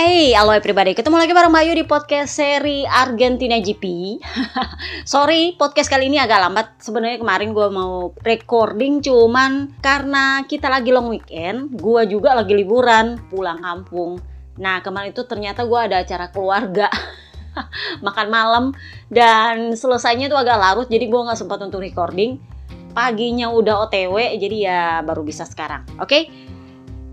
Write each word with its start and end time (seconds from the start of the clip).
Hey, 0.00 0.32
halo 0.32 0.56
everybody. 0.56 0.96
Ketemu 0.96 1.20
lagi 1.20 1.36
bareng 1.36 1.52
Bayu 1.52 1.76
di 1.76 1.84
podcast 1.84 2.40
seri 2.40 2.88
Argentina 2.88 3.60
GP. 3.60 4.16
Sorry, 5.12 5.52
podcast 5.60 5.92
kali 5.92 6.08
ini 6.08 6.16
agak 6.16 6.40
lambat. 6.40 6.80
Sebenarnya 6.80 7.20
kemarin 7.20 7.52
gue 7.52 7.68
mau 7.68 8.08
recording 8.24 9.04
cuman 9.04 9.76
karena 9.84 10.40
kita 10.48 10.72
lagi 10.72 10.88
long 10.88 11.12
weekend, 11.12 11.76
gue 11.76 12.08
juga 12.08 12.32
lagi 12.32 12.56
liburan, 12.56 13.20
pulang 13.28 13.60
kampung. 13.60 14.16
Nah, 14.56 14.80
kemarin 14.80 15.12
itu 15.12 15.20
ternyata 15.28 15.68
gue 15.68 15.76
ada 15.76 16.00
acara 16.00 16.32
keluarga. 16.32 16.88
Makan 18.08 18.28
malam 18.32 18.64
dan 19.12 19.76
selesainya 19.76 20.32
tuh 20.32 20.40
agak 20.40 20.56
larut 20.56 20.88
jadi 20.88 21.12
gue 21.12 21.20
nggak 21.28 21.36
sempat 21.36 21.60
untuk 21.60 21.84
recording. 21.84 22.40
Paginya 22.96 23.52
udah 23.52 23.84
OTW 23.84 24.16
jadi 24.40 24.56
ya 24.64 24.80
baru 25.04 25.20
bisa 25.28 25.44
sekarang. 25.44 25.84
Oke? 26.00 26.08
Okay? 26.08 26.49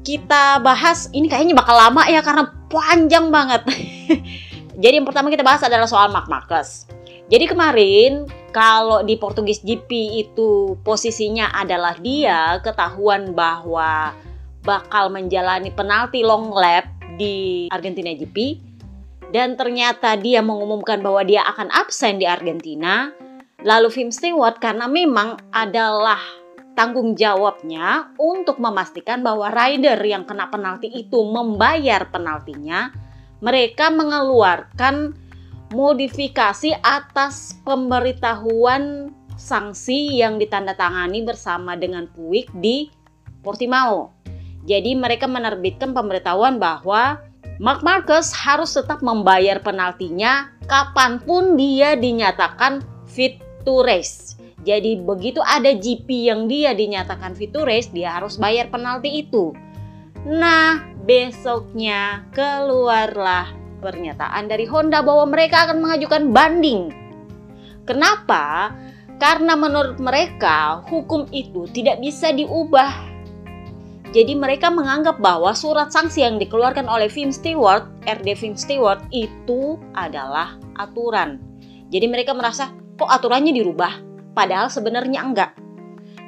Kita 0.08 0.64
bahas 0.64 1.12
ini 1.12 1.28
kayaknya 1.28 1.52
bakal 1.52 1.76
lama 1.76 2.08
ya 2.08 2.24
karena 2.24 2.48
panjang 2.72 3.28
banget. 3.28 3.68
Jadi 4.82 5.04
yang 5.04 5.04
pertama 5.04 5.28
kita 5.28 5.44
bahas 5.44 5.60
adalah 5.68 5.84
soal 5.84 6.08
Mark 6.08 6.32
Marcus. 6.32 6.88
Jadi 7.28 7.44
kemarin 7.44 8.24
kalau 8.56 9.04
di 9.04 9.20
Portugis 9.20 9.60
GP 9.60 10.24
itu 10.24 10.80
posisinya 10.88 11.52
adalah 11.52 12.00
dia 12.00 12.56
ketahuan 12.64 13.36
bahwa 13.36 14.16
bakal 14.64 15.12
menjalani 15.12 15.76
penalti 15.76 16.24
long 16.24 16.56
lap 16.56 16.88
di 17.20 17.68
Argentina 17.68 18.16
GP 18.16 18.64
dan 19.36 19.60
ternyata 19.60 20.16
dia 20.16 20.40
mengumumkan 20.40 21.04
bahwa 21.04 21.20
dia 21.28 21.44
akan 21.52 21.68
absen 21.76 22.16
di 22.16 22.24
Argentina. 22.24 23.12
Lalu 23.60 23.92
Tim 23.92 24.10
Stewart 24.14 24.64
karena 24.64 24.88
memang 24.88 25.36
adalah 25.52 26.22
tanggung 26.78 27.18
jawabnya 27.18 28.14
untuk 28.22 28.62
memastikan 28.62 29.26
bahwa 29.26 29.50
rider 29.50 29.98
yang 30.06 30.30
kena 30.30 30.54
penalti 30.54 30.94
itu 30.94 31.26
membayar 31.26 32.06
penaltinya, 32.14 32.94
mereka 33.42 33.90
mengeluarkan 33.90 35.18
modifikasi 35.74 36.78
atas 36.86 37.58
pemberitahuan 37.66 39.10
sanksi 39.42 40.22
yang 40.22 40.38
ditandatangani 40.38 41.26
bersama 41.26 41.74
dengan 41.74 42.06
Puig 42.14 42.46
di 42.62 42.94
Portimao. 43.42 44.14
Jadi 44.70 44.94
mereka 44.94 45.26
menerbitkan 45.26 45.98
pemberitahuan 45.98 46.62
bahwa 46.62 47.18
Mark 47.58 47.82
Marcus 47.82 48.30
harus 48.38 48.78
tetap 48.78 49.02
membayar 49.02 49.58
penaltinya 49.58 50.54
kapan 50.70 51.18
pun 51.18 51.58
dia 51.58 51.98
dinyatakan 51.98 52.86
fit 53.10 53.42
to 53.66 53.82
race. 53.82 54.37
Jadi 54.68 55.00
begitu 55.00 55.40
ada 55.40 55.72
GP 55.72 56.28
yang 56.28 56.52
dia 56.52 56.76
dinyatakan 56.76 57.40
fit 57.40 57.56
to 57.56 57.64
race, 57.64 57.88
dia 57.88 58.20
harus 58.20 58.36
bayar 58.36 58.68
penalti 58.68 59.24
itu. 59.24 59.56
Nah, 60.28 60.84
besoknya 61.08 62.28
keluarlah 62.36 63.48
pernyataan 63.80 64.52
dari 64.52 64.68
Honda 64.68 65.00
bahwa 65.00 65.32
mereka 65.32 65.72
akan 65.72 65.80
mengajukan 65.80 66.36
banding. 66.36 66.92
Kenapa? 67.88 68.76
Karena 69.16 69.56
menurut 69.56 70.04
mereka 70.04 70.84
hukum 70.92 71.32
itu 71.32 71.64
tidak 71.72 72.04
bisa 72.04 72.36
diubah. 72.36 72.92
Jadi 74.12 74.36
mereka 74.36 74.68
menganggap 74.68 75.24
bahwa 75.24 75.56
surat 75.56 75.96
sanksi 75.96 76.28
yang 76.28 76.36
dikeluarkan 76.44 76.92
oleh 76.92 77.08
Film 77.08 77.32
Stewart, 77.32 77.88
RD 78.04 78.36
Film 78.36 78.60
Stewart 78.60 79.00
itu 79.16 79.80
adalah 79.96 80.60
aturan. 80.76 81.40
Jadi 81.88 82.08
mereka 82.12 82.36
merasa 82.36 82.76
kok 83.00 83.08
aturannya 83.08 83.56
dirubah? 83.56 84.07
Padahal 84.38 84.70
sebenarnya 84.70 85.26
enggak. 85.26 85.58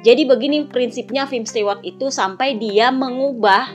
Jadi 0.02 0.26
begini 0.26 0.66
prinsipnya 0.66 1.30
Film 1.30 1.46
Stewart 1.46 1.78
itu 1.86 2.10
sampai 2.10 2.58
dia 2.58 2.90
mengubah 2.90 3.70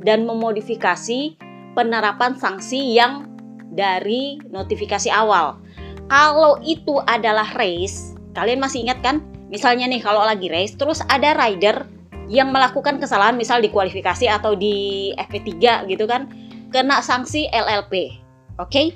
dan 0.00 0.24
memodifikasi 0.24 1.36
penerapan 1.76 2.38
sanksi 2.38 2.96
yang 2.96 3.28
dari 3.74 4.40
notifikasi 4.48 5.10
awal. 5.12 5.60
Kalau 6.08 6.62
itu 6.62 7.02
adalah 7.10 7.52
race, 7.58 8.14
kalian 8.32 8.62
masih 8.62 8.86
ingat 8.86 9.02
kan? 9.02 9.20
Misalnya 9.50 9.90
nih 9.90 10.00
kalau 10.00 10.22
lagi 10.22 10.46
race 10.48 10.78
terus 10.78 11.02
ada 11.10 11.34
rider 11.34 11.84
yang 12.30 12.54
melakukan 12.54 12.96
kesalahan 12.96 13.36
misal 13.36 13.60
di 13.60 13.68
kualifikasi 13.68 14.30
atau 14.30 14.56
di 14.56 15.10
FP3 15.18 15.84
gitu 15.90 16.06
kan, 16.06 16.30
kena 16.70 17.02
sanksi 17.02 17.50
LLP. 17.50 18.22
Oke? 18.62 18.70
Okay? 18.70 18.86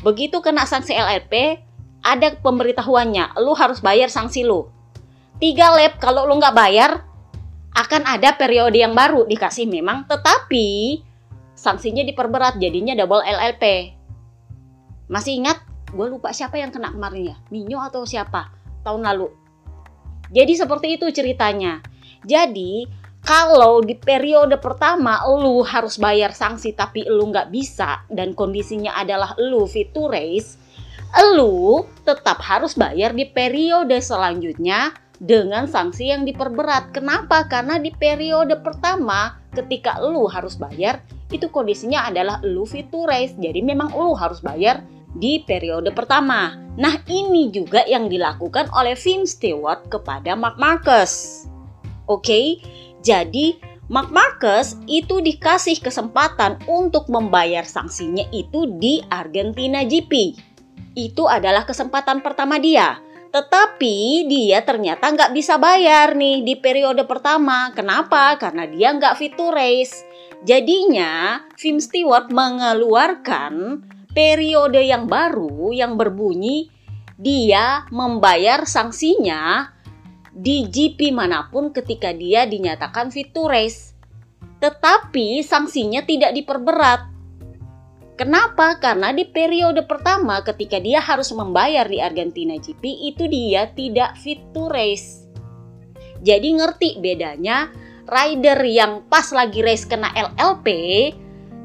Begitu 0.00 0.40
kena 0.40 0.64
sanksi 0.64 0.96
LLP, 0.96 1.60
ada 2.04 2.36
pemberitahuannya, 2.36 3.40
lu 3.40 3.56
harus 3.56 3.80
bayar 3.80 4.12
sanksi 4.12 4.44
lu. 4.44 4.68
Tiga 5.40 5.72
lap 5.72 5.96
kalau 5.98 6.28
lu 6.28 6.36
nggak 6.36 6.52
bayar, 6.52 7.00
akan 7.74 8.06
ada 8.06 8.36
periode 8.38 8.78
yang 8.78 8.94
baru 8.94 9.26
dikasih 9.26 9.66
memang, 9.66 10.06
tetapi 10.06 11.00
sanksinya 11.56 12.06
diperberat 12.06 12.60
jadinya 12.60 12.94
double 12.94 13.24
LLP. 13.24 13.96
Masih 15.10 15.42
ingat? 15.42 15.58
Gue 15.90 16.06
lupa 16.12 16.30
siapa 16.30 16.60
yang 16.60 16.70
kena 16.70 16.92
kemarin 16.94 17.34
ya, 17.34 17.36
Minyo 17.50 17.82
atau 17.82 18.06
siapa 18.06 18.52
tahun 18.84 19.02
lalu. 19.02 19.32
Jadi 20.30 20.52
seperti 20.54 21.00
itu 21.00 21.06
ceritanya. 21.10 21.80
Jadi 22.24 22.86
kalau 23.24 23.80
di 23.80 23.96
periode 23.96 24.60
pertama 24.60 25.24
lu 25.24 25.64
harus 25.64 25.96
bayar 25.96 26.36
sanksi 26.36 26.76
tapi 26.76 27.08
lu 27.08 27.32
nggak 27.32 27.48
bisa 27.48 28.04
dan 28.12 28.36
kondisinya 28.36 28.92
adalah 28.96 29.32
lu 29.40 29.64
fit 29.64 29.90
to 29.96 30.08
race, 30.12 30.60
Elu 31.14 31.86
tetap 32.02 32.42
harus 32.42 32.74
bayar 32.74 33.14
di 33.14 33.30
periode 33.30 33.94
selanjutnya 34.02 34.90
dengan 35.22 35.70
sanksi 35.70 36.10
yang 36.10 36.26
diperberat. 36.26 36.90
Kenapa? 36.90 37.46
Karena 37.46 37.78
di 37.78 37.94
periode 37.94 38.58
pertama 38.58 39.38
ketika 39.54 40.02
elu 40.02 40.26
harus 40.26 40.58
bayar 40.58 41.06
itu 41.30 41.46
kondisinya 41.54 42.10
adalah 42.10 42.42
elu 42.42 42.66
fit 42.66 42.90
to 42.90 43.06
race. 43.06 43.30
Jadi 43.38 43.62
memang 43.62 43.94
elu 43.94 44.10
harus 44.18 44.42
bayar 44.42 44.82
di 45.14 45.38
periode 45.46 45.94
pertama. 45.94 46.58
Nah 46.74 46.98
ini 47.06 47.54
juga 47.54 47.86
yang 47.86 48.10
dilakukan 48.10 48.66
oleh 48.74 48.98
Vin 48.98 49.22
Stewart 49.22 49.86
kepada 49.86 50.34
Mark 50.34 50.58
Marcus. 50.58 51.46
Oke, 52.10 52.58
jadi 53.06 53.54
Mark 53.86 54.10
Marcus 54.10 54.74
itu 54.90 55.22
dikasih 55.22 55.78
kesempatan 55.78 56.58
untuk 56.66 57.06
membayar 57.06 57.62
sanksinya 57.62 58.26
itu 58.34 58.66
di 58.82 58.98
Argentina 59.14 59.86
GP 59.86 60.34
itu 60.94 61.26
adalah 61.26 61.66
kesempatan 61.66 62.22
pertama 62.22 62.58
dia. 62.58 63.02
Tetapi 63.34 64.30
dia 64.30 64.62
ternyata 64.62 65.10
nggak 65.10 65.34
bisa 65.34 65.58
bayar 65.58 66.14
nih 66.14 66.46
di 66.46 66.54
periode 66.54 67.02
pertama. 67.02 67.74
Kenapa? 67.74 68.38
Karena 68.38 68.62
dia 68.70 68.94
nggak 68.94 69.18
fit 69.18 69.34
to 69.34 69.50
race. 69.50 70.06
Jadinya, 70.46 71.42
Film 71.58 71.82
Stewart 71.82 72.30
mengeluarkan 72.30 73.82
periode 74.14 74.78
yang 74.86 75.10
baru 75.10 75.74
yang 75.74 75.98
berbunyi 75.98 76.70
dia 77.18 77.86
membayar 77.90 78.66
sanksinya 78.66 79.70
di 80.34 80.66
GP 80.66 81.14
mana 81.14 81.46
pun 81.50 81.70
ketika 81.70 82.10
dia 82.10 82.46
dinyatakan 82.46 83.10
fit 83.10 83.34
to 83.34 83.46
race. 83.46 83.94
Tetapi 84.62 85.42
sanksinya 85.42 86.02
tidak 86.06 86.34
diperberat 86.34 87.13
Kenapa? 88.14 88.78
Karena 88.78 89.10
di 89.10 89.26
periode 89.26 89.82
pertama 89.82 90.38
ketika 90.46 90.78
dia 90.78 91.02
harus 91.02 91.34
membayar 91.34 91.82
di 91.82 91.98
Argentina 91.98 92.54
GP 92.54 93.10
itu 93.10 93.26
dia 93.26 93.66
tidak 93.74 94.14
fit 94.22 94.38
to 94.54 94.70
race. 94.70 95.26
Jadi 96.22 96.54
ngerti 96.54 97.02
bedanya 97.02 97.74
rider 98.06 98.62
yang 98.62 99.02
pas 99.10 99.34
lagi 99.34 99.66
race 99.66 99.82
kena 99.82 100.14
LLP 100.14 100.68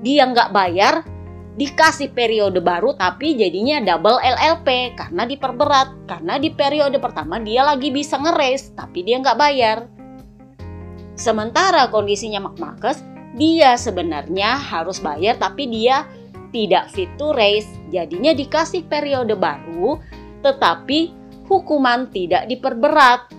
dia 0.02 0.26
nggak 0.26 0.50
bayar 0.50 1.06
dikasih 1.60 2.16
periode 2.18 2.64
baru 2.64 2.98
tapi 2.98 3.36
jadinya 3.38 3.84
double 3.84 4.18
LLP 4.18 4.98
karena 4.98 5.30
diperberat 5.30 6.10
karena 6.10 6.42
di 6.42 6.50
periode 6.50 6.98
pertama 6.98 7.38
dia 7.38 7.62
lagi 7.62 7.94
bisa 7.94 8.18
nge-race 8.18 8.74
tapi 8.74 9.06
dia 9.06 9.22
nggak 9.22 9.38
bayar. 9.38 9.86
Sementara 11.14 11.86
kondisinya 11.94 12.42
Mark 12.42 12.58
Marcus 12.58 13.06
dia 13.38 13.78
sebenarnya 13.78 14.58
harus 14.58 14.98
bayar 14.98 15.38
tapi 15.38 15.70
dia 15.70 16.10
tidak 16.50 16.90
fit 16.94 17.10
to 17.18 17.32
race, 17.34 17.70
jadinya 17.94 18.34
dikasih 18.34 18.86
periode 18.86 19.34
baru, 19.38 20.02
tetapi 20.42 21.14
hukuman 21.50 22.10
tidak 22.14 22.46
diperberat. 22.46 23.30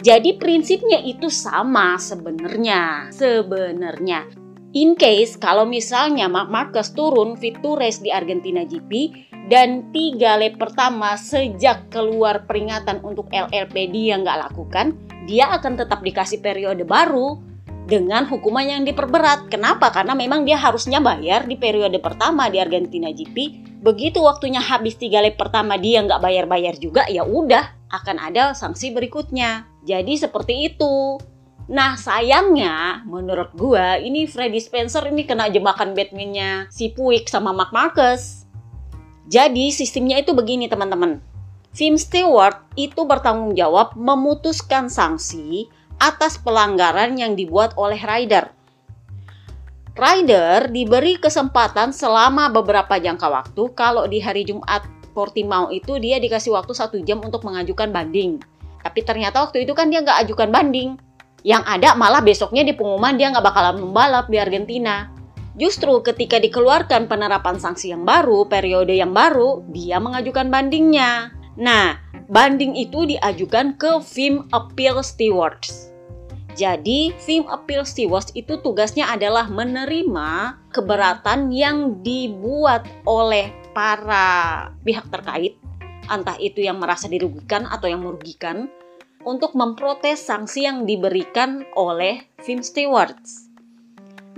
Jadi 0.00 0.40
prinsipnya 0.40 1.04
itu 1.04 1.28
sama 1.28 2.00
sebenarnya. 2.00 3.12
Sebenarnya. 3.12 4.24
In 4.70 4.94
case 4.94 5.36
kalau 5.36 5.66
misalnya 5.66 6.30
Mark 6.30 6.48
Marquez 6.48 6.94
turun 6.94 7.34
fit 7.36 7.58
to 7.60 7.74
race 7.76 8.00
di 8.00 8.08
Argentina 8.08 8.62
GP 8.62 9.12
dan 9.50 9.90
tiga 9.90 10.38
lap 10.38 10.62
pertama 10.62 11.18
sejak 11.18 11.90
keluar 11.90 12.46
peringatan 12.46 13.02
untuk 13.02 13.26
LLP 13.34 13.90
dia 13.90 14.14
nggak 14.14 14.40
lakukan, 14.46 14.94
dia 15.26 15.50
akan 15.58 15.74
tetap 15.74 16.00
dikasih 16.06 16.38
periode 16.38 16.86
baru 16.86 17.49
dengan 17.86 18.26
hukuman 18.28 18.66
yang 18.66 18.82
diperberat. 18.84 19.48
Kenapa? 19.48 19.92
Karena 19.94 20.12
memang 20.12 20.44
dia 20.44 20.60
harusnya 20.60 20.98
bayar 20.98 21.46
di 21.46 21.56
periode 21.56 21.96
pertama 22.02 22.50
di 22.50 22.60
Argentina 22.60 23.08
GP. 23.08 23.66
Begitu 23.80 24.20
waktunya 24.20 24.60
habis 24.60 25.00
tiga 25.00 25.24
lap 25.24 25.40
pertama 25.40 25.80
dia 25.80 26.04
nggak 26.04 26.20
bayar-bayar 26.20 26.76
juga, 26.76 27.08
ya 27.08 27.24
udah 27.24 27.72
akan 27.90 28.16
ada 28.20 28.52
sanksi 28.52 28.92
berikutnya. 28.92 29.66
Jadi 29.82 30.20
seperti 30.20 30.68
itu. 30.72 31.16
Nah 31.70 31.94
sayangnya 31.94 33.06
menurut 33.06 33.54
gua 33.54 33.96
ini 33.96 34.26
Freddy 34.26 34.58
Spencer 34.58 35.06
ini 35.06 35.22
kena 35.22 35.46
jebakan 35.48 35.94
Batman-nya 35.94 36.66
si 36.68 36.90
Puig 36.90 37.30
sama 37.30 37.54
Mark 37.54 37.70
Marcus. 37.70 38.44
Jadi 39.30 39.70
sistemnya 39.70 40.18
itu 40.18 40.34
begini 40.34 40.66
teman-teman. 40.66 41.22
Film 41.70 41.94
Stewart 41.94 42.66
itu 42.74 43.06
bertanggung 43.06 43.54
jawab 43.54 43.94
memutuskan 43.94 44.90
sanksi 44.90 45.70
atas 46.00 46.40
pelanggaran 46.40 47.14
yang 47.20 47.36
dibuat 47.36 47.76
oleh 47.76 48.00
rider. 48.00 48.48
Rider 49.94 50.72
diberi 50.72 51.20
kesempatan 51.20 51.92
selama 51.92 52.48
beberapa 52.48 52.96
jangka 52.96 53.28
waktu 53.28 53.62
kalau 53.76 54.08
di 54.08 54.16
hari 54.16 54.48
Jumat 54.48 54.88
Portimao 55.12 55.68
itu 55.68 56.00
dia 56.00 56.16
dikasih 56.16 56.56
waktu 56.56 56.72
satu 56.72 56.96
jam 57.04 57.20
untuk 57.20 57.44
mengajukan 57.44 57.92
banding. 57.92 58.40
Tapi 58.80 59.04
ternyata 59.04 59.44
waktu 59.44 59.68
itu 59.68 59.76
kan 59.76 59.92
dia 59.92 60.00
nggak 60.00 60.24
ajukan 60.24 60.48
banding 60.48 60.96
yang 61.44 61.60
ada 61.68 61.92
malah 61.96 62.24
besoknya 62.24 62.64
di 62.64 62.72
pengumuman 62.72 63.16
dia 63.20 63.28
nggak 63.28 63.44
bakalan 63.44 63.76
membalap 63.84 64.32
di 64.32 64.40
Argentina. 64.40 65.12
Justru 65.60 66.00
ketika 66.00 66.40
dikeluarkan 66.40 67.04
penerapan 67.04 67.60
sanksi 67.60 67.92
yang 67.92 68.08
baru, 68.08 68.48
periode 68.48 68.96
yang 68.96 69.12
baru, 69.12 69.60
dia 69.68 70.00
mengajukan 70.00 70.48
bandingnya. 70.48 71.39
Nah, 71.58 71.98
banding 72.30 72.78
itu 72.78 73.06
diajukan 73.06 73.74
ke 73.74 73.98
Film 74.04 74.46
Appeal 74.54 75.02
Stewards. 75.02 75.90
Jadi, 76.58 77.14
Film 77.22 77.46
Appeal 77.46 77.86
Stewards 77.86 78.34
itu 78.34 78.58
tugasnya 78.60 79.08
adalah 79.08 79.48
menerima 79.48 80.60
keberatan 80.74 81.54
yang 81.54 82.02
dibuat 82.02 82.84
oleh 83.06 83.54
para 83.70 84.68
pihak 84.82 85.06
terkait, 85.08 85.56
entah 86.10 86.36
itu 86.42 86.60
yang 86.60 86.82
merasa 86.82 87.06
dirugikan 87.06 87.64
atau 87.70 87.86
yang 87.86 88.02
merugikan, 88.02 88.66
untuk 89.22 89.52
memprotes 89.52 90.20
sanksi 90.20 90.64
yang 90.66 90.88
diberikan 90.88 91.64
oleh 91.76 92.24
film 92.40 92.64
stewards. 92.64 93.52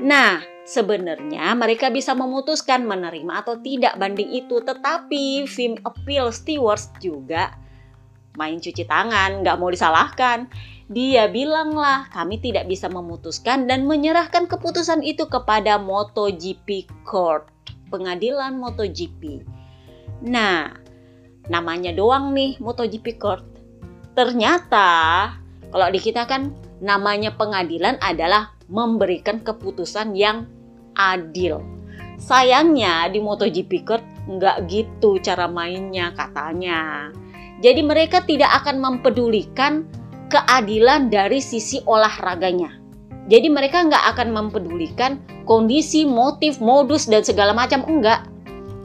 Nah, 0.03 0.43
sebenarnya 0.73 1.53
mereka 1.53 1.93
bisa 1.93 2.17
memutuskan 2.17 2.89
menerima 2.89 3.45
atau 3.45 3.61
tidak 3.61 4.01
banding 4.01 4.33
itu, 4.33 4.65
tetapi 4.65 5.45
film 5.45 5.77
appeal 5.85 6.33
stewards 6.33 6.89
juga 7.05 7.53
main 8.41 8.57
cuci 8.57 8.89
tangan, 8.89 9.45
nggak 9.45 9.61
mau 9.61 9.69
disalahkan. 9.69 10.49
Dia 10.89 11.29
bilanglah 11.29 12.09
kami 12.13 12.41
tidak 12.41 12.69
bisa 12.69 12.89
memutuskan 12.89 13.69
dan 13.69 13.85
menyerahkan 13.85 14.49
keputusan 14.49 15.05
itu 15.05 15.29
kepada 15.29 15.77
MotoGP 15.77 16.89
Court, 17.05 17.49
pengadilan 17.93 18.57
MotoGP. 18.57 19.45
Nah, 20.25 20.73
namanya 21.53 21.93
doang 21.93 22.33
nih 22.33 22.57
MotoGP 22.61 23.21
Court 23.21 23.53
Ternyata 24.13 24.89
kalau 25.73 25.89
di 25.89 25.97
kita 25.97 26.29
kan 26.29 26.53
namanya 26.85 27.33
pengadilan 27.33 27.97
adalah 28.05 28.53
memberikan 28.69 29.41
keputusan 29.41 30.13
yang 30.13 30.45
adil. 30.97 31.61
Sayangnya 32.23 33.11
di 33.11 33.19
MotoGP 33.19 33.73
Court 33.83 34.05
nggak 34.31 34.71
gitu 34.71 35.19
cara 35.19 35.51
mainnya 35.51 36.15
katanya. 36.15 37.11
Jadi 37.63 37.83
mereka 37.83 38.23
tidak 38.23 38.51
akan 38.63 38.83
mempedulikan 38.83 39.87
keadilan 40.31 41.11
dari 41.11 41.39
sisi 41.39 41.83
olahraganya. 41.85 42.83
Jadi 43.31 43.47
mereka 43.47 43.87
nggak 43.87 44.05
akan 44.17 44.29
mempedulikan 44.35 45.23
kondisi, 45.47 46.03
motif, 46.03 46.59
modus, 46.59 47.07
dan 47.07 47.23
segala 47.23 47.55
macam 47.55 47.87
enggak. 47.87 48.27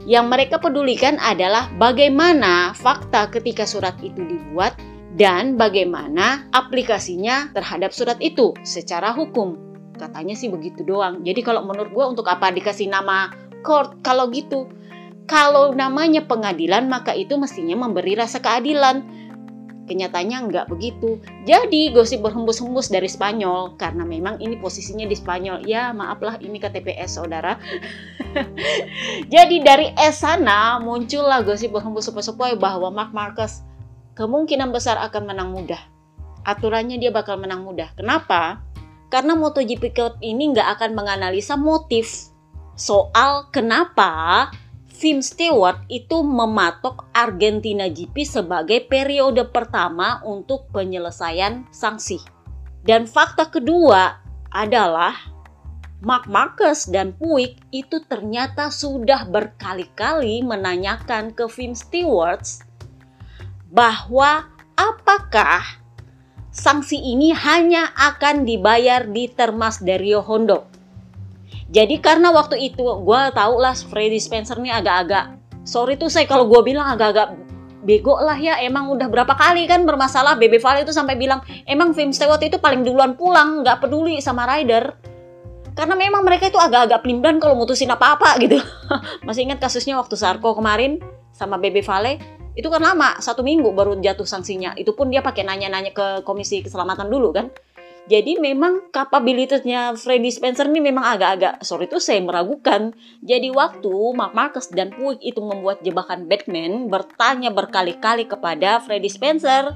Yang 0.07 0.25
mereka 0.29 0.55
pedulikan 0.61 1.19
adalah 1.19 1.67
bagaimana 1.75 2.71
fakta 2.77 3.27
ketika 3.33 3.67
surat 3.67 3.97
itu 3.99 4.23
dibuat 4.23 4.77
dan 5.17 5.57
bagaimana 5.57 6.47
aplikasinya 6.53 7.51
terhadap 7.51 7.91
surat 7.91 8.15
itu 8.21 8.53
secara 8.61 9.11
hukum. 9.11 9.66
Katanya 9.97 10.37
sih 10.37 10.47
begitu 10.47 10.85
doang. 10.85 11.25
Jadi 11.25 11.41
kalau 11.41 11.65
menurut 11.65 11.91
gue 11.91 12.05
untuk 12.05 12.29
apa 12.29 12.53
dikasih 12.53 12.87
nama 12.87 13.33
court 13.65 13.99
kalau 14.05 14.29
gitu? 14.29 14.69
Kalau 15.27 15.75
namanya 15.75 16.23
pengadilan 16.23 16.87
maka 16.87 17.11
itu 17.11 17.35
mestinya 17.35 17.75
memberi 17.75 18.15
rasa 18.15 18.39
keadilan. 18.39 19.03
Kenyataannya 19.87 20.37
nggak 20.51 20.67
begitu. 20.71 21.19
Jadi 21.47 21.95
gosip 21.95 22.19
berhembus-hembus 22.23 22.91
dari 22.91 23.07
Spanyol 23.07 23.79
karena 23.79 24.03
memang 24.03 24.39
ini 24.39 24.59
posisinya 24.59 25.07
di 25.07 25.15
Spanyol. 25.15 25.63
Ya 25.67 25.91
maaflah 25.95 26.39
ini 26.39 26.59
KTPS 26.59 27.19
saudara. 27.19 27.55
Jadi 29.33 29.63
dari 29.63 29.91
es 29.95 30.23
sana 30.23 30.79
muncullah 30.79 31.43
gosip 31.43 31.71
berhembus-sepoi 31.71 32.59
bahwa 32.59 32.91
Mark 32.91 33.15
Marcus 33.15 33.63
kemungkinan 34.19 34.75
besar 34.75 34.99
akan 34.99 35.23
menang 35.31 35.55
mudah. 35.55 35.79
Aturannya 36.43 36.99
dia 36.99 37.11
bakal 37.11 37.39
menang 37.39 37.63
mudah. 37.63 37.91
Kenapa? 37.95 38.63
Karena 39.07 39.39
MotoGP 39.39 39.95
Code 39.95 40.17
ini 40.19 40.51
nggak 40.51 40.79
akan 40.79 40.91
menganalisa 40.91 41.55
motif 41.55 42.31
soal 42.75 43.47
kenapa 43.49 44.51
Tim 44.97 45.21
Stewart 45.21 45.85
itu 45.93 46.25
mematok 46.25 47.05
Argentina 47.13 47.85
GP 47.85 48.25
sebagai 48.25 48.81
periode 48.89 49.45
pertama 49.47 50.25
untuk 50.25 50.67
penyelesaian 50.73 51.69
sanksi. 51.69 52.17
Dan 52.81 53.05
fakta 53.05 53.47
kedua 53.53 54.17
adalah 54.49 55.13
Mark 56.01 56.29
Marcus 56.29 56.89
dan 56.89 57.13
Puig 57.13 57.57
itu 57.73 58.01
ternyata 58.05 58.69
sudah 58.69 59.25
berkali-kali 59.29 60.45
menanyakan 60.45 61.33
ke 61.33 61.45
Tim 61.49 61.73
Stewart 61.73 62.45
bahwa 63.69 64.49
apakah 64.77 65.65
sanksi 66.57 66.97
ini 66.97 67.31
hanya 67.37 67.93
akan 67.93 68.41
dibayar 68.41 69.05
di 69.05 69.29
Termas 69.29 69.77
Dario 69.77 70.25
Hondo. 70.25 70.65
Jadi 71.69 72.01
karena 72.01 72.33
waktu 72.33 72.73
itu 72.73 72.81
gue 72.81 73.21
tau 73.37 73.55
lah 73.61 73.77
Freddy 73.77 74.17
Spencer 74.17 74.57
ini 74.57 74.73
agak-agak 74.73 75.37
sorry 75.67 75.99
tuh 75.99 76.09
saya 76.09 76.25
kalau 76.25 76.49
gue 76.49 76.63
bilang 76.63 76.87
agak-agak 76.89 77.37
bego 77.83 78.17
lah 78.17 78.39
ya 78.39 78.57
emang 78.63 78.89
udah 78.89 79.07
berapa 79.11 79.35
kali 79.35 79.67
kan 79.69 79.83
bermasalah 79.85 80.39
BB 80.39 80.59
Vale 80.63 80.87
itu 80.87 80.95
sampai 80.95 81.19
bilang 81.19 81.43
emang 81.67 81.93
Film 81.93 82.15
Stewart 82.15 82.41
itu 82.41 82.57
paling 82.57 82.81
duluan 82.81 83.13
pulang 83.13 83.61
nggak 83.61 83.85
peduli 83.85 84.17
sama 84.23 84.49
rider. 84.49 84.97
Karena 85.77 85.93
memang 85.93 86.25
mereka 86.25 86.49
itu 86.49 86.57
agak-agak 86.57 87.05
pelimban 87.05 87.37
kalau 87.37 87.53
mutusin 87.53 87.93
apa-apa 87.93 88.33
gitu. 88.41 88.57
Masih 89.29 89.45
ingat 89.45 89.61
kasusnya 89.61 89.93
waktu 89.93 90.17
Sarko 90.17 90.57
kemarin 90.57 90.97
sama 91.29 91.61
BB 91.61 91.85
Vale 91.85 92.36
itu 92.57 92.73
kan 92.73 92.81
lama 92.81 93.21
satu 93.21 93.45
minggu 93.45 93.69
baru 93.69 94.01
jatuh 94.01 94.25
sanksinya. 94.25 94.73
Itu 94.73 94.97
pun 94.97 95.13
dia 95.13 95.21
pakai 95.21 95.45
nanya-nanya 95.45 95.93
ke 95.93 96.07
komisi 96.25 96.65
keselamatan 96.65 97.05
dulu 97.05 97.29
kan? 97.29 97.53
Jadi 98.07 98.39
memang 98.39 98.89
kapabilitasnya 98.89 99.93
Freddy 99.99 100.31
Spencer 100.31 100.65
ini 100.65 100.79
memang 100.79 101.05
agak-agak 101.05 101.61
sorry 101.61 101.85
itu 101.85 102.01
saya 102.01 102.23
meragukan. 102.23 102.97
Jadi 103.21 103.53
waktu 103.53 103.93
Mark 104.15 104.33
Marcus 104.33 104.71
dan 104.73 104.89
Puig 104.95 105.21
itu 105.21 105.37
membuat 105.43 105.83
jebakan 105.85 106.25
Batman 106.25 106.89
bertanya 106.89 107.53
berkali-kali 107.53 108.25
kepada 108.25 108.81
Freddy 108.81 109.11
Spencer 109.11 109.75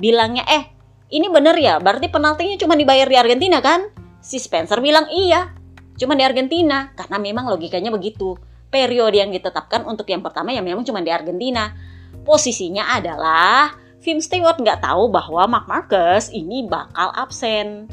bilangnya 0.00 0.42
eh 0.48 0.64
ini 1.12 1.28
bener 1.28 1.54
ya? 1.60 1.76
Berarti 1.76 2.08
penaltinya 2.10 2.56
cuma 2.56 2.74
dibayar 2.74 3.06
di 3.06 3.14
Argentina 3.20 3.60
kan? 3.62 3.92
Si 4.24 4.40
Spencer 4.40 4.80
bilang 4.82 5.06
iya 5.12 5.54
cuma 6.00 6.16
di 6.16 6.24
Argentina. 6.24 6.90
Karena 6.96 7.20
memang 7.20 7.46
logikanya 7.52 7.92
begitu 7.92 8.34
periode 8.70 9.18
yang 9.18 9.34
ditetapkan 9.34 9.84
untuk 9.84 10.06
yang 10.08 10.22
pertama 10.22 10.54
yang 10.54 10.64
memang 10.64 10.86
cuma 10.86 11.02
di 11.02 11.10
Argentina. 11.10 11.74
Posisinya 12.22 12.94
adalah 12.94 13.74
Film 14.00 14.22
Stewart 14.22 14.56
nggak 14.56 14.80
tahu 14.80 15.12
bahwa 15.12 15.44
Mark 15.44 15.66
Marcus 15.68 16.32
ini 16.32 16.64
bakal 16.64 17.12
absen. 17.12 17.90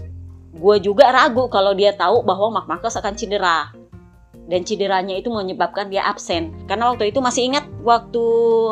Gue 0.56 0.80
juga 0.80 1.12
ragu 1.12 1.52
kalau 1.52 1.76
dia 1.76 1.92
tahu 1.92 2.24
bahwa 2.24 2.62
Mark 2.62 2.68
Marcus 2.72 2.96
akan 2.96 3.14
cedera. 3.18 3.76
Dan 4.48 4.64
cederanya 4.64 5.20
itu 5.20 5.28
menyebabkan 5.28 5.92
dia 5.92 6.08
absen. 6.08 6.56
Karena 6.72 6.96
waktu 6.96 7.12
itu 7.12 7.20
masih 7.20 7.52
ingat 7.52 7.68
waktu 7.84 8.24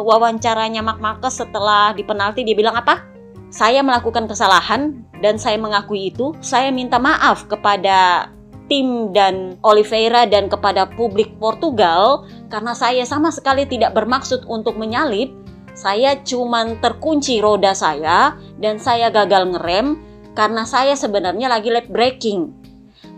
wawancaranya 0.08 0.80
Mark 0.80 1.04
Marcus 1.04 1.36
setelah 1.36 1.92
di 1.92 2.08
penalti 2.08 2.48
dia 2.48 2.56
bilang 2.56 2.80
apa? 2.80 3.04
Saya 3.52 3.84
melakukan 3.84 4.32
kesalahan 4.32 5.04
dan 5.20 5.36
saya 5.36 5.60
mengakui 5.60 6.16
itu. 6.16 6.32
Saya 6.40 6.72
minta 6.72 6.96
maaf 6.96 7.52
kepada 7.52 8.32
tim 8.66 9.14
dan 9.14 9.58
Oliveira 9.62 10.26
dan 10.26 10.50
kepada 10.50 10.90
publik 10.98 11.38
Portugal 11.38 12.26
karena 12.50 12.74
saya 12.74 13.06
sama 13.06 13.30
sekali 13.30 13.70
tidak 13.70 13.94
bermaksud 13.94 14.46
untuk 14.50 14.78
menyalip. 14.78 15.34
Saya 15.76 16.24
cuma 16.24 16.64
terkunci 16.80 17.44
roda 17.44 17.76
saya 17.76 18.40
dan 18.64 18.80
saya 18.80 19.12
gagal 19.12 19.52
ngerem 19.52 20.00
karena 20.32 20.64
saya 20.64 20.96
sebenarnya 20.96 21.52
lagi 21.52 21.68
late 21.68 21.92
braking. 21.92 22.56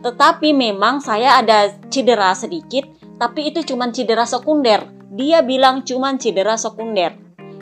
Tetapi 0.01 0.57
memang 0.57 0.97
saya 0.97 1.37
ada 1.37 1.69
cedera 1.93 2.33
sedikit, 2.33 2.89
tapi 3.21 3.53
itu 3.53 3.61
cuma 3.61 3.93
cedera 3.93 4.25
sekunder. 4.25 4.89
Dia 5.13 5.45
bilang 5.45 5.85
cuma 5.85 6.17
cedera 6.17 6.57
sekunder. 6.57 7.13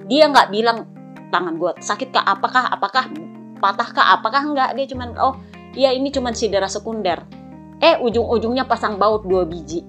Dia 0.08 0.32
nggak 0.32 0.48
bilang 0.52 0.88
tangan 1.28 1.60
gue 1.60 1.72
sakit 1.84 2.16
kah? 2.16 2.24
Apakah 2.24 2.72
apakah 2.72 3.12
patah 3.60 3.90
kah? 3.92 4.08
Apakah 4.16 4.48
enggak? 4.48 4.70
Dia 4.80 4.86
cuma 4.88 5.12
oh 5.20 5.36
iya 5.76 5.92
ini 5.92 6.08
cuma 6.08 6.32
cedera 6.32 6.72
sekunder 6.72 7.45
eh 7.84 7.96
ujung-ujungnya 8.00 8.68
pasang 8.68 8.96
baut 9.00 9.24
dua 9.28 9.44
biji. 9.44 9.84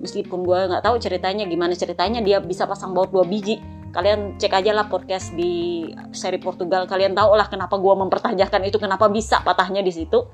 Meskipun 0.00 0.42
gue 0.42 0.58
nggak 0.70 0.82
tahu 0.82 0.96
ceritanya 0.96 1.44
gimana 1.44 1.76
ceritanya 1.76 2.24
dia 2.24 2.40
bisa 2.40 2.64
pasang 2.64 2.96
baut 2.96 3.12
dua 3.12 3.22
biji. 3.22 3.60
Kalian 3.90 4.38
cek 4.38 4.54
aja 4.54 4.70
lah 4.70 4.86
podcast 4.86 5.34
di 5.34 5.82
seri 6.14 6.38
Portugal. 6.38 6.86
Kalian 6.86 7.12
tahu 7.12 7.34
lah 7.34 7.50
kenapa 7.50 7.76
gue 7.76 7.94
mempertanyakan 8.06 8.62
itu 8.70 8.78
kenapa 8.78 9.10
bisa 9.10 9.42
patahnya 9.42 9.82
di 9.82 9.90
situ. 9.90 10.30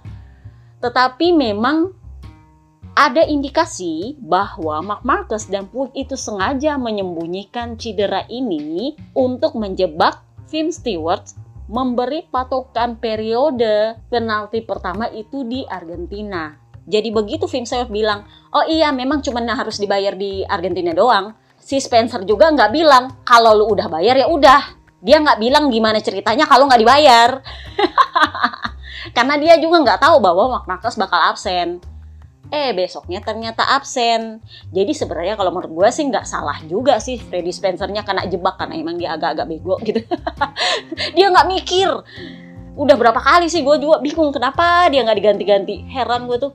Tetapi 0.84 1.32
memang 1.32 1.88
ada 2.96 3.24
indikasi 3.24 4.16
bahwa 4.20 4.80
Mark 4.80 5.02
Marcus 5.04 5.48
dan 5.52 5.68
Puig 5.68 5.92
itu 5.92 6.16
sengaja 6.16 6.80
menyembunyikan 6.80 7.76
cedera 7.76 8.24
ini 8.28 8.96
untuk 9.12 9.56
menjebak 9.56 10.24
Tim 10.48 10.72
Stewart 10.72 11.26
memberi 11.66 12.24
patokan 12.30 12.96
periode 12.96 13.98
penalti 14.06 14.62
pertama 14.62 15.10
itu 15.10 15.42
di 15.42 15.66
Argentina. 15.66 16.65
Jadi 16.86 17.10
begitu 17.10 17.50
Tim 17.50 17.66
Stewart 17.66 17.90
bilang, 17.90 18.22
oh 18.54 18.62
iya 18.70 18.94
memang 18.94 19.18
cuma 19.18 19.42
harus 19.42 19.82
dibayar 19.82 20.14
di 20.14 20.46
Argentina 20.46 20.94
doang. 20.94 21.34
Si 21.58 21.82
Spencer 21.82 22.22
juga 22.22 22.46
nggak 22.54 22.70
bilang 22.70 23.26
kalau 23.26 23.50
lu 23.58 23.74
udah 23.74 23.90
bayar 23.90 24.14
ya 24.14 24.30
udah. 24.30 24.78
Dia 25.02 25.18
nggak 25.18 25.42
bilang 25.42 25.66
gimana 25.68 25.98
ceritanya 25.98 26.46
kalau 26.46 26.70
nggak 26.70 26.78
dibayar. 26.78 27.42
Karena 29.16 29.34
dia 29.34 29.58
juga 29.58 29.82
nggak 29.82 29.98
tahu 29.98 30.16
bahwa 30.22 30.62
Marcus 30.62 30.94
bakal 30.94 31.18
absen. 31.26 31.82
Eh 32.54 32.70
besoknya 32.70 33.18
ternyata 33.18 33.66
absen. 33.66 34.38
Jadi 34.70 34.94
sebenarnya 34.94 35.34
kalau 35.34 35.50
menurut 35.50 35.74
gue 35.74 35.88
sih 35.90 36.06
nggak 36.06 36.22
salah 36.22 36.62
juga 36.70 37.02
sih 37.02 37.18
Freddy 37.18 37.50
Spencernya 37.50 38.06
kena 38.06 38.30
jebak 38.30 38.54
karena 38.54 38.78
emang 38.78 38.94
dia 38.94 39.18
agak-agak 39.18 39.46
bego 39.50 39.76
gitu. 39.82 40.00
dia 41.18 41.26
nggak 41.34 41.46
mikir. 41.50 41.90
Udah 42.78 42.94
berapa 42.94 43.18
kali 43.18 43.50
sih 43.50 43.66
gue 43.66 43.76
juga 43.82 43.98
bingung 43.98 44.30
kenapa 44.30 44.86
dia 44.86 45.02
nggak 45.02 45.18
diganti-ganti. 45.18 45.90
Heran 45.90 46.30
gue 46.30 46.38
tuh. 46.38 46.52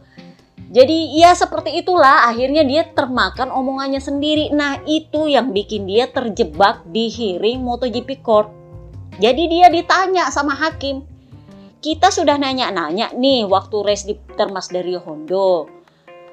Jadi 0.71 1.19
ya 1.19 1.35
seperti 1.35 1.83
itulah 1.83 2.31
akhirnya 2.31 2.63
dia 2.63 2.87
termakan 2.87 3.51
omongannya 3.51 3.99
sendiri. 3.99 4.55
Nah 4.55 4.79
itu 4.87 5.27
yang 5.27 5.51
bikin 5.51 5.83
dia 5.83 6.07
terjebak 6.07 6.87
di 6.87 7.11
hearing 7.11 7.59
MotoGP 7.59 8.23
Court. 8.23 8.47
Jadi 9.19 9.51
dia 9.51 9.67
ditanya 9.67 10.31
sama 10.31 10.55
hakim, 10.55 11.03
kita 11.83 12.07
sudah 12.07 12.39
nanya-nanya 12.39 13.11
nih 13.11 13.43
waktu 13.43 13.77
race 13.83 14.07
di 14.07 14.15
termas 14.39 14.71
dari 14.71 14.95
Hondo 14.95 15.67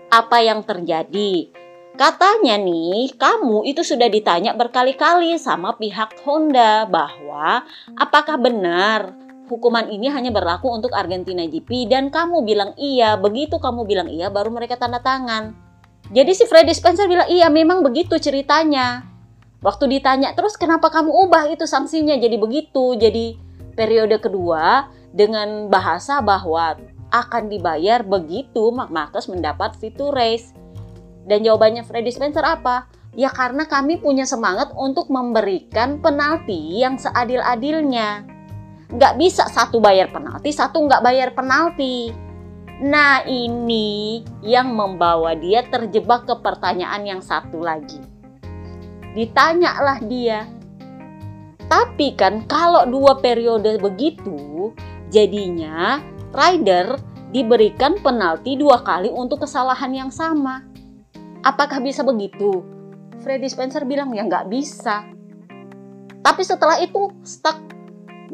apa 0.09 0.41
yang 0.41 0.65
terjadi. 0.65 1.53
Katanya 1.99 2.55
nih, 2.63 3.11
kamu 3.19 3.67
itu 3.67 3.83
sudah 3.83 4.07
ditanya 4.07 4.55
berkali-kali 4.55 5.35
sama 5.35 5.75
pihak 5.75 6.23
Honda 6.23 6.87
bahwa 6.87 7.67
apakah 7.99 8.39
benar 8.39 9.19
hukuman 9.49 9.89
ini 9.89 10.13
hanya 10.13 10.29
berlaku 10.29 10.69
untuk 10.69 10.93
Argentina 10.93 11.43
GP 11.49 11.89
dan 11.89 12.13
kamu 12.13 12.45
bilang 12.45 12.77
iya, 12.77 13.17
begitu 13.17 13.57
kamu 13.57 13.89
bilang 13.89 14.09
iya 14.13 14.29
baru 14.29 14.53
mereka 14.53 14.77
tanda 14.77 15.01
tangan. 15.01 15.57
Jadi 16.13 16.33
si 16.37 16.45
Freddy 16.45 16.77
Spencer 16.77 17.09
bilang 17.09 17.27
iya 17.33 17.49
memang 17.49 17.81
begitu 17.81 18.21
ceritanya. 18.21 19.09
Waktu 19.59 19.99
ditanya 19.99 20.37
terus 20.39 20.55
kenapa 20.55 20.93
kamu 20.93 21.11
ubah 21.27 21.51
itu 21.51 21.67
sanksinya 21.67 22.15
jadi 22.15 22.39
begitu, 22.39 22.95
jadi 22.95 23.35
periode 23.75 24.23
kedua 24.23 24.93
dengan 25.11 25.67
bahasa 25.67 26.23
bahwa 26.23 26.79
akan 27.09 27.49
dibayar 27.49 28.05
begitu 28.05 28.69
Mark 28.71 28.93
Marcus 28.93 29.27
mendapat 29.27 29.75
fitur 29.81 30.15
race. 30.15 30.53
Dan 31.29 31.45
jawabannya 31.45 31.85
Freddy 31.85 32.13
Spencer 32.13 32.45
apa? 32.45 32.89
Ya 33.17 33.29
karena 33.33 33.67
kami 33.67 33.99
punya 33.99 34.25
semangat 34.25 34.73
untuk 34.77 35.11
memberikan 35.11 36.01
penalti 36.01 36.81
yang 36.81 36.97
seadil-adilnya. 36.97 38.38
Nggak 38.89 39.15
bisa 39.21 39.45
satu 39.49 39.81
bayar 39.85 40.09
penalti, 40.09 40.49
satu 40.53 40.81
nggak 40.85 41.05
bayar 41.05 41.29
penalti. 41.37 42.09
Nah 42.79 43.27
ini 43.27 44.23
yang 44.41 44.73
membawa 44.73 45.35
dia 45.35 45.67
terjebak 45.67 46.25
ke 46.25 46.35
pertanyaan 46.41 47.03
yang 47.05 47.21
satu 47.21 47.61
lagi. 47.61 48.01
Ditanyalah 49.13 49.99
dia, 50.07 50.47
tapi 51.69 52.17
kan 52.17 52.49
kalau 52.49 52.89
dua 52.89 53.21
periode 53.21 53.77
begitu, 53.77 54.73
jadinya 55.13 56.01
rider 56.33 56.97
diberikan 57.29 58.01
penalti 58.01 58.57
dua 58.57 58.81
kali 58.81 59.13
untuk 59.13 59.45
kesalahan 59.45 59.93
yang 59.93 60.09
sama. 60.09 60.65
Apakah 61.45 61.85
bisa 61.85 62.01
begitu? 62.01 62.65
Freddy 63.21 63.53
Spencer 63.53 63.85
bilang 63.85 64.17
ya 64.17 64.25
nggak 64.25 64.49
bisa. 64.49 65.05
Tapi 66.25 66.43
setelah 66.43 66.81
itu 66.81 67.13
stuck 67.21 67.61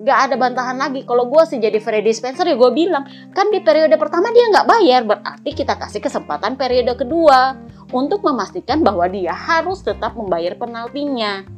nggak 0.05 0.19
ada 0.31 0.35
bantahan 0.37 0.77
lagi. 0.77 1.01
Kalau 1.09 1.25
gue 1.33 1.43
sih 1.49 1.57
jadi 1.57 1.81
Freddy 1.81 2.13
Spencer 2.13 2.45
ya 2.45 2.61
gue 2.61 2.71
bilang 2.77 3.09
kan 3.33 3.49
di 3.49 3.65
periode 3.65 3.97
pertama 3.97 4.29
dia 4.37 4.53
nggak 4.53 4.69
bayar 4.69 5.01
berarti 5.09 5.51
kita 5.57 5.81
kasih 5.81 6.05
kesempatan 6.05 6.61
periode 6.61 6.93
kedua 6.93 7.57
untuk 7.89 8.21
memastikan 8.21 8.85
bahwa 8.85 9.09
dia 9.09 9.33
harus 9.33 9.81
tetap 9.81 10.13
membayar 10.13 10.53
penaltinya. 10.61 11.49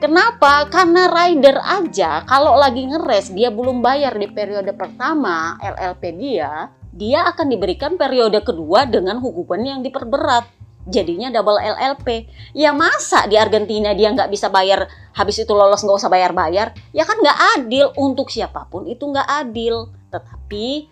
Kenapa? 0.00 0.68
Karena 0.72 1.08
rider 1.12 1.60
aja 1.60 2.24
kalau 2.24 2.56
lagi 2.56 2.88
ngeres 2.88 3.32
dia 3.32 3.52
belum 3.52 3.84
bayar 3.84 4.16
di 4.16 4.28
periode 4.32 4.72
pertama 4.72 5.60
LLP 5.60 6.02
dia, 6.16 6.72
dia 6.92 7.28
akan 7.28 7.46
diberikan 7.52 8.00
periode 8.00 8.40
kedua 8.40 8.88
dengan 8.88 9.20
hukuman 9.20 9.60
yang 9.60 9.80
diperberat. 9.84 10.63
Jadinya 10.84 11.32
double 11.32 11.56
LLP. 11.60 12.28
Ya 12.52 12.76
masa 12.76 13.24
di 13.24 13.40
Argentina 13.40 13.96
dia 13.96 14.12
nggak 14.12 14.28
bisa 14.28 14.52
bayar, 14.52 14.84
habis 15.16 15.40
itu 15.40 15.52
lolos 15.56 15.80
nggak 15.80 15.96
usah 15.96 16.12
bayar-bayar? 16.12 16.76
Ya 16.92 17.08
kan 17.08 17.16
nggak 17.20 17.38
adil 17.60 17.88
untuk 17.96 18.28
siapa 18.28 18.68
pun 18.68 18.84
itu 18.84 19.04
nggak 19.04 19.24
adil. 19.24 19.88
Tetapi 20.12 20.88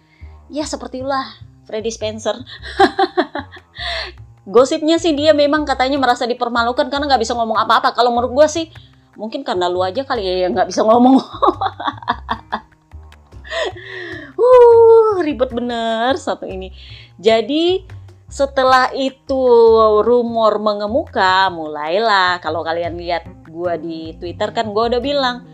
ya 0.49 0.64
seperti 0.64 1.04
itulah 1.04 1.28
Freddy 1.68 1.92
Spencer. 1.92 2.40
Gosipnya 4.54 4.99
sih 4.99 5.14
dia 5.14 5.37
memang 5.37 5.62
katanya 5.62 6.02
merasa 6.02 6.26
dipermalukan 6.26 6.90
karena 6.90 7.06
nggak 7.06 7.22
bisa 7.22 7.37
ngomong 7.37 7.61
apa-apa. 7.61 7.94
Kalau 7.94 8.11
menurut 8.11 8.32
gue 8.32 8.49
sih 8.49 8.66
mungkin 9.16 9.44
karena 9.44 9.68
lu 9.68 9.84
aja 9.84 10.04
kali 10.08 10.25
ya 10.25 10.49
nggak 10.49 10.72
bisa 10.72 10.80
ngomong 10.84 11.20
uh 14.40 15.20
ribet 15.20 15.52
bener 15.52 16.16
satu 16.16 16.49
ini 16.49 16.72
jadi 17.20 17.84
setelah 18.32 18.88
itu 18.96 19.44
rumor 20.00 20.56
mengemuka 20.56 21.52
mulailah 21.52 22.40
kalau 22.40 22.64
kalian 22.64 22.96
lihat 22.96 23.28
gue 23.44 23.74
di 23.84 24.00
twitter 24.16 24.56
kan 24.56 24.72
gue 24.72 24.84
udah 24.88 25.02
bilang 25.04 25.44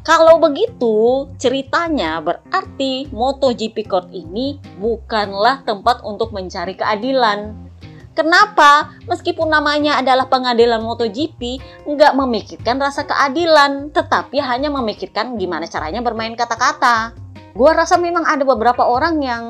kalau 0.00 0.40
begitu 0.40 1.28
ceritanya 1.36 2.24
berarti 2.24 3.12
MotoGP 3.12 3.84
Court 3.84 4.08
ini 4.16 4.56
bukanlah 4.80 5.60
tempat 5.68 6.00
untuk 6.08 6.32
mencari 6.32 6.72
keadilan 6.72 7.68
Kenapa? 8.16 8.96
Meskipun 9.04 9.52
namanya 9.52 10.00
adalah 10.00 10.24
pengadilan 10.32 10.80
MotoGP, 10.80 11.60
nggak 11.84 12.16
memikirkan 12.16 12.80
rasa 12.80 13.04
keadilan, 13.04 13.92
tetapi 13.92 14.40
hanya 14.40 14.72
memikirkan 14.72 15.36
gimana 15.36 15.68
caranya 15.68 16.00
bermain 16.00 16.32
kata-kata. 16.32 17.12
Gua 17.52 17.76
rasa 17.76 18.00
memang 18.00 18.24
ada 18.24 18.40
beberapa 18.48 18.88
orang 18.88 19.20
yang 19.20 19.44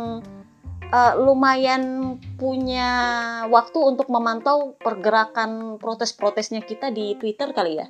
uh, 0.90 1.14
lumayan 1.18 2.16
punya 2.36 2.90
waktu 3.48 3.78
untuk 3.78 4.10
memantau 4.10 4.76
pergerakan 4.78 5.80
protes-protesnya 5.80 6.62
kita 6.62 6.92
di 6.92 7.16
Twitter 7.18 7.50
kali 7.50 7.80
ya. 7.80 7.88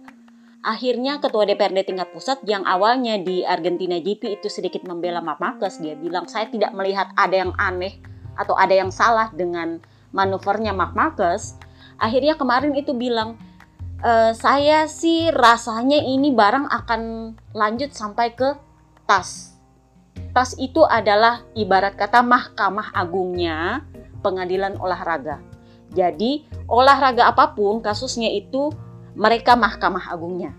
Akhirnya 0.66 1.22
ketua 1.22 1.46
DPRD 1.46 1.86
tingkat 1.86 2.10
pusat 2.10 2.42
yang 2.42 2.66
awalnya 2.66 3.22
di 3.22 3.46
Argentina 3.46 4.02
GP 4.02 4.42
itu 4.42 4.50
sedikit 4.50 4.82
membela 4.82 5.22
Mark 5.22 5.38
Marquez, 5.38 5.78
dia 5.78 5.94
bilang 5.94 6.26
saya 6.26 6.50
tidak 6.50 6.74
melihat 6.74 7.14
ada 7.14 7.46
yang 7.46 7.54
aneh 7.54 8.02
atau 8.34 8.58
ada 8.58 8.74
yang 8.74 8.90
salah 8.90 9.30
dengan 9.30 9.78
manuvernya 10.10 10.74
Mark 10.74 10.98
Marcus, 10.98 11.54
akhirnya 12.02 12.34
kemarin 12.34 12.74
itu 12.74 12.92
bilang 12.98 13.38
e, 14.02 14.34
saya 14.34 14.90
sih 14.90 15.30
rasanya 15.30 16.02
ini 16.02 16.34
barang 16.34 16.66
akan 16.66 17.02
lanjut 17.54 17.94
sampai 17.94 18.34
ke 18.34 18.58
TAS. 19.06 19.55
TAS 20.36 20.52
itu 20.60 20.84
adalah 20.84 21.44
ibarat 21.56 21.96
kata 21.96 22.20
mahkamah 22.20 22.92
agungnya 22.92 23.84
pengadilan 24.20 24.76
olahraga. 24.76 25.40
Jadi 25.96 26.44
olahraga 26.68 27.30
apa 27.30 27.56
pun 27.56 27.80
kasusnya 27.80 28.28
itu 28.28 28.68
mereka 29.16 29.56
mahkamah 29.56 30.12
agungnya. 30.12 30.52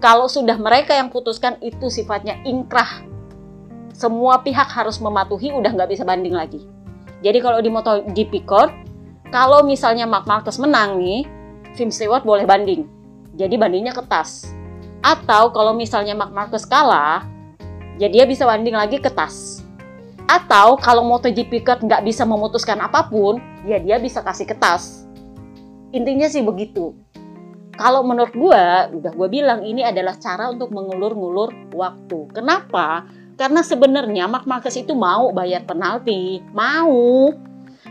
Kalau 0.00 0.24
sudah 0.24 0.56
mereka 0.56 0.96
yang 0.96 1.12
putuskan 1.12 1.60
itu 1.60 1.92
sifatnya 1.92 2.40
ingkrah, 2.48 3.04
semua 3.92 4.40
pihak 4.40 4.72
harus 4.72 4.96
mematuhi 4.96 5.52
udah 5.52 5.76
nggak 5.76 5.92
bisa 5.92 6.08
banding 6.08 6.32
lagi. 6.32 6.64
Jadi 7.20 7.38
kalau 7.44 7.60
di 7.60 7.68
MotoGP 7.68 8.48
Court 8.48 8.72
kalau 9.30 9.62
misalnya 9.62 10.10
Mark 10.10 10.26
Marcus 10.26 10.58
menang 10.58 10.98
nih, 10.98 11.22
Tim 11.78 11.94
Stewart 11.94 12.26
boleh 12.26 12.42
banding. 12.42 12.90
Jadi 13.38 13.54
bandingnya 13.54 13.94
ke 13.94 14.02
TAS. 14.10 14.50
Atau 15.06 15.54
kalau 15.54 15.70
misalnya 15.70 16.18
Mark 16.18 16.34
Marcus 16.34 16.66
kalah, 16.66 17.29
ya 18.00 18.08
dia 18.08 18.24
bisa 18.24 18.48
banding 18.48 18.74
lagi 18.74 18.96
ke 18.96 19.12
TAS. 19.12 19.60
Atau 20.24 20.80
kalau 20.80 21.04
MotoGP 21.04 21.60
Court 21.60 21.84
nggak 21.84 22.00
bisa 22.08 22.24
memutuskan 22.24 22.80
apa 22.80 23.04
pun, 23.12 23.36
ya 23.68 23.76
dia 23.76 24.00
bisa 24.00 24.24
kasih 24.24 24.48
ke 24.48 24.56
TAS. 24.56 25.04
Intinya 25.92 26.24
sih 26.32 26.40
begitu. 26.40 26.96
Kalau 27.76 28.00
menurut 28.00 28.32
gue, 28.32 28.64
udah 28.96 29.12
gue 29.12 29.28
bilang 29.28 29.60
ini 29.62 29.84
adalah 29.84 30.16
cara 30.16 30.48
untuk 30.48 30.72
mengulur-ngulur 30.72 31.76
waktu. 31.76 32.18
Kenapa? 32.32 33.04
Karena 33.36 33.60
sebenarnya 33.60 34.28
Mark 34.28 34.44
Marcus 34.48 34.76
itu 34.76 34.92
mau 34.92 35.32
bayar 35.32 35.64
penalti, 35.64 36.44
mau 36.52 37.32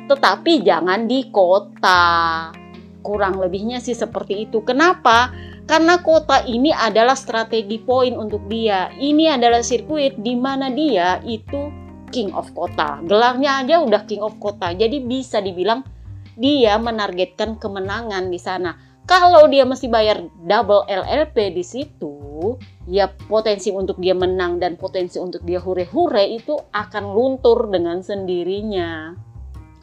tetapi 0.09 0.65
jangan 0.65 1.05
di 1.05 1.29
kota. 1.29 2.49
Kurang 3.05 3.37
lebihnya 3.37 3.77
sih 3.77 3.93
seperti 3.93 4.49
itu. 4.49 4.65
Kenapa? 4.65 5.29
Karena 5.69 6.01
kota 6.01 6.41
ini 6.49 6.73
adalah 6.73 7.13
strategi 7.13 7.77
poin 7.77 8.17
untuk 8.17 8.49
dia. 8.49 8.89
Ini 8.97 9.37
adalah 9.37 9.61
sirkuit 9.61 10.17
di 10.17 10.33
mana 10.33 10.73
dia 10.73 11.21
itu 11.21 11.69
king 12.09 12.33
of 12.33 12.49
kota. 12.57 12.97
Gelarnya 13.05 13.61
aja 13.61 13.77
udah 13.77 14.01
king 14.09 14.25
of 14.25 14.33
kota. 14.41 14.73
Jadi 14.73 14.97
bisa 15.05 15.37
dibilang 15.37 15.85
dia 16.33 16.73
menargetkan 16.81 17.61
kemenangan 17.61 18.33
di 18.33 18.41
sana. 18.41 18.73
Kalau 19.05 19.45
dia 19.45 19.61
mesti 19.61 19.85
bayar 19.85 20.25
double 20.41 20.89
LLP 20.89 21.53
di 21.53 21.61
situ, 21.61 22.57
ya 22.89 23.05
potensi 23.29 23.69
untuk 23.69 24.01
dia 24.01 24.17
menang 24.17 24.57
dan 24.57 24.73
potensi 24.73 25.21
untuk 25.21 25.45
dia 25.45 25.61
hure-hure 25.61 26.25
itu 26.33 26.57
akan 26.73 27.13
luntur 27.13 27.69
dengan 27.69 28.01
sendirinya. 28.01 29.13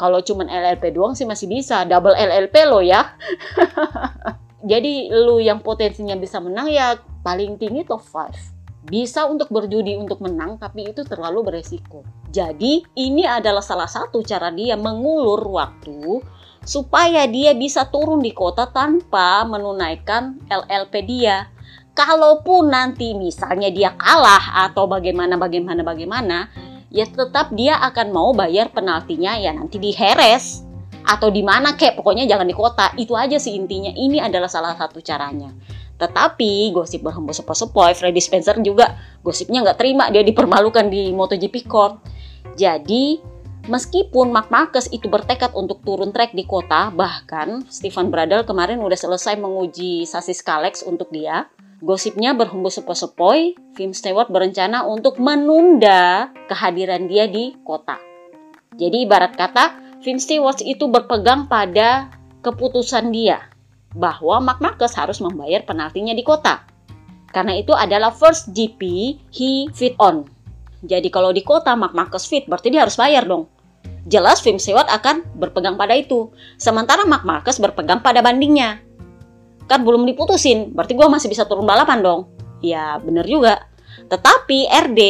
Kalau 0.02 0.18
cuma 0.18 0.50
LLP 0.50 0.98
doang 0.98 1.14
sih 1.14 1.26
masih 1.30 1.46
bisa, 1.46 1.86
double 1.86 2.18
LLP 2.18 2.54
lo 2.66 2.82
ya. 2.82 3.06
Jadi 4.66 5.14
lu 5.14 5.38
yang 5.38 5.62
potensinya 5.62 6.18
bisa 6.18 6.42
menang 6.42 6.66
ya 6.66 6.98
paling 7.22 7.54
tinggi 7.54 7.86
top 7.86 8.02
5. 8.02 8.90
Bisa 8.90 9.26
untuk 9.30 9.50
berjudi 9.50 9.94
untuk 9.94 10.18
menang 10.22 10.58
tapi 10.58 10.90
itu 10.90 11.06
terlalu 11.06 11.46
beresiko. 11.46 12.02
Jadi 12.34 12.82
ini 12.98 13.22
adalah 13.22 13.62
salah 13.62 13.86
satu 13.86 14.26
cara 14.26 14.50
dia 14.50 14.74
mengulur 14.74 15.42
waktu 15.54 16.18
supaya 16.66 17.30
dia 17.30 17.54
bisa 17.54 17.86
turun 17.86 18.18
di 18.18 18.34
kota 18.34 18.66
tanpa 18.66 19.46
menunaikan 19.46 20.42
LLP 20.50 20.94
dia. 21.06 21.46
Kalaupun 21.94 22.68
nanti 22.68 23.14
misalnya 23.14 23.70
dia 23.70 23.94
kalah 23.94 24.68
atau 24.68 24.84
bagaimana 24.84 25.40
bagaimana 25.40 25.80
bagaimana, 25.80 26.52
ya 26.90 27.06
tetap 27.08 27.54
dia 27.54 27.78
akan 27.80 28.12
mau 28.12 28.30
bayar 28.36 28.68
penaltinya 28.74 29.38
ya 29.38 29.54
nanti 29.54 29.80
di 29.80 29.96
Heres 29.96 30.65
atau 31.06 31.30
di 31.30 31.46
mana 31.46 31.78
kek 31.78 31.94
pokoknya 31.94 32.26
jangan 32.26 32.44
di 32.44 32.52
kota. 32.52 32.90
Itu 32.98 33.14
aja 33.14 33.38
sih 33.38 33.54
intinya. 33.54 33.94
Ini 33.94 34.18
adalah 34.18 34.50
salah 34.50 34.74
satu 34.74 34.98
caranya. 34.98 35.54
Tetapi 35.96 36.74
gosip 36.76 37.00
berhembus 37.00 37.40
sepoi-sepoi 37.40 37.96
Freddy 37.96 38.20
Spencer 38.20 38.58
juga 38.60 38.98
gosipnya 39.22 39.62
nggak 39.64 39.78
terima. 39.78 40.10
Dia 40.10 40.26
dipermalukan 40.26 40.90
di 40.90 41.14
MotoGP 41.14 41.56
Court. 41.64 41.96
Jadi 42.58 43.36
Meskipun 43.66 44.30
Mark 44.30 44.46
Marquez 44.46 44.86
itu 44.94 45.10
bertekad 45.10 45.50
untuk 45.50 45.82
turun 45.82 46.14
trek 46.14 46.30
di 46.30 46.46
kota, 46.46 46.94
bahkan 46.94 47.66
Stephen 47.66 48.14
Bradl 48.14 48.46
kemarin 48.46 48.78
udah 48.78 48.94
selesai 48.94 49.34
menguji 49.34 50.06
sasis 50.06 50.38
Kalex 50.38 50.86
untuk 50.86 51.10
dia, 51.10 51.50
gosipnya 51.82 52.30
berhembus 52.30 52.78
sepoi-sepoi, 52.78 53.58
Kim 53.74 53.90
Stewart 53.90 54.30
berencana 54.30 54.86
untuk 54.86 55.18
menunda 55.18 56.30
kehadiran 56.46 57.10
dia 57.10 57.26
di 57.26 57.58
kota. 57.66 57.98
Jadi 58.78 59.02
ibarat 59.02 59.34
kata, 59.34 59.85
Vince 60.06 60.22
Stewart 60.30 60.62
itu 60.62 60.86
berpegang 60.86 61.50
pada 61.50 62.14
keputusan 62.46 63.10
dia 63.10 63.42
bahwa 63.90 64.38
Mark 64.38 64.62
Marquez 64.62 64.94
harus 64.94 65.18
membayar 65.18 65.66
penaltinya 65.66 66.14
di 66.14 66.22
kota. 66.22 66.62
Karena 67.34 67.58
itu 67.58 67.74
adalah 67.74 68.14
first 68.14 68.54
GP 68.54 68.80
he 69.34 69.66
fit 69.74 69.98
on. 69.98 70.22
Jadi 70.86 71.10
kalau 71.10 71.34
di 71.34 71.42
kota 71.42 71.74
Mark 71.74 71.90
Marquez 71.90 72.22
fit 72.22 72.46
berarti 72.46 72.70
dia 72.70 72.86
harus 72.86 72.94
bayar 72.94 73.26
dong. 73.26 73.50
Jelas 74.06 74.38
Vince 74.46 74.70
Stewart 74.70 74.86
akan 74.86 75.26
berpegang 75.42 75.74
pada 75.74 75.98
itu. 75.98 76.30
Sementara 76.54 77.02
Mark 77.02 77.26
Marquez 77.26 77.58
berpegang 77.58 77.98
pada 77.98 78.22
bandingnya. 78.22 78.78
Kan 79.66 79.82
belum 79.82 80.06
diputusin, 80.06 80.70
berarti 80.70 80.94
gue 80.94 81.08
masih 81.10 81.26
bisa 81.26 81.50
turun 81.50 81.66
balapan 81.66 82.06
dong. 82.06 82.30
Ya 82.62 83.02
bener 83.02 83.26
juga. 83.26 83.66
Tetapi 84.06 84.70
RD, 84.70 85.00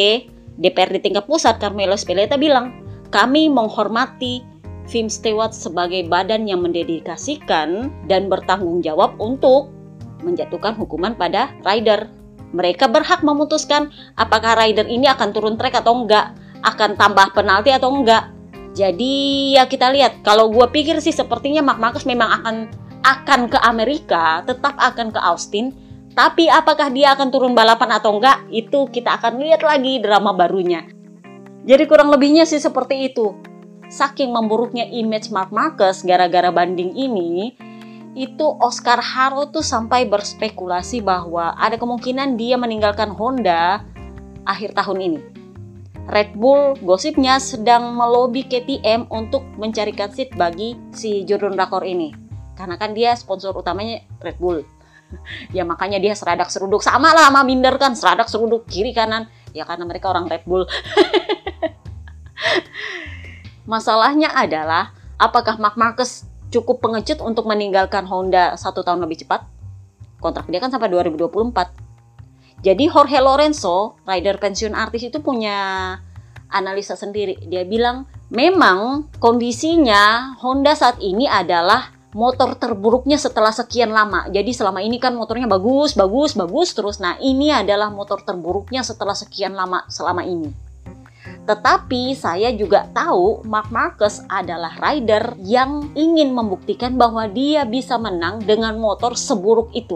DPRD 0.56 1.04
tingkat 1.04 1.28
pusat 1.28 1.60
Carmelo 1.60 2.00
Speleta 2.00 2.40
bilang, 2.40 2.80
kami 3.12 3.52
menghormati 3.52 4.55
Film 4.86 5.10
Stewart 5.10 5.50
sebagai 5.50 6.06
badan 6.06 6.46
yang 6.46 6.62
mendedikasikan 6.62 7.90
dan 8.06 8.30
bertanggung 8.30 8.78
jawab 8.86 9.18
untuk 9.18 9.74
menjatuhkan 10.22 10.78
hukuman 10.78 11.18
pada 11.18 11.50
rider. 11.66 12.06
Mereka 12.54 12.86
berhak 12.88 13.26
memutuskan 13.26 13.90
apakah 14.14 14.54
rider 14.54 14.86
ini 14.86 15.10
akan 15.10 15.34
turun 15.34 15.58
trek 15.58 15.74
atau 15.74 16.06
enggak, 16.06 16.38
akan 16.62 16.94
tambah 16.94 17.34
penalti 17.34 17.74
atau 17.74 17.90
enggak. 17.90 18.30
Jadi 18.78 19.54
ya 19.58 19.66
kita 19.66 19.90
lihat. 19.90 20.22
Kalau 20.22 20.54
gue 20.54 20.66
pikir 20.70 21.02
sih 21.02 21.12
sepertinya 21.12 21.66
Mark 21.66 21.82
Marcus 21.82 22.06
memang 22.06 22.30
akan 22.42 22.56
akan 23.02 23.40
ke 23.50 23.58
Amerika, 23.66 24.46
tetap 24.46 24.78
akan 24.78 25.10
ke 25.10 25.18
Austin. 25.18 25.74
Tapi 26.16 26.48
apakah 26.48 26.88
dia 26.94 27.12
akan 27.12 27.28
turun 27.28 27.52
balapan 27.52 27.98
atau 27.98 28.16
enggak, 28.16 28.40
itu 28.54 28.88
kita 28.88 29.20
akan 29.20 29.42
lihat 29.42 29.60
lagi 29.66 30.00
drama 30.00 30.32
barunya. 30.32 30.86
Jadi 31.66 31.84
kurang 31.90 32.08
lebihnya 32.14 32.46
sih 32.46 32.62
seperti 32.62 33.10
itu 33.10 33.36
saking 33.88 34.34
memburuknya 34.34 34.86
image 34.88 35.30
Mark 35.30 35.54
Marcus 35.54 36.02
gara-gara 36.02 36.50
banding 36.50 36.94
ini, 36.94 37.54
itu 38.16 38.46
Oscar 38.64 38.98
Haro 38.98 39.52
tuh 39.52 39.60
sampai 39.60 40.08
berspekulasi 40.08 41.04
bahwa 41.04 41.52
ada 41.60 41.76
kemungkinan 41.76 42.40
dia 42.40 42.56
meninggalkan 42.56 43.12
Honda 43.12 43.84
akhir 44.48 44.72
tahun 44.72 44.98
ini. 45.04 45.20
Red 46.06 46.38
Bull 46.38 46.78
gosipnya 46.86 47.42
sedang 47.42 47.92
melobi 47.98 48.46
KTM 48.46 49.10
untuk 49.10 49.42
mencarikan 49.58 50.08
seat 50.14 50.32
bagi 50.38 50.78
si 50.94 51.26
Jordan 51.26 51.58
Rakor 51.58 51.82
ini. 51.82 52.14
Karena 52.54 52.78
kan 52.78 52.94
dia 52.94 53.12
sponsor 53.18 53.52
utamanya 53.52 54.00
Red 54.22 54.38
Bull. 54.38 54.62
ya 55.56 55.62
makanya 55.66 55.98
dia 56.02 56.14
seradak 56.14 56.50
seruduk 56.50 56.82
sama 56.82 57.14
lah 57.14 57.30
sama 57.30 57.46
Binder 57.46 57.74
kan 57.78 57.94
seradak 57.94 58.26
seruduk 58.26 58.66
kiri 58.66 58.90
kanan 58.90 59.30
ya 59.54 59.62
karena 59.62 59.86
mereka 59.86 60.10
orang 60.10 60.26
Red 60.26 60.42
Bull 60.46 60.66
Masalahnya 63.66 64.30
adalah 64.30 64.94
apakah 65.18 65.58
Mark 65.58 65.74
Marquez 65.74 66.22
cukup 66.54 66.78
pengecut 66.78 67.18
untuk 67.18 67.50
meninggalkan 67.50 68.06
Honda 68.06 68.54
satu 68.54 68.86
tahun 68.86 69.02
lebih 69.02 69.26
cepat? 69.26 69.42
Kontrak 70.22 70.46
dia 70.46 70.62
kan 70.62 70.70
sampai 70.70 70.86
2024. 70.88 72.62
Jadi 72.62 72.88
Jorge 72.88 73.20
Lorenzo, 73.20 74.00
rider 74.06 74.38
pensiun 74.40 74.72
artis 74.72 75.10
itu 75.10 75.18
punya 75.20 75.92
analisa 76.48 76.94
sendiri. 76.94 77.36
Dia 77.44 77.66
bilang 77.66 78.06
memang 78.30 79.10
kondisinya 79.18 80.34
Honda 80.40 80.72
saat 80.72 81.02
ini 81.02 81.26
adalah 81.26 81.92
motor 82.16 82.56
terburuknya 82.56 83.20
setelah 83.20 83.52
sekian 83.52 83.92
lama. 83.92 84.24
Jadi 84.32 84.56
selama 84.56 84.80
ini 84.80 84.96
kan 84.96 85.12
motornya 85.12 85.44
bagus, 85.44 85.92
bagus, 85.92 86.32
bagus 86.32 86.72
terus. 86.72 86.96
Nah 86.96 87.20
ini 87.20 87.52
adalah 87.52 87.92
motor 87.92 88.24
terburuknya 88.24 88.80
setelah 88.80 89.12
sekian 89.12 89.52
lama 89.52 89.84
selama 89.92 90.24
ini. 90.24 90.65
Tetapi 91.46 92.18
saya 92.18 92.50
juga 92.50 92.90
tahu 92.90 93.46
Mark 93.46 93.70
Marcus 93.70 94.18
adalah 94.26 94.74
rider 94.82 95.38
yang 95.38 95.94
ingin 95.94 96.34
membuktikan 96.34 96.98
bahwa 96.98 97.30
dia 97.30 97.62
bisa 97.62 97.94
menang 97.96 98.42
dengan 98.42 98.74
motor 98.82 99.14
seburuk 99.14 99.70
itu. 99.70 99.94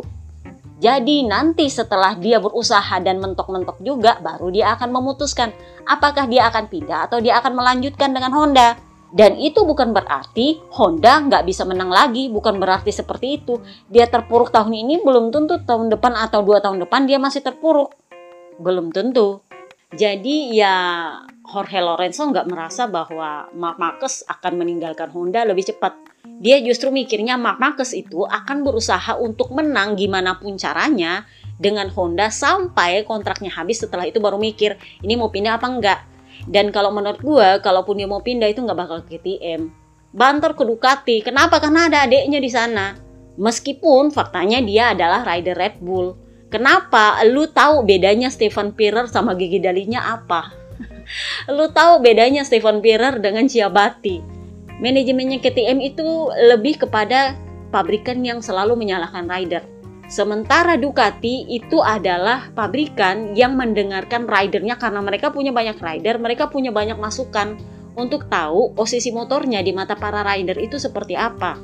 Jadi 0.80 1.28
nanti 1.28 1.68
setelah 1.68 2.16
dia 2.16 2.40
berusaha 2.40 2.96
dan 3.04 3.20
mentok-mentok 3.20 3.84
juga 3.84 4.16
baru 4.24 4.48
dia 4.48 4.72
akan 4.72 4.88
memutuskan 4.96 5.52
apakah 5.84 6.24
dia 6.24 6.48
akan 6.48 6.72
pindah 6.72 7.04
atau 7.04 7.20
dia 7.20 7.36
akan 7.36 7.52
melanjutkan 7.52 8.16
dengan 8.16 8.32
Honda. 8.32 8.80
Dan 9.10 9.36
itu 9.36 9.66
bukan 9.66 9.90
berarti 9.90 10.62
Honda 10.70 11.18
nggak 11.26 11.42
bisa 11.42 11.66
menang 11.66 11.90
lagi, 11.90 12.30
bukan 12.30 12.62
berarti 12.62 12.94
seperti 12.94 13.42
itu. 13.42 13.58
Dia 13.90 14.06
terpuruk 14.06 14.54
tahun 14.54 14.70
ini 14.72 15.02
belum 15.02 15.34
tentu 15.34 15.58
tahun 15.66 15.90
depan 15.90 16.14
atau 16.14 16.46
dua 16.46 16.62
tahun 16.62 16.86
depan 16.86 17.10
dia 17.10 17.18
masih 17.18 17.42
terpuruk. 17.42 17.92
Belum 18.62 18.94
tentu. 18.94 19.42
Jadi 19.90 20.54
ya 20.54 20.78
Jorge 21.50 21.82
Lorenzo 21.82 22.30
nggak 22.30 22.46
merasa 22.46 22.86
bahwa 22.86 23.50
Mark 23.50 23.76
Marquez 23.82 24.22
akan 24.30 24.62
meninggalkan 24.62 25.10
Honda 25.10 25.42
lebih 25.42 25.66
cepat. 25.66 25.98
Dia 26.38 26.62
justru 26.62 26.94
mikirnya 26.94 27.34
Mark 27.34 27.58
Marquez 27.58 27.90
itu 27.90 28.22
akan 28.22 28.62
berusaha 28.62 29.18
untuk 29.18 29.50
menang 29.50 29.98
gimana 29.98 30.38
pun 30.38 30.54
caranya 30.54 31.26
dengan 31.58 31.90
Honda 31.90 32.30
sampai 32.30 33.02
kontraknya 33.02 33.50
habis 33.50 33.82
setelah 33.82 34.06
itu 34.06 34.22
baru 34.22 34.38
mikir 34.38 34.78
ini 35.02 35.18
mau 35.18 35.28
pindah 35.28 35.58
apa 35.58 35.66
enggak. 35.66 36.00
Dan 36.46 36.72
kalau 36.72 36.88
menurut 36.94 37.20
gue, 37.20 37.48
kalaupun 37.60 38.00
dia 38.00 38.08
mau 38.08 38.22
pindah 38.22 38.48
itu 38.48 38.64
nggak 38.64 38.78
bakal 38.78 38.98
ke 39.04 39.20
KTM. 39.20 39.68
Banter 40.14 40.56
ke 40.56 40.64
Ducati. 40.64 41.20
Kenapa? 41.20 41.60
Karena 41.60 41.90
ada 41.90 42.08
adiknya 42.08 42.40
di 42.40 42.48
sana. 42.48 42.96
Meskipun 43.36 44.08
faktanya 44.08 44.62
dia 44.64 44.96
adalah 44.96 45.26
rider 45.26 45.54
Red 45.58 45.84
Bull 45.84 46.30
Kenapa? 46.50 47.22
Lu 47.30 47.46
tahu 47.46 47.86
bedanya 47.86 48.26
Stephen 48.26 48.74
Pirer 48.74 49.06
sama 49.06 49.38
Gigi 49.38 49.62
Dalinya 49.62 50.18
apa? 50.18 50.59
Lu 51.56 51.68
tahu 51.70 52.00
bedanya 52.04 52.44
Stephen 52.46 52.80
Pirer 52.80 53.20
dengan 53.20 53.46
Ciabatti? 53.46 54.20
Manajemennya 54.80 55.44
KTM 55.44 55.78
itu 55.84 56.32
lebih 56.48 56.80
kepada 56.80 57.36
pabrikan 57.68 58.24
yang 58.24 58.40
selalu 58.40 58.74
menyalahkan 58.80 59.28
rider. 59.28 59.62
Sementara 60.10 60.74
Ducati 60.74 61.46
itu 61.46 61.78
adalah 61.78 62.50
pabrikan 62.50 63.38
yang 63.38 63.54
mendengarkan 63.54 64.26
ridernya 64.26 64.74
karena 64.74 64.98
mereka 64.98 65.30
punya 65.30 65.54
banyak 65.54 65.78
rider, 65.78 66.18
mereka 66.18 66.50
punya 66.50 66.74
banyak 66.74 66.98
masukan 66.98 67.54
untuk 67.94 68.26
tahu 68.26 68.74
posisi 68.74 69.14
motornya 69.14 69.62
di 69.62 69.70
mata 69.70 69.94
para 69.94 70.26
rider 70.26 70.58
itu 70.58 70.82
seperti 70.82 71.14
apa. 71.14 71.54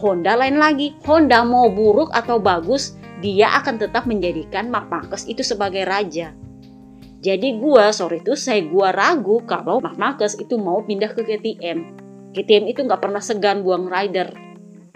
Honda 0.00 0.32
lain 0.32 0.56
lagi, 0.56 0.96
Honda 1.04 1.44
mau 1.44 1.68
buruk 1.68 2.08
atau 2.16 2.40
bagus, 2.40 2.96
dia 3.20 3.52
akan 3.60 3.76
tetap 3.76 4.08
menjadikan 4.08 4.72
Mark 4.72 4.88
Marcus 4.88 5.28
itu 5.28 5.44
sebagai 5.44 5.84
raja. 5.84 6.32
Jadi 7.20 7.60
gua 7.60 7.92
sorry 7.92 8.24
itu 8.24 8.32
saya 8.32 8.64
gua 8.64 8.96
ragu 8.96 9.44
kalau 9.44 9.76
Mark 9.84 10.00
Marcus 10.00 10.40
itu 10.40 10.56
mau 10.56 10.80
pindah 10.80 11.12
ke 11.12 11.20
KTM. 11.20 11.78
KTM 12.32 12.64
itu 12.72 12.80
nggak 12.80 12.96
pernah 12.96 13.20
segan 13.20 13.60
buang 13.60 13.92
rider. 13.92 14.32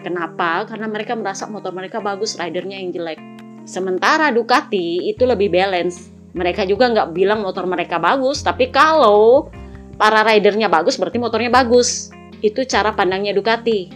Kenapa? 0.01 0.65
Karena 0.65 0.89
mereka 0.89 1.13
merasa 1.13 1.45
motor 1.45 1.69
mereka 1.69 2.01
bagus, 2.01 2.33
ridernya 2.33 2.81
yang 2.81 2.89
jelek. 2.89 3.21
Sementara 3.69 4.33
Ducati 4.33 5.05
itu 5.05 5.21
lebih 5.25 5.53
balance. 5.53 6.09
Mereka 6.33 6.65
juga 6.65 6.89
nggak 6.89 7.13
bilang 7.13 7.45
motor 7.45 7.69
mereka 7.69 8.01
bagus, 8.01 8.41
tapi 8.41 8.73
kalau 8.73 9.53
para 9.93 10.25
ridernya 10.25 10.65
bagus 10.65 10.97
berarti 10.97 11.21
motornya 11.21 11.53
bagus. 11.53 12.09
Itu 12.41 12.65
cara 12.65 12.89
pandangnya 12.97 13.37
Ducati. 13.37 13.89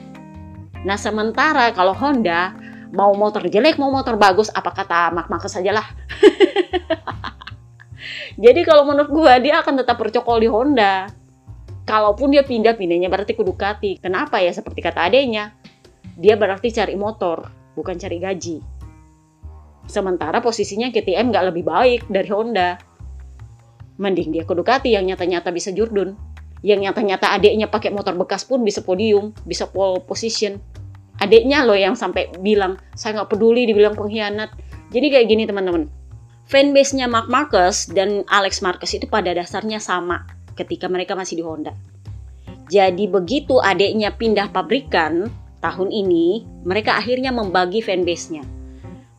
Nah 0.85 1.01
sementara 1.01 1.73
kalau 1.73 1.97
Honda 1.97 2.53
mau 2.93 3.09
motor 3.17 3.49
jelek 3.49 3.81
mau 3.81 3.89
motor 3.89 4.21
bagus 4.21 4.53
apa 4.53 4.69
kata 4.69 5.17
Mark 5.17 5.33
Marquez 5.33 5.57
saja 5.57 5.73
lah. 5.73 5.87
Jadi 8.37 8.61
kalau 8.63 8.87
menurut 8.87 9.09
gua 9.11 9.37
dia 9.37 9.59
akan 9.59 9.81
tetap 9.81 9.97
bercokol 9.99 10.39
di 10.39 10.49
Honda. 10.49 11.09
Kalaupun 11.89 12.29
dia 12.29 12.45
pindah 12.45 12.77
pindahnya 12.77 13.09
berarti 13.09 13.33
ke 13.33 13.41
Ducati. 13.41 13.97
Kenapa 13.97 14.37
ya 14.37 14.53
seperti 14.53 14.79
kata 14.85 15.09
adanya? 15.09 15.57
Dia 16.19 16.37
berarti 16.37 16.69
cari 16.69 16.93
motor, 16.93 17.49
bukan 17.73 17.97
cari 17.97 18.21
gaji. 18.21 18.57
Sementara 19.89 20.37
posisinya 20.37 20.93
KTM 20.93 21.33
nggak 21.33 21.45
lebih 21.49 21.63
baik 21.65 22.01
dari 22.13 22.29
Honda. 22.29 22.77
Mending 23.97 24.29
dia 24.29 24.45
ke 24.45 24.53
Ducati 24.53 24.93
yang 24.93 25.09
nyata-nyata 25.09 25.49
bisa 25.49 25.73
jurdun. 25.73 26.13
Yang 26.61 26.91
nyata-nyata 26.91 27.33
adiknya 27.33 27.71
pakai 27.71 27.89
motor 27.89 28.13
bekas 28.13 28.45
pun 28.45 28.61
bisa 28.61 28.85
podium, 28.85 29.33
bisa 29.49 29.65
pole 29.65 30.03
position. 30.05 30.61
Adiknya 31.19 31.67
loh 31.67 31.75
yang 31.75 31.97
sampai 31.97 32.31
bilang, 32.39 32.79
saya 32.95 33.19
nggak 33.19 33.33
peduli 33.33 33.67
dibilang 33.67 33.97
pengkhianat. 33.97 34.53
Jadi 34.93 35.07
kayak 35.11 35.25
gini 35.27 35.43
teman-teman. 35.49 35.98
Fanbase-nya 36.49 37.05
Mark 37.05 37.29
Marcus 37.29 37.85
dan 37.93 38.25
Alex 38.25 38.65
Marquez 38.65 38.97
itu 38.97 39.05
pada 39.05 39.29
dasarnya 39.37 39.77
sama 39.77 40.25
ketika 40.57 40.89
mereka 40.89 41.13
masih 41.13 41.37
di 41.37 41.43
Honda. 41.45 41.77
Jadi 42.73 43.05
begitu 43.05 43.61
adiknya 43.61 44.09
pindah 44.17 44.49
pabrikan 44.49 45.29
tahun 45.61 45.93
ini, 45.93 46.49
mereka 46.65 46.97
akhirnya 46.97 47.29
membagi 47.29 47.85
fanbase-nya 47.85 48.41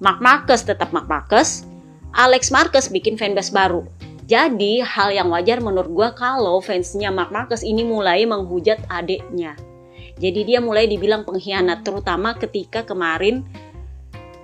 Mark 0.00 0.24
Marcus 0.24 0.64
tetap 0.64 0.96
Mark 0.96 1.06
Marcus, 1.12 1.68
Alex 2.16 2.48
Marcus 2.48 2.88
bikin 2.88 3.20
fanbase 3.20 3.52
baru. 3.52 3.84
Jadi 4.24 4.80
hal 4.80 5.12
yang 5.12 5.28
wajar 5.28 5.60
menurut 5.60 5.92
gue 5.92 6.08
kalau 6.16 6.56
fansnya 6.64 7.12
Mark 7.12 7.28
Marcus 7.28 7.60
ini 7.60 7.84
mulai 7.84 8.24
menghujat 8.24 8.80
adiknya. 8.88 9.54
Jadi 10.16 10.48
dia 10.48 10.58
mulai 10.64 10.88
dibilang 10.88 11.28
pengkhianat 11.28 11.84
terutama 11.84 12.32
ketika 12.32 12.80
kemarin 12.80 13.44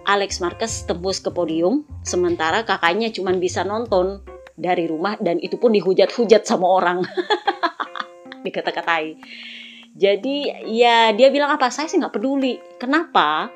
Alex 0.06 0.38
Marquez 0.38 0.86
tembus 0.86 1.18
ke 1.18 1.34
podium 1.34 1.82
sementara 2.06 2.62
kakaknya 2.62 3.10
cuma 3.10 3.34
bisa 3.34 3.66
nonton 3.66 4.22
dari 4.54 4.86
rumah 4.86 5.18
dan 5.18 5.42
itu 5.42 5.58
pun 5.58 5.74
dihujat-hujat 5.74 6.46
sama 6.46 6.70
orang. 6.70 7.02
Dikata-katai. 8.46 9.18
Jadi 9.96 10.48
ya 10.70 11.10
dia 11.10 11.28
bilang 11.34 11.50
apa? 11.58 11.68
Saya 11.68 11.90
sih 11.90 11.98
nggak 11.98 12.14
peduli. 12.14 12.56
Kenapa? 12.78 13.50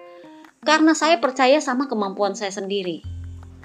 karena 0.61 0.93
saya 0.93 1.17
percaya 1.17 1.57
sama 1.61 1.89
kemampuan 1.89 2.37
saya 2.37 2.53
sendiri. 2.53 3.01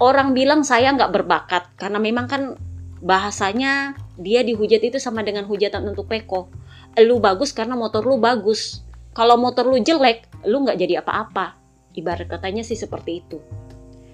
Orang 0.00 0.36
bilang 0.36 0.64
saya 0.64 0.92
nggak 0.92 1.12
berbakat 1.12 1.64
karena 1.76 2.00
memang 2.00 2.28
kan 2.28 2.42
bahasanya 3.00 3.96
dia 4.16 4.40
dihujat 4.44 4.80
itu 4.80 4.96
sama 5.00 5.24
dengan 5.24 5.44
hujatan 5.44 5.84
untuk 5.92 6.08
peko. 6.08 6.48
Lu 7.04 7.20
bagus 7.20 7.52
karena 7.52 7.76
motor 7.76 8.04
lu 8.04 8.16
bagus. 8.16 8.80
Kalau 9.12 9.40
motor 9.40 9.68
lu 9.68 9.80
jelek, 9.80 10.28
lu 10.44 10.64
nggak 10.64 10.76
jadi 10.76 11.00
apa-apa. 11.00 11.56
Ibarat 11.96 12.28
katanya 12.28 12.60
sih 12.60 12.76
seperti 12.76 13.24
itu. 13.24 13.40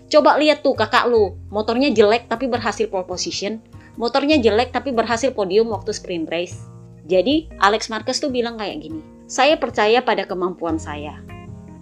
Coba 0.07 0.37
lihat 0.39 0.63
tuh 0.63 0.77
kakak 0.77 1.09
lu, 1.09 1.35
motornya 1.49 1.91
jelek 1.91 2.29
tapi 2.31 2.47
berhasil 2.47 2.87
pole 2.87 3.09
position, 3.09 3.59
motornya 3.97 4.39
jelek 4.39 4.71
tapi 4.71 4.95
berhasil 4.95 5.33
podium 5.35 5.73
waktu 5.73 5.91
sprint 5.91 6.29
race. 6.31 6.63
Jadi 7.09 7.51
Alex 7.59 7.91
Marquez 7.91 8.23
tuh 8.23 8.31
bilang 8.31 8.55
kayak 8.55 8.79
gini, 8.87 9.03
saya 9.27 9.59
percaya 9.59 10.05
pada 10.05 10.23
kemampuan 10.23 10.79
saya 10.79 11.19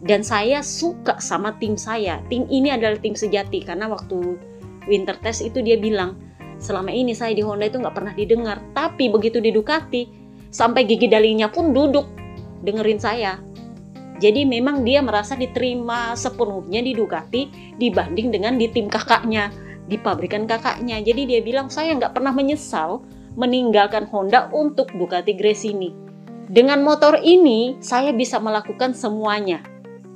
dan 0.01 0.25
saya 0.25 0.65
suka 0.65 1.21
sama 1.21 1.57
tim 1.61 1.77
saya. 1.77 2.25
Tim 2.33 2.49
ini 2.49 2.73
adalah 2.73 2.97
tim 2.97 3.13
sejati 3.13 3.61
karena 3.61 3.85
waktu 3.91 4.41
winter 4.89 5.17
test 5.21 5.45
itu 5.45 5.61
dia 5.61 5.77
bilang 5.77 6.17
selama 6.57 6.89
ini 6.93 7.13
saya 7.13 7.37
di 7.37 7.45
Honda 7.45 7.69
itu 7.69 7.81
nggak 7.81 7.97
pernah 7.97 8.15
didengar, 8.17 8.63
tapi 8.73 9.13
begitu 9.13 9.41
di 9.41 9.53
Ducati 9.53 10.09
sampai 10.49 10.89
gigi 10.89 11.09
dalinya 11.09 11.53
pun 11.53 11.73
duduk 11.77 12.09
dengerin 12.65 13.01
saya. 13.01 13.41
Jadi 14.21 14.45
memang 14.45 14.85
dia 14.85 15.01
merasa 15.01 15.33
diterima 15.35 16.13
sepenuhnya 16.13 16.85
di 16.85 16.93
Ducati 16.93 17.75
dibanding 17.81 18.29
dengan 18.29 18.61
di 18.61 18.69
tim 18.69 18.87
kakaknya, 18.87 19.49
di 19.89 19.97
pabrikan 19.97 20.45
kakaknya. 20.45 21.01
Jadi 21.01 21.25
dia 21.25 21.41
bilang 21.41 21.73
saya 21.73 21.97
nggak 21.97 22.13
pernah 22.13 22.31
menyesal 22.37 23.01
meninggalkan 23.35 24.05
Honda 24.13 24.53
untuk 24.53 24.93
Ducati 24.93 25.33
Gresini. 25.33 25.91
Dengan 26.51 26.85
motor 26.85 27.17
ini 27.25 27.81
saya 27.81 28.13
bisa 28.13 28.37
melakukan 28.37 28.93
semuanya 28.93 29.65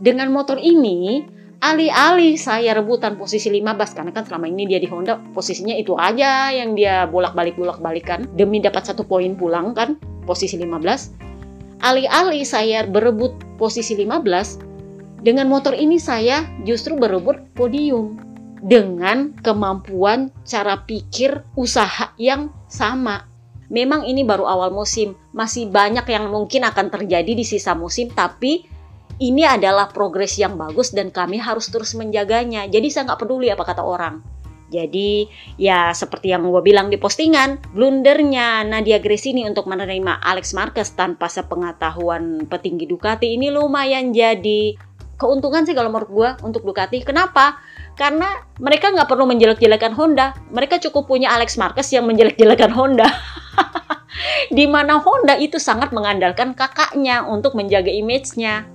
dengan 0.05 0.35
motor 0.35 0.59
ini, 0.59 1.23
alih-alih 1.63 2.35
saya 2.35 2.75
rebutan 2.75 3.15
posisi 3.15 3.47
15 3.49 3.97
karena 3.97 4.13
kan 4.13 4.27
selama 4.27 4.51
ini 4.51 4.67
dia 4.67 4.83
di 4.83 4.91
Honda 4.91 5.17
posisinya 5.33 5.73
itu 5.79 5.95
aja 5.97 6.53
yang 6.53 6.77
dia 6.77 7.09
bolak-balik 7.09 7.57
bolak-balik 7.57 8.05
kan 8.05 8.21
demi 8.37 8.61
dapat 8.61 8.85
satu 8.85 9.07
poin 9.07 9.33
pulang 9.33 9.73
kan 9.73 9.97
posisi 10.29 10.61
15 10.61 11.34
alih-alih 11.81 12.45
saya 12.47 12.87
berebut 12.87 13.35
posisi 13.57 13.99
15 13.99 15.23
dengan 15.25 15.49
motor 15.49 15.73
ini 15.73 15.97
saya 15.97 16.45
justru 16.69 16.95
berebut 16.95 17.41
podium 17.57 18.21
dengan 18.65 19.33
kemampuan 19.41 20.29
cara 20.45 20.85
pikir 20.85 21.43
usaha 21.57 22.13
yang 22.21 22.53
sama 22.69 23.27
memang 23.73 24.05
ini 24.05 24.23
baru 24.23 24.45
awal 24.45 24.71
musim 24.71 25.17
masih 25.33 25.73
banyak 25.73 26.05
yang 26.07 26.29
mungkin 26.29 26.63
akan 26.69 26.93
terjadi 26.93 27.33
di 27.33 27.45
sisa 27.45 27.73
musim 27.73 28.13
tapi 28.13 28.69
ini 29.23 29.47
adalah 29.47 29.91
progres 29.95 30.35
yang 30.43 30.59
bagus 30.59 30.91
dan 30.91 31.15
kami 31.15 31.39
harus 31.39 31.71
terus 31.71 31.95
menjaganya. 31.95 32.67
Jadi 32.67 32.91
saya 32.91 33.07
nggak 33.07 33.21
peduli 33.23 33.47
apa 33.47 33.63
kata 33.63 33.83
orang. 33.87 34.19
Jadi 34.75 35.31
ya 35.55 35.95
seperti 35.95 36.35
yang 36.35 36.51
gue 36.51 36.63
bilang 36.67 36.91
di 36.91 36.99
postingan, 36.99 37.63
blundernya 37.71 38.67
Nadia 38.67 38.99
Gresini 38.99 39.47
untuk 39.47 39.71
menerima 39.71 40.19
Alex 40.19 40.51
Marquez 40.51 40.99
tanpa 40.99 41.31
sepengetahuan 41.31 42.51
petinggi 42.51 42.91
Ducati 42.91 43.39
ini 43.39 43.55
lumayan 43.55 44.11
jadi 44.11 44.75
keuntungan 45.15 45.63
sih 45.63 45.79
kalau 45.79 45.95
menurut 45.95 46.11
gue 46.11 46.31
untuk 46.43 46.67
Ducati. 46.67 47.07
Kenapa? 47.07 47.63
Karena 47.95 48.27
mereka 48.59 48.91
nggak 48.91 49.07
perlu 49.07 49.31
menjelek-jelekan 49.31 49.95
Honda. 49.95 50.35
Mereka 50.51 50.83
cukup 50.83 51.07
punya 51.07 51.31
Alex 51.31 51.55
Marquez 51.55 51.95
yang 51.95 52.11
menjelek-jelekan 52.11 52.75
Honda. 52.75 53.07
di 54.59 54.67
mana 54.67 54.99
Honda 54.99 55.39
itu 55.39 55.63
sangat 55.63 55.95
mengandalkan 55.95 56.53
kakaknya 56.53 57.23
untuk 57.23 57.55
menjaga 57.55 57.91
image-nya. 57.91 58.74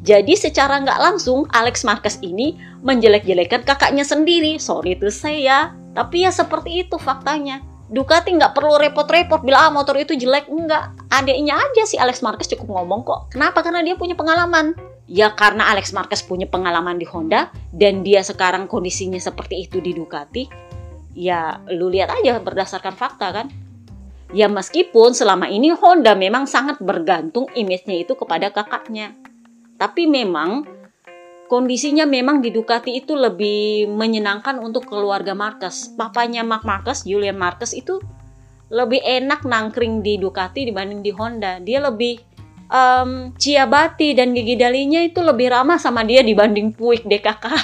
Jadi 0.00 0.32
secara 0.32 0.80
nggak 0.80 0.96
langsung 0.96 1.44
Alex 1.52 1.84
Marquez 1.84 2.16
ini 2.24 2.56
menjelek-jelekan 2.80 3.68
kakaknya 3.68 4.00
sendiri. 4.00 4.56
Sorry 4.56 4.96
itu 4.96 5.12
saya, 5.12 5.76
tapi 5.92 6.24
ya 6.24 6.32
seperti 6.32 6.88
itu 6.88 6.96
faktanya. 6.96 7.60
Ducati 7.90 8.32
nggak 8.32 8.54
perlu 8.54 8.78
repot-repot 8.78 9.42
bilang 9.42 9.66
ah, 9.66 9.72
motor 9.74 9.98
itu 9.98 10.14
jelek 10.14 10.46
enggak. 10.46 10.94
Adiknya 11.10 11.58
aja 11.58 11.82
si 11.84 11.98
Alex 11.98 12.22
Marquez 12.22 12.48
cukup 12.48 12.80
ngomong 12.80 13.02
kok. 13.02 13.20
Kenapa? 13.34 13.60
Karena 13.66 13.82
dia 13.82 13.98
punya 13.98 14.14
pengalaman. 14.16 14.72
Ya 15.10 15.34
karena 15.34 15.66
Alex 15.74 15.90
Marquez 15.90 16.22
punya 16.22 16.46
pengalaman 16.46 16.94
di 16.94 17.04
Honda 17.10 17.50
dan 17.74 18.06
dia 18.06 18.22
sekarang 18.22 18.70
kondisinya 18.70 19.18
seperti 19.18 19.66
itu 19.66 19.82
di 19.82 19.90
Ducati. 19.90 20.46
Ya 21.18 21.58
lu 21.66 21.90
lihat 21.90 22.14
aja 22.14 22.38
berdasarkan 22.38 22.94
fakta 22.94 23.34
kan. 23.34 23.46
Ya 24.30 24.46
meskipun 24.46 25.10
selama 25.10 25.50
ini 25.50 25.74
Honda 25.74 26.14
memang 26.14 26.46
sangat 26.46 26.78
bergantung 26.78 27.50
image-nya 27.58 28.06
itu 28.06 28.14
kepada 28.14 28.54
kakaknya. 28.54 29.18
Tapi 29.80 30.04
memang 30.04 30.68
kondisinya 31.48 32.04
memang 32.04 32.44
di 32.44 32.52
Ducati 32.52 33.00
itu 33.00 33.16
lebih 33.16 33.88
menyenangkan 33.88 34.60
untuk 34.60 34.84
keluarga 34.84 35.32
Marcus. 35.32 35.88
Papanya 35.96 36.44
Mark 36.44 36.68
Marcus, 36.68 37.08
Julian 37.08 37.40
Marcus 37.40 37.72
itu 37.72 37.96
lebih 38.68 39.00
enak 39.00 39.48
nangkring 39.48 40.04
di 40.04 40.20
Ducati 40.20 40.68
dibanding 40.68 41.00
di 41.00 41.16
Honda. 41.16 41.64
Dia 41.64 41.80
lebih 41.80 42.20
um, 42.70 43.34
ciabati 43.34 44.12
dan 44.12 44.36
gigi 44.36 44.54
dalinya 44.54 45.02
itu 45.02 45.18
lebih 45.24 45.50
ramah 45.50 45.80
sama 45.80 46.06
dia 46.06 46.22
dibanding 46.22 46.76
Puig 46.76 47.08
DKK. 47.08 47.44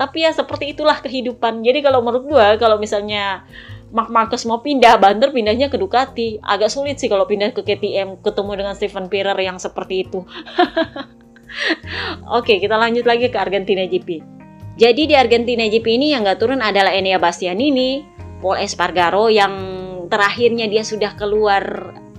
Tapi 0.00 0.22
ya 0.22 0.30
seperti 0.30 0.70
itulah 0.72 1.02
kehidupan. 1.02 1.66
Jadi 1.66 1.82
kalau 1.82 1.98
menurut 2.00 2.24
gua 2.30 2.54
kalau 2.56 2.78
misalnya 2.78 3.42
Mark 3.88 4.12
Marcus 4.12 4.44
mau 4.44 4.60
pindah, 4.60 5.00
Banter 5.00 5.32
pindahnya 5.32 5.72
ke 5.72 5.80
Ducati. 5.80 6.36
Agak 6.44 6.68
sulit 6.68 7.00
sih 7.00 7.08
kalau 7.08 7.24
pindah 7.24 7.56
ke 7.56 7.64
KTM, 7.64 8.20
ketemu 8.20 8.52
dengan 8.60 8.74
Steven 8.76 9.08
Pirer 9.08 9.38
yang 9.40 9.56
seperti 9.56 10.04
itu. 10.04 10.28
Oke, 12.38 12.60
kita 12.60 12.76
lanjut 12.76 13.08
lagi 13.08 13.32
ke 13.32 13.38
Argentina 13.40 13.88
GP. 13.88 14.20
Jadi 14.78 15.10
di 15.10 15.14
Argentina 15.16 15.64
GP 15.64 15.86
ini 15.88 16.12
yang 16.12 16.22
gak 16.22 16.38
turun 16.38 16.60
adalah 16.60 16.92
Enea 16.92 17.18
Bastianini, 17.18 18.04
Paul 18.38 18.60
Espargaro 18.62 19.26
yang 19.32 19.52
terakhirnya 20.06 20.70
dia 20.70 20.84
sudah 20.84 21.16
keluar 21.16 21.64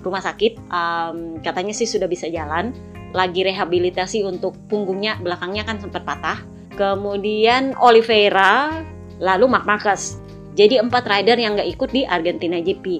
rumah 0.01 0.19
sakit. 0.19 0.59
Um, 0.67 1.39
katanya 1.39 1.71
sih 1.71 1.87
sudah 1.87 2.09
bisa 2.09 2.27
jalan. 2.27 2.73
Lagi 3.13 3.45
rehabilitasi 3.45 4.25
untuk 4.25 4.57
punggungnya, 4.67 5.21
belakangnya 5.21 5.63
kan 5.65 5.77
sempat 5.77 6.03
patah. 6.03 6.41
Kemudian 6.75 7.77
Oliveira, 7.79 8.83
lalu 9.21 9.45
Mark 9.47 9.65
Marcus. 9.69 10.19
Jadi 10.59 10.75
empat 10.75 11.07
rider 11.07 11.39
yang 11.39 11.55
nggak 11.55 11.71
ikut 11.71 11.89
di 11.95 12.03
Argentina 12.03 12.59
GP. 12.59 12.99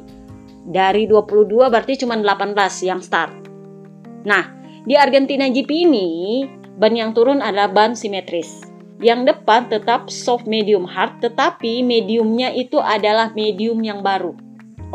Dari 0.64 1.04
22 1.12 1.68
berarti 1.68 2.00
cuma 2.00 2.16
18 2.16 2.56
yang 2.88 3.04
start. 3.04 3.36
Nah, 4.24 4.48
di 4.88 4.96
Argentina 4.96 5.44
GP 5.44 5.68
ini 5.68 6.08
ban 6.80 6.96
yang 6.96 7.12
turun 7.12 7.44
adalah 7.44 7.68
ban 7.68 8.00
simetris. 8.00 8.64
Yang 9.04 9.36
depan 9.36 9.68
tetap 9.68 10.08
soft 10.08 10.48
medium 10.48 10.88
hard, 10.88 11.20
tetapi 11.20 11.84
mediumnya 11.84 12.48
itu 12.56 12.80
adalah 12.80 13.36
medium 13.36 13.84
yang 13.84 14.00
baru. 14.00 14.36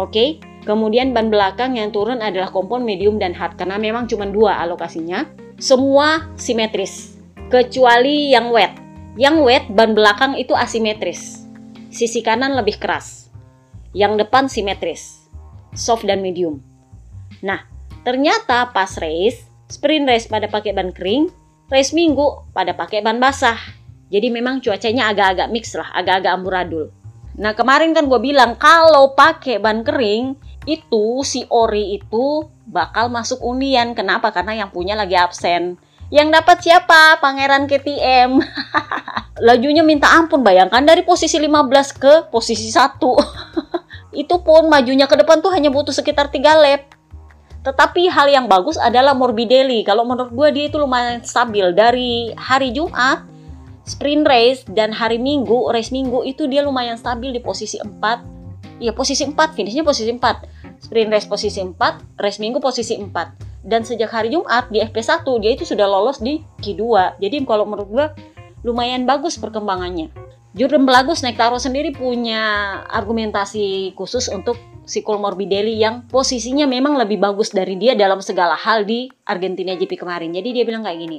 Oke, 0.01 0.09
okay? 0.09 0.29
kemudian 0.65 1.13
ban 1.13 1.29
belakang 1.29 1.77
yang 1.77 1.93
turun 1.93 2.25
adalah 2.25 2.49
kompon 2.49 2.81
medium 2.81 3.21
dan 3.21 3.37
hard 3.37 3.61
karena 3.61 3.77
memang 3.77 4.09
cuma 4.09 4.25
dua 4.25 4.57
alokasinya. 4.65 5.29
Semua 5.61 6.33
simetris, 6.41 7.17
kecuali 7.53 8.33
yang 8.33 8.49
wet. 8.53 8.73
Yang 9.21 9.37
wet 9.45 9.65
ban 9.73 9.93
belakang 9.93 10.37
itu 10.41 10.57
asimetris. 10.57 11.44
Sisi 11.95 12.27
kanan 12.27 12.59
lebih 12.59 12.83
keras. 12.83 13.31
Yang 13.95 14.27
depan 14.27 14.51
simetris, 14.51 15.31
soft 15.79 16.03
dan 16.03 16.19
medium. 16.27 16.59
Nah, 17.39 17.63
ternyata 18.03 18.75
pas 18.75 18.99
race, 18.99 19.47
sprint 19.71 20.11
race 20.11 20.27
pada 20.27 20.51
pakai 20.51 20.75
ban 20.75 20.91
kering, 20.91 21.31
race 21.71 21.95
minggu 21.95 22.51
pada 22.51 22.75
pakai 22.75 22.99
ban 22.99 23.23
basah. 23.23 23.55
Jadi 24.11 24.27
memang 24.27 24.59
cuacanya 24.59 25.15
agak-agak 25.15 25.55
mix 25.55 25.71
lah, 25.79 25.87
agak-agak 25.95 26.35
amburadul. 26.35 26.91
Nah 27.39 27.55
kemarin 27.55 27.95
kan 27.95 28.11
gue 28.11 28.19
bilang 28.19 28.59
kalau 28.59 29.15
pakai 29.15 29.63
ban 29.63 29.87
kering 29.87 30.35
itu 30.67 31.23
si 31.23 31.47
ori 31.47 31.95
itu 31.95 32.51
bakal 32.67 33.07
masuk 33.07 33.39
unian. 33.39 33.95
Kenapa? 33.95 34.35
Karena 34.35 34.67
yang 34.67 34.75
punya 34.75 34.99
lagi 34.99 35.15
absen. 35.15 35.79
Yang 36.11 36.43
dapat 36.43 36.59
siapa? 36.59 37.23
Pangeran 37.23 37.71
KTM. 37.71 38.43
Lajunya 39.43 39.83
minta 39.83 40.07
ampun, 40.15 40.47
bayangkan 40.47 40.87
dari 40.87 41.03
posisi 41.03 41.43
15 41.43 41.99
ke 41.99 42.13
posisi 42.31 42.71
1. 42.71 43.03
itu 44.23 44.37
pun 44.47 44.71
majunya 44.71 45.11
ke 45.11 45.19
depan 45.19 45.43
tuh 45.43 45.51
hanya 45.51 45.75
butuh 45.75 45.91
sekitar 45.91 46.31
3 46.31 46.39
lap. 46.63 46.95
Tetapi 47.67 48.07
hal 48.13 48.31
yang 48.31 48.47
bagus 48.47 48.79
adalah 48.79 49.17
Morbidelli. 49.17 49.83
Kalau 49.83 50.07
menurut 50.07 50.31
gue 50.31 50.49
dia 50.55 50.65
itu 50.71 50.79
lumayan 50.79 51.25
stabil 51.25 51.75
dari 51.75 52.31
hari 52.39 52.71
Jumat 52.71 53.27
sprint 53.85 54.23
race 54.25 54.63
dan 54.71 54.95
hari 54.95 55.21
Minggu, 55.21 55.69
race 55.73 55.91
Minggu 55.91 56.23
itu 56.23 56.47
dia 56.47 56.63
lumayan 56.63 56.95
stabil 56.95 57.35
di 57.35 57.41
posisi 57.41 57.81
4. 57.83 58.79
Ya, 58.79 58.95
posisi 58.95 59.27
4, 59.27 59.35
finishnya 59.57 59.83
posisi 59.83 60.15
4. 60.15 60.23
Sprint 60.79 61.11
race 61.11 61.27
posisi 61.27 61.59
4, 61.59 61.75
race 62.21 62.39
Minggu 62.39 62.61
posisi 62.61 63.01
4. 63.01 63.11
Dan 63.65 63.81
sejak 63.81 64.13
hari 64.13 64.31
Jumat 64.31 64.69
di 64.69 64.85
FP1 64.85 65.25
dia 65.41 65.51
itu 65.57 65.65
sudah 65.65 65.89
lolos 65.89 66.21
di 66.21 66.45
Q2. 66.61 67.17
Jadi 67.17 67.37
kalau 67.49 67.65
menurut 67.65 67.89
gue 67.89 68.07
lumayan 68.65 69.05
bagus 69.05 69.37
perkembangannya. 69.37 70.11
Jordan 70.55 70.87
Belagus 70.87 71.21
Nektaro 71.21 71.59
sendiri 71.59 71.91
punya 71.91 72.79
argumentasi 72.87 73.93
khusus 73.99 74.31
untuk 74.31 74.55
si 74.87 75.03
Morbidelli 75.03 75.81
yang 75.81 76.07
posisinya 76.07 76.69
memang 76.69 76.95
lebih 76.95 77.19
bagus 77.19 77.51
dari 77.51 77.75
dia 77.75 77.99
dalam 77.99 78.23
segala 78.23 78.55
hal 78.55 78.87
di 78.87 79.11
Argentina 79.27 79.75
GP 79.75 79.99
kemarin. 79.99 80.31
Jadi 80.31 80.49
dia 80.55 80.65
bilang 80.65 80.87
kayak 80.87 80.99
gini, 81.01 81.19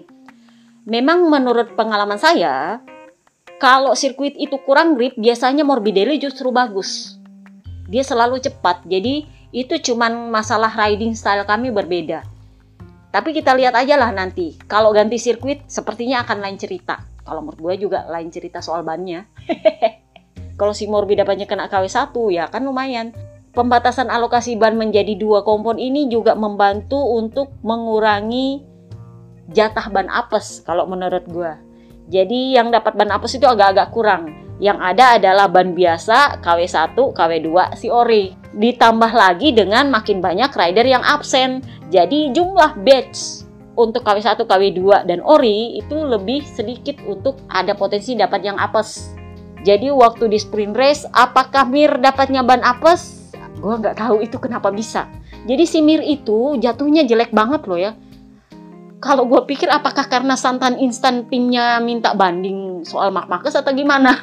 memang 0.88 1.28
menurut 1.28 1.76
pengalaman 1.76 2.16
saya, 2.16 2.80
kalau 3.60 3.92
sirkuit 3.92 4.40
itu 4.40 4.56
kurang 4.64 4.96
grip, 4.96 5.20
biasanya 5.20 5.68
Morbidelli 5.68 6.16
justru 6.16 6.54
bagus. 6.56 7.20
Dia 7.92 8.02
selalu 8.02 8.42
cepat, 8.42 8.88
jadi 8.88 9.28
itu 9.52 9.76
cuman 9.92 10.32
masalah 10.32 10.72
riding 10.74 11.12
style 11.12 11.44
kami 11.44 11.76
berbeda. 11.76 12.24
Tapi 13.12 13.32
kita 13.32 13.56
lihat 13.56 13.76
aja 13.76 13.96
lah 13.96 14.12
nanti, 14.12 14.56
kalau 14.68 14.92
ganti 14.92 15.16
sirkuit 15.20 15.64
sepertinya 15.68 16.24
akan 16.24 16.40
lain 16.40 16.58
cerita. 16.60 17.15
Kalau 17.26 17.42
menurut 17.42 17.60
gue 17.60 17.90
juga 17.90 18.06
lain 18.06 18.30
cerita 18.30 18.62
soal 18.62 18.86
bannya. 18.86 19.26
kalau 20.60 20.72
si 20.72 20.86
Morbi 20.86 21.18
dapatnya 21.18 21.50
kena 21.50 21.66
KW1 21.68 22.14
ya 22.32 22.46
kan 22.48 22.62
lumayan. 22.62 23.12
Pembatasan 23.56 24.12
alokasi 24.12 24.60
ban 24.60 24.76
menjadi 24.76 25.16
dua 25.16 25.42
kompon 25.48 25.80
ini 25.80 26.12
juga 26.12 26.36
membantu 26.36 27.00
untuk 27.00 27.56
mengurangi 27.64 28.60
jatah 29.48 29.88
ban 29.90 30.12
apes 30.12 30.60
kalau 30.68 30.84
menurut 30.86 31.24
gue. 31.26 31.52
Jadi 32.12 32.54
yang 32.54 32.70
dapat 32.70 32.94
ban 33.00 33.10
apes 33.10 33.40
itu 33.40 33.48
agak-agak 33.48 33.90
kurang. 33.96 34.30
Yang 34.60 34.80
ada 34.84 35.06
adalah 35.20 35.48
ban 35.48 35.72
biasa 35.72 36.44
KW1, 36.44 36.96
KW2 36.96 37.50
si 37.80 37.88
ori. 37.88 38.36
Ditambah 38.56 39.12
lagi 39.12 39.56
dengan 39.56 39.88
makin 39.88 40.20
banyak 40.20 40.52
rider 40.52 40.86
yang 40.86 41.04
absen. 41.04 41.64
Jadi 41.88 42.36
jumlah 42.36 42.76
batch 42.84 43.45
untuk 43.76 44.04
KW1, 44.04 44.40
KW2 44.40 45.08
dan 45.08 45.20
ori 45.24 45.80
itu 45.80 45.96
lebih 45.96 46.44
sedikit 46.44 47.00
untuk 47.06 47.40
ada 47.52 47.76
potensi 47.76 48.16
dapat 48.16 48.42
yang 48.44 48.58
apes. 48.60 49.14
Jadi 49.64 49.90
waktu 49.92 50.30
di 50.32 50.38
sprint 50.40 50.76
race 50.78 51.04
apakah 51.12 51.68
Mir 51.68 51.98
dapatnya 52.00 52.46
ban 52.46 52.62
apes? 52.62 53.32
Gue 53.60 53.76
nggak 53.80 53.98
tahu 53.98 54.24
itu 54.24 54.38
kenapa 54.40 54.72
bisa. 54.72 55.10
Jadi 55.46 55.64
si 55.68 55.80
Mir 55.84 56.02
itu 56.02 56.58
jatuhnya 56.58 57.06
jelek 57.06 57.34
banget 57.34 57.66
loh 57.66 57.80
ya 57.80 57.94
kalau 59.06 59.30
gue 59.30 59.38
pikir 59.46 59.70
apakah 59.70 60.10
karena 60.10 60.34
santan 60.34 60.82
instan 60.82 61.30
timnya 61.30 61.78
minta 61.78 62.18
banding 62.18 62.82
soal 62.82 63.14
Mark 63.14 63.30
Marquez 63.30 63.54
atau 63.54 63.70
gimana? 63.70 64.18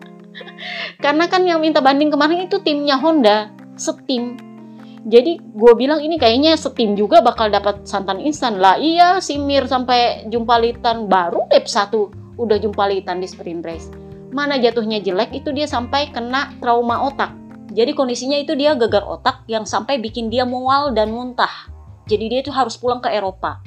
karena 1.04 1.28
kan 1.28 1.44
yang 1.44 1.60
minta 1.60 1.84
banding 1.84 2.08
kemarin 2.08 2.48
itu 2.48 2.56
timnya 2.64 2.96
Honda, 2.96 3.52
setim. 3.76 4.40
Jadi 5.08 5.40
gue 5.40 5.72
bilang 5.80 6.04
ini 6.04 6.20
kayaknya 6.20 6.60
setim 6.60 6.92
juga 6.92 7.24
bakal 7.24 7.48
dapat 7.48 7.88
santan 7.88 8.20
instan 8.20 8.60
lah. 8.60 8.76
Iya, 8.76 9.24
si 9.24 9.40
Mir 9.40 9.64
sampai 9.64 10.28
jumpalitan 10.28 11.08
baru 11.08 11.48
lap 11.48 11.64
satu 11.64 12.12
udah 12.36 12.60
jumpalitan 12.60 13.16
di 13.16 13.24
sprint 13.24 13.64
race. 13.64 13.88
Mana 14.30 14.60
jatuhnya 14.60 15.00
jelek 15.00 15.32
itu 15.32 15.56
dia 15.56 15.64
sampai 15.64 16.12
kena 16.12 16.52
trauma 16.60 17.08
otak. 17.08 17.32
Jadi 17.72 17.96
kondisinya 17.96 18.36
itu 18.36 18.52
dia 18.52 18.76
gegar 18.76 19.06
otak 19.06 19.46
yang 19.48 19.64
sampai 19.64 19.96
bikin 19.96 20.28
dia 20.28 20.44
mual 20.44 20.92
dan 20.92 21.08
muntah. 21.14 21.70
Jadi 22.04 22.24
dia 22.28 22.40
itu 22.44 22.52
harus 22.52 22.76
pulang 22.76 23.00
ke 23.00 23.08
Eropa. 23.08 23.62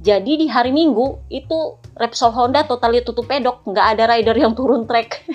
Jadi 0.00 0.40
di 0.40 0.46
hari 0.48 0.72
Minggu 0.72 1.28
itu 1.28 1.76
Repsol 1.92 2.32
Honda 2.32 2.64
totali 2.64 3.04
tutup 3.04 3.28
pedok, 3.28 3.68
nggak 3.68 3.86
ada 3.96 4.16
rider 4.16 4.32
yang 4.32 4.56
turun 4.56 4.88
trek. 4.88 5.20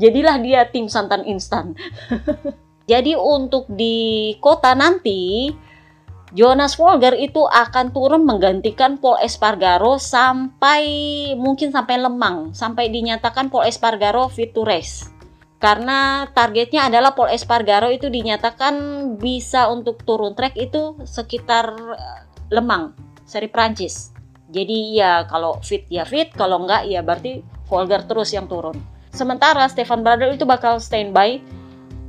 Jadilah 0.00 0.40
dia 0.40 0.64
tim 0.72 0.88
santan 0.88 1.28
instan. 1.28 1.76
Jadi 2.92 3.16
untuk 3.16 3.64
di 3.72 4.36
kota 4.36 4.76
nanti 4.76 5.48
Jonas 6.36 6.76
Folger 6.76 7.16
itu 7.16 7.40
akan 7.48 7.88
turun 7.96 8.28
menggantikan 8.28 9.00
Paul 9.00 9.16
Espargaro 9.24 9.96
sampai 9.96 10.84
mungkin 11.40 11.72
sampai 11.72 11.96
Lemang, 11.96 12.52
sampai 12.52 12.92
dinyatakan 12.92 13.48
Paul 13.48 13.64
Espargaro 13.64 14.28
fit 14.28 14.52
to 14.52 14.60
race. 14.60 15.08
Karena 15.56 16.28
targetnya 16.36 16.92
adalah 16.92 17.16
Paul 17.16 17.32
Espargaro 17.32 17.88
itu 17.88 18.12
dinyatakan 18.12 18.74
bisa 19.16 19.72
untuk 19.72 20.04
turun 20.04 20.36
trek 20.36 20.52
itu 20.60 21.00
sekitar 21.08 21.72
Lemang, 22.52 22.92
seri 23.24 23.48
Prancis. 23.48 24.12
Jadi 24.52 25.00
ya 25.00 25.24
kalau 25.24 25.64
fit 25.64 25.88
ya 25.88 26.04
fit, 26.04 26.28
kalau 26.36 26.60
enggak 26.68 26.84
ya 26.92 27.00
berarti 27.00 27.40
Volgar 27.72 28.04
terus 28.04 28.36
yang 28.36 28.52
turun. 28.52 28.76
Sementara 29.16 29.64
Stefan 29.68 30.04
Bradl 30.04 30.36
itu 30.36 30.44
bakal 30.44 30.76
standby 30.76 31.40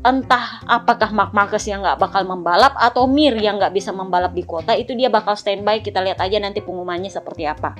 entah 0.03 0.59
apakah 0.67 1.15
Mark 1.15 1.31
Marquez 1.31 1.63
yang 1.63 1.79
nggak 1.79 1.95
bakal 1.95 2.27
membalap 2.27 2.75
atau 2.75 3.07
Mir 3.07 3.33
yang 3.39 3.55
nggak 3.55 3.71
bisa 3.71 3.95
membalap 3.95 4.35
di 4.35 4.43
kota 4.43 4.75
itu 4.75 4.91
dia 4.93 5.07
bakal 5.07 5.39
standby 5.39 5.79
kita 5.79 6.03
lihat 6.03 6.19
aja 6.19 6.37
nanti 6.43 6.59
pengumumannya 6.59 7.07
seperti 7.07 7.47
apa. 7.47 7.71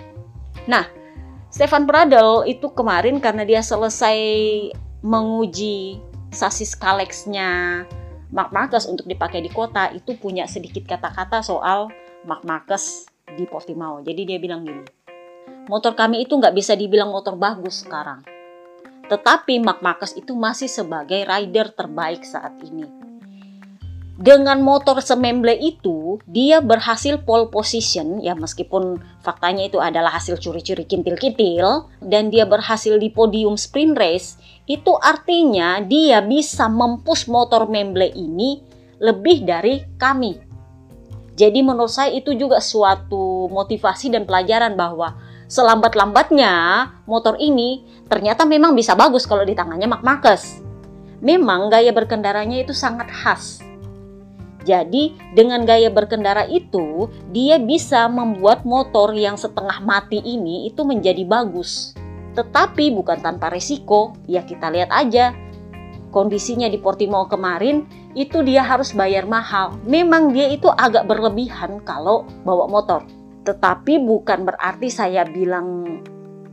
Nah, 0.66 0.88
Stefan 1.52 1.84
Bradl 1.84 2.48
itu 2.48 2.72
kemarin 2.72 3.20
karena 3.20 3.44
dia 3.44 3.60
selesai 3.60 4.18
menguji 5.04 6.00
sasis 6.32 6.74
Kalex-nya 6.80 7.84
Mark 8.34 8.50
Marquez 8.50 8.90
untuk 8.90 9.06
dipakai 9.06 9.44
di 9.44 9.52
kota 9.52 9.94
itu 9.94 10.18
punya 10.18 10.50
sedikit 10.50 10.88
kata-kata 10.90 11.46
soal 11.46 11.92
Mark 12.26 12.48
Marquez 12.48 13.06
di 13.38 13.46
Portimao. 13.46 14.02
Jadi 14.02 14.26
dia 14.26 14.40
bilang 14.40 14.66
gini, 14.66 14.82
motor 15.68 15.94
kami 15.94 16.26
itu 16.26 16.40
nggak 16.40 16.56
bisa 16.56 16.74
dibilang 16.74 17.14
motor 17.14 17.38
bagus 17.38 17.84
sekarang. 17.86 18.33
Tetapi 19.08 19.60
Mark 19.60 19.84
Marquez 19.84 20.16
itu 20.16 20.36
masih 20.36 20.72
sebagai 20.72 21.24
rider 21.28 21.72
terbaik 21.76 22.24
saat 22.24 22.56
ini. 22.63 22.88
Dengan 24.13 24.62
motor 24.62 25.02
sememble 25.02 25.58
itu, 25.58 26.22
dia 26.30 26.62
berhasil 26.62 27.18
pole 27.26 27.50
position, 27.50 28.22
ya 28.22 28.38
meskipun 28.38 29.02
faktanya 29.26 29.66
itu 29.66 29.82
adalah 29.82 30.13
hasil 30.13 30.38
curi-curi 30.38 30.86
kintil-kintil, 30.86 31.89
dan 32.00 32.30
dia 32.30 32.46
berhasil 32.46 32.96
di 33.02 33.10
podium 33.10 33.58
sprint 33.58 33.98
race, 33.98 34.38
itu 34.70 34.94
artinya 35.02 35.82
dia 35.82 36.22
bisa 36.22 36.70
mempush 36.70 37.26
motor 37.26 37.66
memble 37.66 38.06
ini 38.13 38.62
lebih 39.02 39.44
dari 39.44 39.82
kami, 39.98 40.54
jadi 41.34 41.66
menurut 41.66 41.89
saya 41.89 42.13
itu 42.13 42.38
juga 42.38 42.62
suatu 42.62 43.50
motivasi 43.50 44.13
dan 44.13 44.30
pelajaran 44.30 44.78
bahwa 44.78 45.18
selambat-lambatnya 45.54 46.54
motor 47.06 47.38
ini 47.38 47.86
ternyata 48.10 48.42
memang 48.42 48.74
bisa 48.74 48.98
bagus 48.98 49.30
kalau 49.30 49.46
di 49.46 49.54
tangannya 49.54 49.86
Mark. 49.86 50.26
Memang 51.22 51.70
gaya 51.70 51.94
berkendaranya 51.94 52.66
itu 52.66 52.74
sangat 52.74 53.08
khas. 53.13 53.62
Jadi 54.66 55.13
dengan 55.38 55.62
gaya 55.62 55.94
berkendara 55.94 56.50
itu 56.50 57.06
dia 57.30 57.62
bisa 57.62 58.10
membuat 58.10 58.66
motor 58.66 59.13
yang 59.13 59.38
setengah 59.38 59.78
mati 59.86 60.18
ini 60.26 60.66
itu 60.66 60.82
menjadi 60.82 61.22
bagus. 61.22 61.94
Tetapi 62.34 62.89
bukan 62.89 63.22
tanpa 63.22 63.54
resiko, 63.54 64.18
ya 64.26 64.42
kita 64.42 64.74
lihat 64.74 64.89
aja 64.89 65.38
kondisinya 66.10 66.66
di 66.66 66.82
Portimao 66.82 67.30
kemarin 67.30 67.86
itu 68.18 68.42
dia 68.42 68.66
harus 68.66 68.89
bayar 68.89 69.30
mahal. 69.30 69.78
Memang 69.86 70.34
dia 70.34 70.50
itu 70.50 70.66
agak 70.74 71.06
berlebihan 71.06 71.78
kalau 71.86 72.26
bawa 72.42 72.66
motor. 72.66 73.23
Tetapi 73.43 73.99
bukan 73.99 74.47
berarti 74.47 74.88
saya 74.88 75.27
bilang 75.27 75.99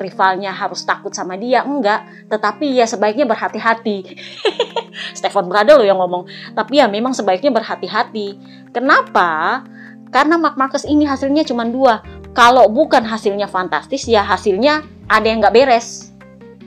rivalnya 0.01 0.51
harus 0.51 0.83
takut 0.83 1.13
sama 1.13 1.37
dia, 1.37 1.63
enggak. 1.63 2.09
Tetapi 2.33 2.73
ya 2.73 2.89
sebaiknya 2.89 3.29
berhati-hati. 3.29 4.17
Stefan 5.19 5.47
Bradel 5.47 5.85
loh 5.85 5.87
yang 5.87 6.01
ngomong. 6.01 6.27
Tapi 6.57 6.81
ya 6.81 6.89
memang 6.89 7.13
sebaiknya 7.13 7.53
berhati-hati. 7.53 8.41
Kenapa? 8.73 9.63
Karena 10.11 10.41
Mark 10.41 10.59
Marcus 10.59 10.83
ini 10.89 11.07
hasilnya 11.07 11.47
cuma 11.47 11.63
dua. 11.69 12.03
Kalau 12.35 12.67
bukan 12.73 13.05
hasilnya 13.07 13.47
fantastis, 13.47 14.09
ya 14.09 14.27
hasilnya 14.27 14.83
ada 15.07 15.27
yang 15.29 15.39
nggak 15.45 15.55
beres. 15.55 16.11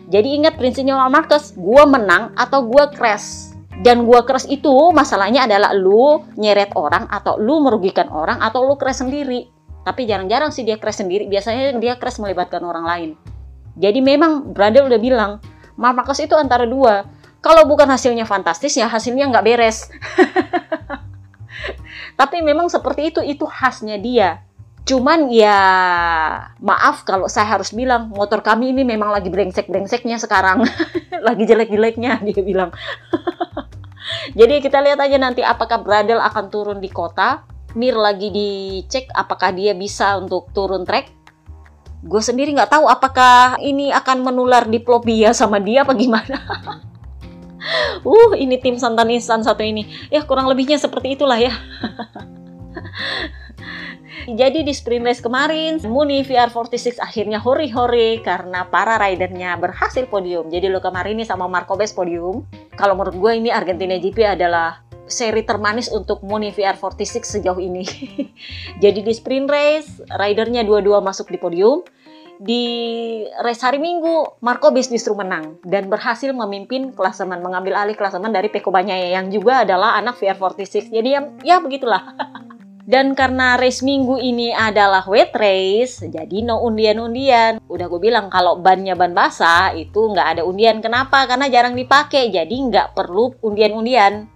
Jadi 0.07 0.39
ingat 0.39 0.55
prinsipnya 0.55 0.95
Mark 0.95 1.27
Marcus, 1.27 1.55
gue 1.55 1.83
menang 1.89 2.31
atau 2.35 2.63
gue 2.63 2.85
crash. 2.95 3.51
Dan 3.83 4.05
gue 4.05 4.19
crash 4.23 4.47
itu 4.47 4.71
masalahnya 4.93 5.49
adalah 5.49 5.73
lu 5.73 6.23
nyeret 6.37 6.71
orang 6.77 7.09
atau 7.09 7.41
lu 7.41 7.59
merugikan 7.65 8.07
orang 8.13 8.39
atau 8.39 8.63
lu 8.63 8.77
crash 8.77 9.01
sendiri. 9.01 9.52
Tapi 9.83 10.07
jarang-jarang 10.07 10.55
sih 10.55 10.63
dia 10.63 10.79
crash 10.79 11.03
sendiri, 11.03 11.27
biasanya 11.27 11.75
dia 11.75 11.99
crash 11.99 12.19
melibatkan 12.23 12.63
orang 12.63 12.87
lain. 12.87 13.09
Jadi 13.75 13.99
memang 13.99 14.55
Bradel 14.55 14.87
udah 14.87 15.01
bilang, 15.01 15.31
Marcus 15.75 16.23
itu 16.23 16.33
antara 16.39 16.63
dua. 16.63 17.03
Kalau 17.43 17.67
bukan 17.67 17.89
hasilnya 17.91 18.23
fantastis 18.23 18.79
ya 18.79 18.87
hasilnya 18.87 19.27
nggak 19.27 19.43
beres. 19.43 19.91
Tapi 22.19 22.39
memang 22.39 22.71
seperti 22.71 23.11
itu, 23.11 23.19
itu 23.19 23.43
khasnya 23.43 23.99
dia. 23.99 24.45
Cuman 24.83 25.31
ya 25.31 25.59
maaf 26.59 27.07
kalau 27.07 27.31
saya 27.31 27.47
harus 27.55 27.71
bilang 27.71 28.11
motor 28.11 28.43
kami 28.43 28.75
ini 28.75 28.83
memang 28.83 29.11
lagi 29.11 29.27
brengsek-brengseknya 29.27 30.19
sekarang. 30.19 30.63
lagi 31.27 31.43
jelek-jeleknya 31.43 32.23
dia 32.23 32.43
bilang. 32.43 32.71
Jadi 34.39 34.63
kita 34.63 34.79
lihat 34.79 34.99
aja 35.03 35.17
nanti 35.19 35.43
apakah 35.43 35.83
Bradel 35.83 36.19
akan 36.19 36.45
turun 36.47 36.79
di 36.79 36.87
kota 36.87 37.43
Mir 37.73 37.97
lagi 37.97 38.29
dicek 38.29 39.09
apakah 39.13 39.49
dia 39.49 39.73
bisa 39.73 40.17
untuk 40.21 40.49
turun 40.53 40.85
trek. 40.85 41.09
Gue 42.03 42.21
sendiri 42.21 42.53
nggak 42.53 42.69
tahu 42.69 42.85
apakah 42.85 43.57
ini 43.63 43.89
akan 43.89 44.21
menular 44.21 44.67
diplopia 44.69 45.33
sama 45.33 45.57
dia 45.57 45.81
apa 45.81 45.95
gimana. 45.97 46.37
uh, 48.05 48.31
ini 48.35 48.59
tim 48.59 48.75
Santan 48.75 49.09
Instan 49.09 49.41
satu 49.41 49.63
ini. 49.63 49.87
Ya 50.11 50.21
kurang 50.21 50.45
lebihnya 50.51 50.77
seperti 50.77 51.15
itulah 51.17 51.39
ya. 51.39 51.53
Jadi 54.23 54.63
di 54.63 54.71
sprint 54.71 55.03
race 55.03 55.19
kemarin, 55.19 55.83
Muni 55.83 56.23
VR46 56.23 56.95
akhirnya 57.03 57.43
hore-hore 57.43 58.23
karena 58.23 58.63
para 58.71 58.95
ridernya 58.95 59.59
berhasil 59.59 60.07
podium. 60.07 60.47
Jadi 60.47 60.71
lo 60.71 60.79
kemarin 60.79 61.19
ini 61.19 61.25
sama 61.27 61.51
Marco 61.51 61.75
Bes 61.75 61.91
podium. 61.91 62.47
Kalau 62.79 62.95
menurut 62.95 63.19
gue 63.19 63.31
ini 63.35 63.51
Argentina 63.51 63.99
GP 63.99 64.39
adalah 64.39 64.79
seri 65.13 65.45
termanis 65.45 65.93
untuk 65.93 66.25
Muni 66.25 66.49
VR46 66.49 67.37
sejauh 67.37 67.61
ini. 67.61 67.85
Jadi 68.83 69.05
di 69.05 69.13
sprint 69.13 69.45
race, 69.45 70.01
ridernya 70.09 70.65
dua-dua 70.65 70.99
masuk 71.05 71.29
di 71.29 71.37
podium. 71.37 71.85
Di 72.41 72.65
race 73.45 73.61
hari 73.61 73.77
Minggu, 73.77 74.41
Marco 74.41 74.73
Bis 74.73 74.89
justru 74.89 75.13
menang 75.13 75.61
dan 75.63 75.87
berhasil 75.87 76.33
memimpin 76.33 76.91
klasemen, 76.91 77.39
mengambil 77.39 77.77
alih 77.77 77.93
klasemen 77.93 78.33
dari 78.33 78.49
Peko 78.49 78.73
Banyaya 78.73 79.13
yang 79.13 79.29
juga 79.29 79.61
adalah 79.61 79.95
anak 80.01 80.17
VR46. 80.17 80.89
Jadi 80.89 81.09
ya, 81.13 81.21
ya 81.45 81.61
begitulah. 81.61 82.03
Dan 82.83 83.15
karena 83.15 83.55
race 83.55 83.79
minggu 83.79 84.19
ini 84.19 84.51
adalah 84.51 85.07
wet 85.07 85.31
race, 85.39 86.03
jadi 86.03 86.43
no 86.43 86.59
undian-undian. 86.67 87.63
Udah 87.71 87.87
gue 87.87 88.01
bilang 88.03 88.27
kalau 88.27 88.59
bannya 88.59 88.91
ban 88.91 89.15
basah 89.15 89.71
itu 89.71 90.11
nggak 90.11 90.35
ada 90.35 90.41
undian. 90.43 90.83
Kenapa? 90.83 91.23
Karena 91.23 91.47
jarang 91.47 91.79
dipakai, 91.79 92.27
jadi 92.27 92.51
nggak 92.51 92.91
perlu 92.91 93.39
undian-undian. 93.39 94.27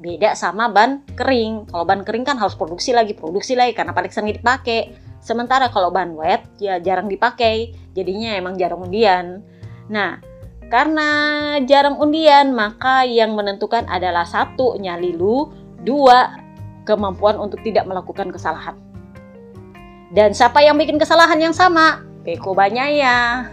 Beda 0.00 0.32
sama 0.32 0.72
ban 0.72 1.04
kering. 1.12 1.68
Kalau 1.68 1.84
ban 1.84 2.00
kering 2.00 2.24
kan 2.24 2.40
harus 2.40 2.56
produksi 2.56 2.96
lagi, 2.96 3.12
produksi 3.12 3.52
lagi 3.52 3.76
karena 3.76 3.92
paling 3.92 4.08
sering 4.08 4.32
dipakai. 4.32 4.96
Sementara 5.20 5.68
kalau 5.68 5.92
ban 5.92 6.16
wet 6.16 6.40
ya 6.56 6.80
jarang 6.80 7.04
dipakai, 7.04 7.76
jadinya 7.92 8.32
emang 8.32 8.56
jarang 8.56 8.80
undian. 8.88 9.44
Nah, 9.92 10.16
karena 10.72 11.08
jarang 11.68 12.00
undian, 12.00 12.56
maka 12.56 13.04
yang 13.04 13.36
menentukan 13.36 13.84
adalah 13.92 14.24
satu 14.24 14.80
nyali 14.80 15.12
lu, 15.12 15.52
dua 15.84 16.40
kemampuan 16.88 17.36
untuk 17.36 17.60
tidak 17.60 17.84
melakukan 17.84 18.32
kesalahan. 18.32 18.78
Dan 20.10 20.32
siapa 20.32 20.64
yang 20.64 20.80
bikin 20.80 20.96
kesalahan 20.96 21.36
yang 21.38 21.52
sama? 21.52 22.02
Peko 22.24 22.56
Banyaya. 22.56 23.46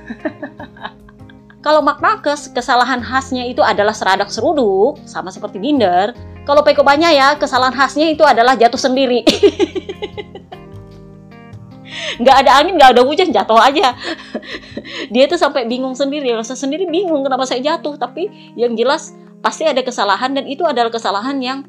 Kalau 1.66 1.84
Marcus, 1.84 2.48
kesalahan 2.54 3.04
khasnya 3.04 3.44
itu 3.44 3.60
adalah 3.60 3.92
seradak 3.92 4.32
seruduk, 4.32 5.02
sama 5.04 5.34
seperti 5.34 5.60
Binder. 5.60 6.16
Kalau 6.48 6.64
Peko 6.64 6.80
banyak 6.80 7.12
ya, 7.12 7.36
kesalahan 7.36 7.76
khasnya 7.76 8.08
itu 8.08 8.24
adalah 8.24 8.56
jatuh 8.56 8.80
sendiri. 8.80 9.28
nggak 12.24 12.36
ada 12.48 12.64
angin, 12.64 12.80
nggak 12.80 12.96
ada 12.96 13.04
hujan, 13.04 13.36
jatuh 13.36 13.60
aja. 13.60 13.92
Dia 15.14 15.28
tuh 15.28 15.36
sampai 15.36 15.68
bingung 15.68 15.92
sendiri, 15.92 16.32
rasa 16.32 16.56
sendiri 16.56 16.88
bingung 16.88 17.20
kenapa 17.28 17.44
saya 17.44 17.60
jatuh. 17.60 18.00
Tapi 18.00 18.56
yang 18.56 18.80
jelas 18.80 19.12
pasti 19.44 19.68
ada 19.68 19.84
kesalahan 19.84 20.32
dan 20.32 20.48
itu 20.48 20.64
adalah 20.64 20.88
kesalahan 20.88 21.36
yang 21.44 21.68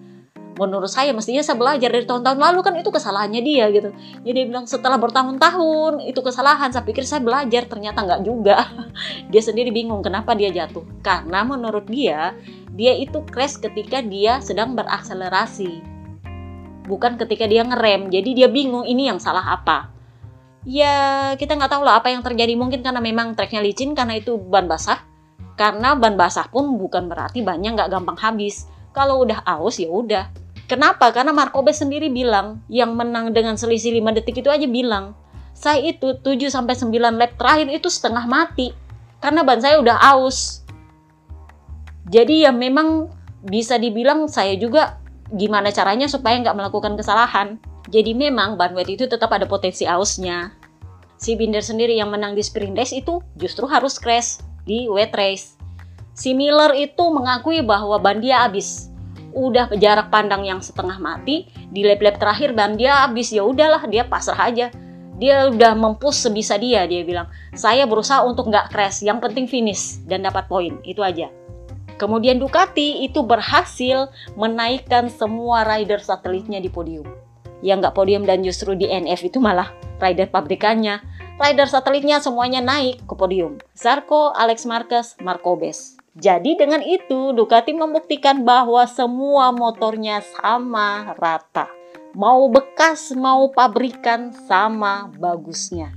menurut 0.59 0.91
saya 0.91 1.15
mestinya 1.15 1.41
saya 1.41 1.55
belajar 1.55 1.89
dari 1.89 2.03
tahun-tahun 2.03 2.37
lalu 2.37 2.59
kan 2.67 2.75
itu 2.75 2.91
kesalahannya 2.91 3.41
dia 3.47 3.71
gitu. 3.71 3.95
Jadi 4.27 4.35
dia 4.35 4.45
bilang 4.51 4.67
setelah 4.67 4.99
bertahun-tahun 4.99 6.03
itu 6.05 6.19
kesalahan. 6.19 6.75
Saya 6.75 6.83
pikir 6.83 7.07
saya 7.07 7.23
belajar 7.23 7.71
ternyata 7.71 8.03
nggak 8.03 8.23
juga. 8.27 8.67
Dia 9.33 9.43
sendiri 9.45 9.71
bingung 9.71 10.03
kenapa 10.03 10.35
dia 10.35 10.51
jatuh? 10.51 10.83
Karena 11.05 11.47
menurut 11.47 11.87
dia 11.87 12.35
dia 12.75 12.97
itu 12.97 13.23
crash 13.29 13.61
ketika 13.61 14.01
dia 14.03 14.41
sedang 14.43 14.75
berakselerasi 14.75 15.99
bukan 16.89 17.21
ketika 17.21 17.45
dia 17.45 17.63
ngerem. 17.63 18.09
Jadi 18.09 18.33
dia 18.33 18.49
bingung 18.49 18.89
ini 18.89 19.13
yang 19.13 19.21
salah 19.21 19.45
apa? 19.61 19.93
Ya 20.65 21.37
kita 21.37 21.55
nggak 21.55 21.71
tahu 21.71 21.85
lah 21.85 22.01
apa 22.01 22.09
yang 22.09 22.25
terjadi. 22.25 22.57
Mungkin 22.57 22.81
karena 22.81 22.99
memang 23.05 23.37
treknya 23.37 23.61
licin 23.61 23.93
karena 23.93 24.17
itu 24.17 24.41
ban 24.41 24.65
basah. 24.65 25.05
Karena 25.55 25.93
ban 25.95 26.17
basah 26.17 26.49
pun 26.49 26.81
bukan 26.81 27.07
berarti 27.07 27.45
banyak 27.45 27.77
nggak 27.77 27.93
gampang 27.93 28.17
habis. 28.17 28.67
Kalau 28.97 29.23
udah 29.23 29.45
aus 29.45 29.79
ya 29.79 29.93
udah 29.93 30.33
Kenapa? 30.69 31.09
Karena 31.17 31.33
Markobes 31.33 31.81
sendiri 31.81 32.13
bilang 32.13 32.61
yang 32.69 32.93
menang 32.93 33.33
dengan 33.33 33.57
selisih 33.57 33.89
5 34.05 34.21
detik 34.21 34.45
itu 34.45 34.53
aja 34.53 34.69
bilang, 34.69 35.17
saya 35.57 35.81
itu 35.81 36.21
7 36.21 36.53
sampai 36.53 36.77
9 36.77 37.17
lap 37.17 37.33
terakhir 37.41 37.73
itu 37.73 37.89
setengah 37.89 38.29
mati 38.29 38.77
karena 39.25 39.41
ban 39.43 39.59
saya 39.65 39.81
udah 39.81 39.97
aus. 40.13 40.63
Jadi 42.13 42.45
ya 42.45 42.53
memang 42.53 43.09
bisa 43.49 43.81
dibilang 43.81 44.29
saya 44.29 44.61
juga 44.61 45.01
gimana 45.33 45.73
caranya 45.73 46.05
supaya 46.05 46.37
nggak 46.37 46.57
melakukan 46.57 47.01
kesalahan. 47.01 47.57
Jadi 47.89 48.13
memang 48.13 48.61
ban 48.61 48.77
wet 48.77 48.93
itu 48.93 49.09
tetap 49.09 49.33
ada 49.33 49.49
potensi 49.49 49.89
ausnya. 49.89 50.53
Si 51.17 51.33
Binder 51.33 51.65
sendiri 51.65 51.97
yang 51.97 52.13
menang 52.13 52.37
di 52.37 52.45
sprint 52.45 52.77
race 52.77 52.93
itu 52.93 53.25
justru 53.41 53.65
harus 53.65 53.97
crash 53.97 54.45
di 54.69 54.85
wet 54.87 55.17
race. 55.17 55.57
Si 56.13 56.37
Miller 56.37 56.77
itu 56.77 57.09
mengakui 57.09 57.65
bahwa 57.65 57.97
ban 57.97 58.21
dia 58.21 58.45
habis 58.45 58.93
udah 59.39 59.71
jarak 59.79 60.11
pandang 60.11 60.43
yang 60.43 60.59
setengah 60.59 60.99
mati 60.99 61.47
di 61.71 61.87
lap-lap 61.87 62.19
terakhir 62.19 62.51
ban 62.59 62.75
dia 62.75 63.07
habis. 63.07 63.31
Ya 63.31 63.47
udahlah 63.47 63.87
dia 63.87 64.03
pasrah 64.03 64.51
aja. 64.51 64.75
Dia 65.19 65.51
udah 65.51 65.75
mempus 65.79 66.19
sebisa 66.19 66.59
dia 66.59 66.87
dia 66.91 67.07
bilang. 67.07 67.31
Saya 67.55 67.87
berusaha 67.87 68.27
untuk 68.27 68.51
nggak 68.51 68.75
crash 68.75 69.07
yang 69.07 69.23
penting 69.23 69.47
finish 69.47 70.03
dan 70.07 70.27
dapat 70.27 70.51
poin 70.51 70.83
itu 70.83 71.03
aja. 71.03 71.31
Kemudian 71.99 72.39
Ducati 72.39 73.03
itu 73.03 73.27
berhasil 73.27 74.11
menaikkan 74.39 75.11
semua 75.11 75.67
rider 75.67 75.99
satelitnya 75.99 76.63
di 76.63 76.71
podium. 76.71 77.07
Yang 77.59 77.87
nggak 77.87 77.97
podium 77.99 78.23
dan 78.23 78.47
justru 78.47 78.79
di 78.79 78.87
NF 78.87 79.27
itu 79.27 79.43
malah 79.43 79.75
rider 79.99 80.31
pabrikannya. 80.31 81.03
Rider 81.39 81.67
satelitnya 81.67 82.23
semuanya 82.23 82.63
naik 82.63 83.03
ke 83.03 83.15
podium. 83.19 83.59
Zarco, 83.75 84.31
Alex 84.31 84.63
Marquez, 84.67 85.19
Marco 85.19 85.59
Bes 85.59 85.98
jadi 86.19 86.59
dengan 86.59 86.83
itu 86.83 87.31
Ducati 87.31 87.71
membuktikan 87.71 88.43
bahwa 88.43 88.83
semua 88.91 89.55
motornya 89.55 90.19
sama 90.19 91.15
rata. 91.15 91.71
Mau 92.19 92.51
bekas 92.51 93.15
mau 93.15 93.55
pabrikan 93.55 94.35
sama 94.51 95.07
bagusnya. 95.15 95.95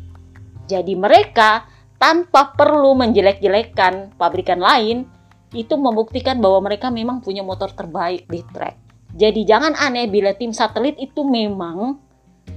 Jadi 0.70 0.94
mereka 0.94 1.66
tanpa 1.98 2.54
perlu 2.54 2.94
menjelek-jelekan 2.94 4.14
pabrikan 4.14 4.62
lain 4.62 5.10
itu 5.58 5.74
membuktikan 5.74 6.38
bahwa 6.38 6.70
mereka 6.70 6.94
memang 6.94 7.26
punya 7.26 7.42
motor 7.42 7.74
terbaik 7.74 8.30
di 8.30 8.46
track. 8.54 8.78
Jadi 9.18 9.42
jangan 9.42 9.74
aneh 9.74 10.06
bila 10.06 10.38
tim 10.38 10.54
satelit 10.54 11.02
itu 11.02 11.26
memang 11.26 11.98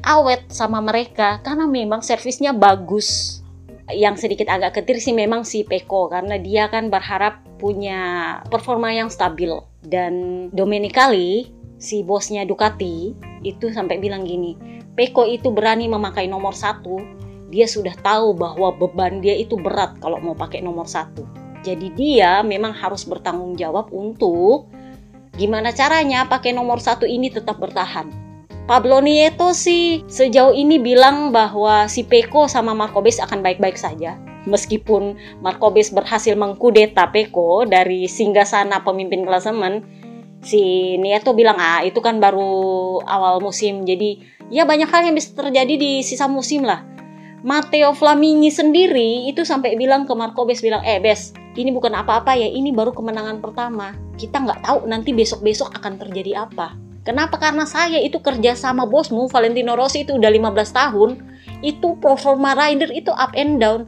awet 0.05 0.53
sama 0.53 0.85
mereka 0.85 1.41
karena 1.41 1.65
memang 1.65 2.05
servisnya 2.05 2.53
bagus 2.53 3.41
yang 3.93 4.17
sedikit 4.17 4.49
agak 4.49 4.81
ketir 4.81 4.97
sih 4.97 5.13
memang 5.13 5.45
si 5.45 5.67
Peko 5.67 6.09
karena 6.09 6.41
dia 6.41 6.73
kan 6.73 6.89
berharap 6.89 7.45
punya 7.61 8.41
performa 8.49 8.95
yang 8.95 9.13
stabil. 9.13 9.53
Dan 9.85 10.49
Domenicali 10.57 11.53
si 11.77 12.01
bosnya 12.01 12.49
Ducati 12.49 13.13
itu 13.45 13.69
sampai 13.69 14.01
bilang 14.01 14.25
gini 14.25 14.57
Peko 14.95 15.29
itu 15.29 15.53
berani 15.53 15.91
memakai 15.91 16.31
nomor 16.31 16.57
satu. 16.57 17.03
Dia 17.53 17.69
sudah 17.69 17.93
tahu 18.01 18.35
bahwa 18.35 18.73
beban 18.75 19.21
dia 19.21 19.37
itu 19.37 19.59
berat 19.61 20.01
kalau 20.01 20.19
mau 20.23 20.33
pakai 20.33 20.65
nomor 20.65 20.89
satu. 20.89 21.27
Jadi 21.61 21.93
dia 21.93 22.41
memang 22.47 22.73
harus 22.73 23.05
bertanggung 23.05 23.59
jawab 23.59 23.93
untuk 23.93 24.71
gimana 25.35 25.75
caranya 25.75 26.25
pakai 26.31 26.55
nomor 26.55 26.79
satu 26.79 27.05
ini 27.11 27.27
tetap 27.27 27.59
bertahan 27.59 28.24
Pablo 28.65 29.05
Nieto 29.05 29.53
sih 29.53 30.09
sejauh 30.09 30.57
ini 30.57 30.81
bilang 30.81 31.37
bahwa 31.37 31.85
si 31.85 32.01
Peko 32.01 32.49
sama 32.49 32.73
Markobes 32.73 33.21
akan 33.21 33.45
baik-baik 33.45 33.77
saja. 33.77 34.17
Meskipun 34.49 35.21
Markobes 35.45 35.93
berhasil 35.93 36.33
mengkudeta 36.33 37.13
Peko 37.13 37.69
dari 37.69 38.09
singgah 38.09 38.49
sana 38.49 38.81
pemimpin 38.81 39.29
klasemen, 39.29 39.85
si 40.41 40.97
Nieto 40.97 41.37
bilang 41.37 41.61
ah 41.61 41.85
itu 41.85 42.01
kan 42.01 42.17
baru 42.25 43.05
awal 43.05 43.45
musim 43.45 43.85
jadi 43.85 44.25
ya 44.49 44.65
banyak 44.65 44.89
hal 44.89 45.13
yang 45.13 45.17
bisa 45.17 45.37
terjadi 45.37 45.77
di 45.77 46.01
sisa 46.01 46.25
musim 46.25 46.65
lah. 46.65 46.89
Matteo 47.45 47.93
Flamini 47.93 48.49
sendiri 48.49 49.29
itu 49.29 49.45
sampai 49.45 49.77
bilang 49.77 50.09
ke 50.09 50.17
Markobes 50.17 50.65
bilang 50.65 50.81
eh 50.89 51.05
Bes 51.05 51.37
ini 51.61 51.69
bukan 51.69 51.93
apa-apa 51.93 52.33
ya 52.33 52.49
ini 52.49 52.73
baru 52.73 52.97
kemenangan 52.97 53.45
pertama 53.45 53.93
kita 54.17 54.41
nggak 54.41 54.65
tahu 54.65 54.89
nanti 54.89 55.13
besok-besok 55.13 55.77
akan 55.77 56.01
terjadi 56.01 56.49
apa 56.49 56.84
Kenapa? 57.05 57.37
Karena 57.37 57.69
saya 57.69 58.01
itu 58.01 58.17
kerja 58.25 58.57
sama 58.57 58.89
bosmu 58.89 59.29
Valentino 59.29 59.77
Rossi 59.77 60.09
itu 60.09 60.17
udah 60.17 60.33
15 60.33 60.73
tahun. 60.73 61.11
Itu 61.61 62.01
performa 62.01 62.57
rider 62.57 62.89
itu 62.97 63.13
up 63.13 63.37
and 63.37 63.61
down. 63.61 63.85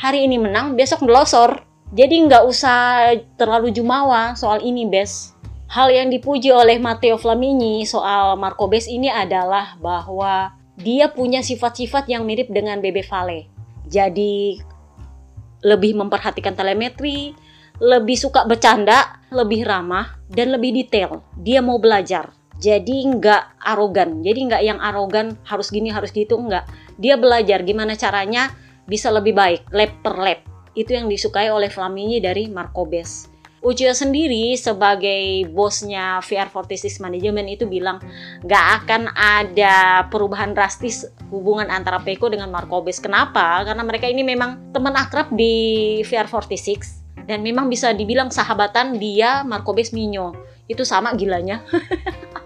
Hari 0.00 0.24
ini 0.24 0.40
menang, 0.40 0.72
besok 0.72 1.04
ngelosor. 1.04 1.60
Jadi 1.92 2.24
nggak 2.24 2.42
usah 2.48 3.12
terlalu 3.36 3.70
jumawa 3.70 4.32
soal 4.34 4.64
ini, 4.64 4.88
Bes. 4.88 5.36
Hal 5.68 5.92
yang 5.92 6.08
dipuji 6.08 6.50
oleh 6.50 6.80
Matteo 6.80 7.20
Flamini 7.20 7.84
soal 7.84 8.40
Marco 8.40 8.64
Bes 8.66 8.88
ini 8.88 9.12
adalah 9.12 9.76
bahwa 9.78 10.56
dia 10.80 11.12
punya 11.12 11.44
sifat-sifat 11.44 12.08
yang 12.08 12.24
mirip 12.24 12.48
dengan 12.48 12.80
Bebe 12.80 13.04
Vale. 13.04 13.46
Jadi 13.86 14.58
lebih 15.60 16.00
memperhatikan 16.00 16.56
telemetri, 16.56 17.36
lebih 17.78 18.16
suka 18.16 18.48
bercanda, 18.48 19.20
lebih 19.28 19.68
ramah, 19.68 20.16
dan 20.32 20.56
lebih 20.56 20.74
detail. 20.74 21.22
Dia 21.38 21.62
mau 21.62 21.78
belajar 21.78 22.43
jadi 22.58 22.96
nggak 23.18 23.62
arogan 23.62 24.22
jadi 24.22 24.40
nggak 24.50 24.62
yang 24.62 24.78
arogan 24.78 25.38
harus 25.46 25.70
gini 25.70 25.90
harus 25.90 26.14
gitu 26.14 26.38
nggak 26.38 26.66
dia 26.98 27.18
belajar 27.18 27.62
gimana 27.66 27.98
caranya 27.98 28.54
bisa 28.84 29.10
lebih 29.10 29.34
baik 29.34 29.66
lap 29.74 29.92
per 30.04 30.14
lap 30.18 30.40
itu 30.74 30.90
yang 30.94 31.06
disukai 31.06 31.50
oleh 31.50 31.70
Flamini 31.70 32.18
dari 32.18 32.50
Marco 32.50 32.86
Bes 32.86 33.34
Uchiha 33.64 33.96
sendiri 33.96 34.52
sebagai 34.60 35.48
bosnya 35.48 36.20
VR46 36.20 37.00
Management 37.00 37.48
itu 37.48 37.64
bilang 37.64 37.96
nggak 38.44 38.64
akan 38.84 39.08
ada 39.16 40.04
perubahan 40.12 40.52
drastis 40.52 41.08
hubungan 41.32 41.72
antara 41.72 41.96
Peko 42.04 42.28
dengan 42.28 42.52
Marco 42.52 42.84
Bes. 42.84 43.00
Kenapa? 43.00 43.64
Karena 43.64 43.80
mereka 43.80 44.04
ini 44.04 44.20
memang 44.20 44.68
teman 44.76 44.92
akrab 44.92 45.32
di 45.32 45.96
VR46 46.04 47.24
dan 47.24 47.40
memang 47.40 47.72
bisa 47.72 47.96
dibilang 47.96 48.28
sahabatan 48.28 49.00
dia 49.00 49.40
Marco 49.48 49.72
Bes 49.72 49.96
Minyo. 49.96 50.36
Itu 50.68 50.84
sama 50.84 51.16
gilanya. 51.16 51.64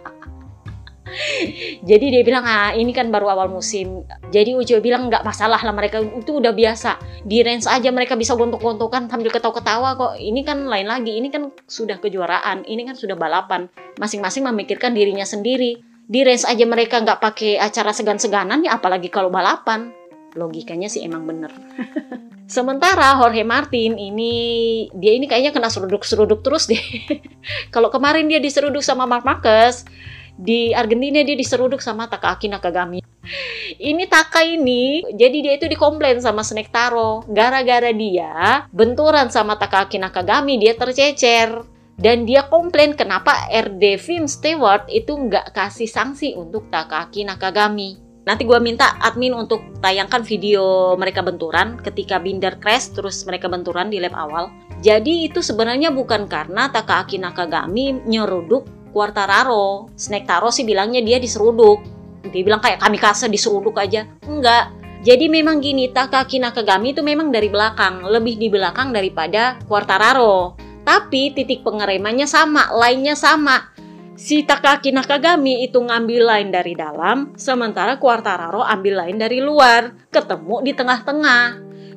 jadi 1.82 2.06
dia 2.14 2.22
bilang 2.22 2.44
ah 2.46 2.70
ini 2.74 2.94
kan 2.94 3.10
baru 3.10 3.34
awal 3.34 3.48
musim. 3.50 4.06
Jadi 4.30 4.54
Ujo 4.54 4.78
bilang 4.78 5.10
nggak 5.10 5.26
masalah 5.26 5.58
lah 5.58 5.74
mereka 5.74 5.98
itu 6.02 6.38
udah 6.38 6.54
biasa. 6.54 6.98
Di 7.26 7.42
range 7.42 7.66
aja 7.66 7.90
mereka 7.90 8.14
bisa 8.14 8.38
gontok-gontokan 8.38 9.10
sambil 9.10 9.34
ketawa-ketawa 9.34 9.98
kok. 9.98 10.12
Ini 10.18 10.40
kan 10.46 10.66
lain 10.66 10.86
lagi 10.86 11.18
ini 11.18 11.28
kan 11.28 11.50
sudah 11.66 11.98
kejuaraan 11.98 12.66
ini 12.66 12.86
kan 12.86 12.94
sudah 12.94 13.18
balapan. 13.18 13.66
Masing-masing 13.98 14.46
memikirkan 14.46 14.94
dirinya 14.94 15.26
sendiri. 15.26 15.82
Di 16.08 16.24
range 16.24 16.48
aja 16.48 16.64
mereka 16.64 17.02
nggak 17.02 17.20
pakai 17.20 17.60
acara 17.60 17.92
segan-seganan 17.92 18.64
ya 18.64 18.78
apalagi 18.78 19.10
kalau 19.10 19.28
balapan. 19.28 19.90
Logikanya 20.38 20.86
sih 20.86 21.02
emang 21.02 21.26
bener. 21.26 21.50
Sementara 22.48 23.12
Jorge 23.20 23.44
Martin 23.44 24.00
ini 24.00 24.32
dia 24.96 25.12
ini 25.12 25.28
kayaknya 25.28 25.52
kena 25.52 25.68
seruduk-seruduk 25.68 26.40
terus 26.40 26.64
deh. 26.64 26.80
Kalau 27.74 27.92
kemarin 27.92 28.24
dia 28.24 28.40
diseruduk 28.40 28.80
sama 28.80 29.04
Mark 29.04 29.28
Marquez, 29.28 29.84
di 30.38 30.70
Argentina 30.70 31.18
dia 31.26 31.34
diseruduk 31.34 31.82
sama 31.82 32.06
Takaaki 32.06 32.46
Nakagami. 32.46 33.02
Ini 33.74 34.04
Taka 34.06 34.46
ini, 34.46 35.02
jadi 35.10 35.36
dia 35.42 35.52
itu 35.58 35.66
dikomplain 35.66 36.22
sama 36.22 36.46
Snake 36.46 36.70
Taro. 36.70 37.26
Gara-gara 37.26 37.90
dia 37.90 38.64
benturan 38.70 39.28
sama 39.34 39.58
Takaaki 39.58 39.98
Nakagami, 39.98 40.62
dia 40.62 40.78
tercecer. 40.78 41.66
Dan 41.98 42.22
dia 42.30 42.46
komplain 42.46 42.94
kenapa 42.94 43.50
RD 43.50 43.98
Film 43.98 44.30
Stewart 44.30 44.86
itu 44.86 45.18
nggak 45.18 45.50
kasih 45.50 45.90
sanksi 45.90 46.38
untuk 46.38 46.70
Takaaki 46.70 47.26
Nakagami. 47.26 47.98
Nanti 48.22 48.46
gue 48.46 48.60
minta 48.62 48.94
admin 49.02 49.34
untuk 49.34 49.64
tayangkan 49.82 50.22
video 50.22 50.94
mereka 50.94 51.26
benturan 51.26 51.80
ketika 51.80 52.22
Binder 52.22 52.54
crash 52.62 52.94
terus 52.94 53.26
mereka 53.26 53.50
benturan 53.50 53.90
di 53.90 53.98
lap 53.98 54.14
awal. 54.14 54.46
Jadi 54.78 55.26
itu 55.26 55.42
sebenarnya 55.42 55.90
bukan 55.90 56.30
karena 56.30 56.70
Takaaki 56.70 57.18
Nakagami 57.18 57.98
nyeruduk 58.06 58.77
Quartararo. 58.90 59.92
Snake 59.94 60.26
Taro 60.26 60.48
sih 60.52 60.64
bilangnya 60.64 61.00
dia 61.04 61.20
diseruduk. 61.20 61.80
Dia 62.28 62.42
bilang 62.44 62.60
kayak 62.60 62.82
kami 62.82 62.98
kasa 63.00 63.30
diseruduk 63.30 63.78
aja. 63.78 64.04
Enggak. 64.26 64.74
Jadi 64.98 65.30
memang 65.30 65.62
gini, 65.62 65.94
Takaki 65.94 66.42
Nakagami 66.42 66.90
itu 66.90 67.06
memang 67.06 67.30
dari 67.30 67.46
belakang, 67.46 68.02
lebih 68.02 68.34
di 68.34 68.50
belakang 68.50 68.90
daripada 68.90 69.54
Quartararo. 69.70 70.58
Tapi 70.82 71.30
titik 71.38 71.62
pengeremannya 71.62 72.26
sama, 72.26 72.74
lainnya 72.74 73.14
sama. 73.14 73.70
Si 74.18 74.42
Takaki 74.42 74.90
Nakagami 74.90 75.62
itu 75.62 75.78
ngambil 75.78 76.26
line 76.26 76.50
dari 76.50 76.74
dalam, 76.74 77.30
sementara 77.38 78.02
Quartararo 78.02 78.66
ambil 78.66 79.06
line 79.06 79.18
dari 79.22 79.38
luar, 79.38 79.94
ketemu 80.10 80.66
di 80.66 80.72
tengah-tengah. 80.74 81.44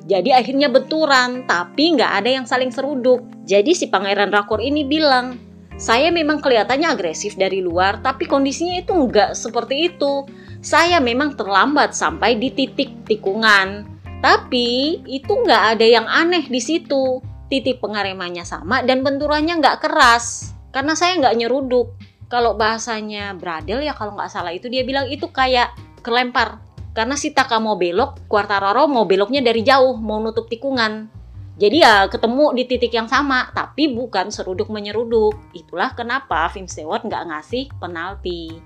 Jadi 0.06 0.30
akhirnya 0.30 0.70
benturan, 0.70 1.42
tapi 1.50 1.98
nggak 1.98 2.12
ada 2.22 2.30
yang 2.30 2.46
saling 2.46 2.70
seruduk. 2.70 3.26
Jadi 3.42 3.74
si 3.74 3.90
Pangeran 3.90 4.30
Rakor 4.30 4.62
ini 4.62 4.86
bilang, 4.86 5.34
saya 5.80 6.12
memang 6.12 6.44
kelihatannya 6.44 6.92
agresif 6.92 7.34
dari 7.34 7.64
luar, 7.64 8.04
tapi 8.04 8.28
kondisinya 8.28 8.80
itu 8.80 8.92
nggak 8.92 9.32
seperti 9.32 9.92
itu. 9.92 10.28
Saya 10.62 11.02
memang 11.02 11.34
terlambat 11.34 11.96
sampai 11.96 12.38
di 12.38 12.52
titik 12.54 13.08
tikungan. 13.08 13.88
Tapi 14.22 15.02
itu 15.10 15.32
nggak 15.32 15.76
ada 15.76 15.86
yang 15.86 16.06
aneh 16.06 16.46
di 16.46 16.62
situ. 16.62 17.18
Titik 17.50 17.82
pengaremannya 17.82 18.46
sama 18.46 18.86
dan 18.86 19.02
benturannya 19.02 19.58
nggak 19.58 19.82
keras. 19.82 20.54
Karena 20.70 20.94
saya 20.94 21.18
nggak 21.18 21.36
nyeruduk. 21.42 21.98
Kalau 22.30 22.56
bahasanya 22.56 23.36
Bradel 23.36 23.84
ya 23.84 23.92
kalau 23.92 24.16
nggak 24.16 24.30
salah 24.30 24.54
itu 24.54 24.70
dia 24.70 24.86
bilang 24.86 25.10
itu 25.10 25.28
kayak 25.28 25.74
kelempar. 26.00 26.62
Karena 26.92 27.16
si 27.16 27.32
Taka 27.32 27.56
mau 27.56 27.76
belok, 27.80 28.28
Quartararo 28.28 28.84
mau 28.84 29.08
beloknya 29.08 29.40
dari 29.40 29.64
jauh, 29.64 29.96
mau 29.96 30.20
nutup 30.20 30.48
tikungan. 30.48 31.21
Jadi 31.52 31.84
ya 31.84 32.08
ketemu 32.08 32.56
di 32.56 32.64
titik 32.64 32.92
yang 32.96 33.08
sama, 33.08 33.52
tapi 33.52 33.92
bukan 33.92 34.32
seruduk 34.32 34.72
menyeruduk. 34.72 35.36
Itulah 35.52 35.92
kenapa 35.92 36.48
Film 36.48 36.64
Stewart 36.64 37.04
nggak 37.04 37.28
ngasih 37.28 37.68
penalti. 37.76 38.56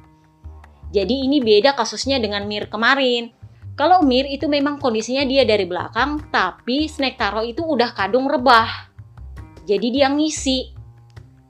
Jadi 0.95 1.27
ini 1.27 1.43
beda 1.43 1.75
kasusnya 1.75 2.23
dengan 2.23 2.47
Mir 2.47 2.71
kemarin. 2.71 3.35
Kalau 3.75 4.07
Mir 4.07 4.25
itu 4.31 4.47
memang 4.47 4.79
kondisinya 4.79 5.27
dia 5.27 5.43
dari 5.43 5.67
belakang, 5.67 6.31
tapi 6.31 6.87
Snake 6.87 7.19
Taro 7.19 7.43
itu 7.43 7.67
udah 7.67 7.91
kadung 7.93 8.31
rebah. 8.31 8.89
Jadi 9.67 10.01
dia 10.01 10.07
ngisi. 10.07 10.73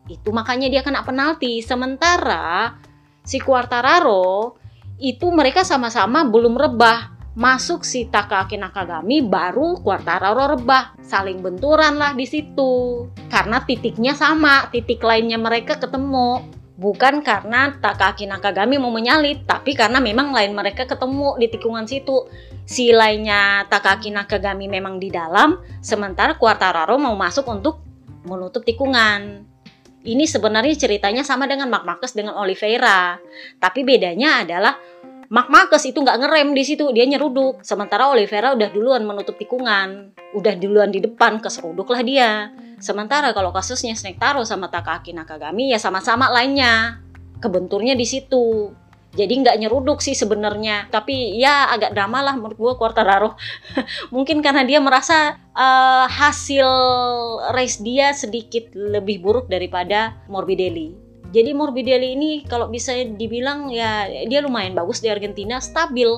Itu 0.09 0.33
makanya 0.33 0.73
dia 0.73 0.81
kena 0.81 1.05
penalti. 1.05 1.61
Sementara 1.61 2.81
si 3.23 3.37
Quartararo 3.39 4.57
itu 4.97 5.29
mereka 5.29 5.63
sama-sama 5.63 6.25
belum 6.25 6.57
rebah 6.57 7.16
masuk 7.37 7.85
si 7.85 8.09
Takaaki 8.09 8.57
Nakagami 8.57 9.21
baru 9.21 9.77
Quartararo 9.85 10.57
rebah. 10.57 10.97
Saling 11.05 11.45
benturan 11.45 12.01
lah 12.01 12.17
di 12.17 12.25
situ. 12.25 13.05
Karena 13.29 13.61
titiknya 13.61 14.17
sama 14.17 14.73
titik 14.73 15.05
lainnya 15.05 15.37
mereka 15.37 15.77
ketemu. 15.77 16.41
Bukan 16.77 17.21
karena 17.21 17.77
Takaaki 17.77 18.25
Nakagami 18.25 18.81
mau 18.81 18.93
menyalip 18.93 19.45
tapi 19.45 19.77
karena 19.77 20.01
memang 20.01 20.33
lain 20.33 20.57
mereka 20.57 20.89
ketemu 20.89 21.37
di 21.37 21.47
tikungan 21.53 21.85
situ. 21.85 22.25
Si 22.65 22.89
lainnya 22.91 23.69
Takaaki 23.69 24.09
Nakagami 24.13 24.67
memang 24.67 24.97
di 24.97 25.13
dalam 25.13 25.61
sementara 25.85 26.41
Quartararo 26.41 26.97
mau 26.97 27.15
masuk 27.15 27.45
untuk 27.53 27.85
menutup 28.25 28.65
tikungan. 28.65 29.45
Ini 30.07 30.23
sebenarnya 30.23 30.77
ceritanya 30.79 31.27
sama 31.27 31.51
dengan 31.51 31.67
Mark 31.67 31.83
Marquez 31.83 32.15
dengan 32.15 32.39
Oliveira. 32.39 33.19
Tapi 33.59 33.83
bedanya 33.83 34.47
adalah 34.47 34.79
Mark 35.27 35.51
Marcus 35.51 35.83
itu 35.83 35.99
nggak 35.99 36.23
ngerem 36.23 36.55
di 36.55 36.63
situ, 36.63 36.87
dia 36.95 37.03
nyeruduk. 37.03 37.63
Sementara 37.67 38.07
Oliveira 38.11 38.55
udah 38.55 38.69
duluan 38.71 39.03
menutup 39.03 39.35
tikungan, 39.35 40.15
udah 40.39 40.55
duluan 40.55 40.95
di 40.95 41.03
depan, 41.03 41.43
keseruduk 41.43 41.91
lah 41.91 42.03
dia. 42.07 42.31
Sementara 42.79 43.35
kalau 43.35 43.51
kasusnya 43.51 43.99
Snake 43.99 44.21
Taro 44.21 44.47
sama 44.47 44.71
Takaki 44.71 45.11
Nakagami 45.11 45.75
ya 45.75 45.79
sama-sama 45.83 46.31
lainnya, 46.31 47.03
kebenturnya 47.43 47.99
di 47.99 48.07
situ. 48.07 48.71
Jadi 49.17 49.33
nggak 49.33 49.57
nyeruduk 49.65 50.05
sih 50.05 50.13
sebenarnya, 50.13 50.93
tapi 50.93 51.41
ya 51.41 51.73
agak 51.73 51.97
drama 51.97 52.21
lah 52.21 52.37
menurut 52.37 52.59
gue 52.61 52.73
Quartararo. 52.77 53.33
Mungkin 54.15 54.45
karena 54.45 54.63
dia 54.63 54.77
merasa 54.77 55.41
uh, 55.57 56.05
hasil 56.05 56.69
race 57.57 57.81
dia 57.81 58.13
sedikit 58.13 58.77
lebih 58.77 59.25
buruk 59.25 59.49
daripada 59.49 60.21
Morbidelli 60.29 61.06
jadi 61.35 61.51
Morbidelli 61.53 62.15
ini 62.15 62.31
kalau 62.47 62.71
bisa 62.71 62.95
dibilang 62.95 63.71
ya 63.73 64.07
dia 64.27 64.41
lumayan 64.43 64.77
bagus 64.79 65.03
di 65.03 65.11
Argentina, 65.11 65.59
stabil 65.59 66.09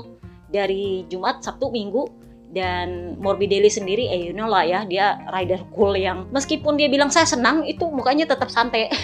dari 0.52 1.04
Jumat, 1.08 1.40
Sabtu, 1.44 1.72
Minggu 1.72 2.08
dan 2.48 3.16
Morbidelli 3.20 3.68
sendiri 3.68 4.08
eh 4.08 4.32
you 4.32 4.32
know 4.32 4.48
lah 4.48 4.64
ya 4.64 4.88
dia 4.88 5.20
rider 5.28 5.60
cool 5.76 5.92
yang 5.92 6.24
meskipun 6.32 6.80
dia 6.80 6.88
bilang 6.88 7.12
saya 7.12 7.28
senang 7.28 7.64
itu 7.68 7.84
mukanya 7.88 8.24
tetap 8.24 8.48
santai. 8.48 8.88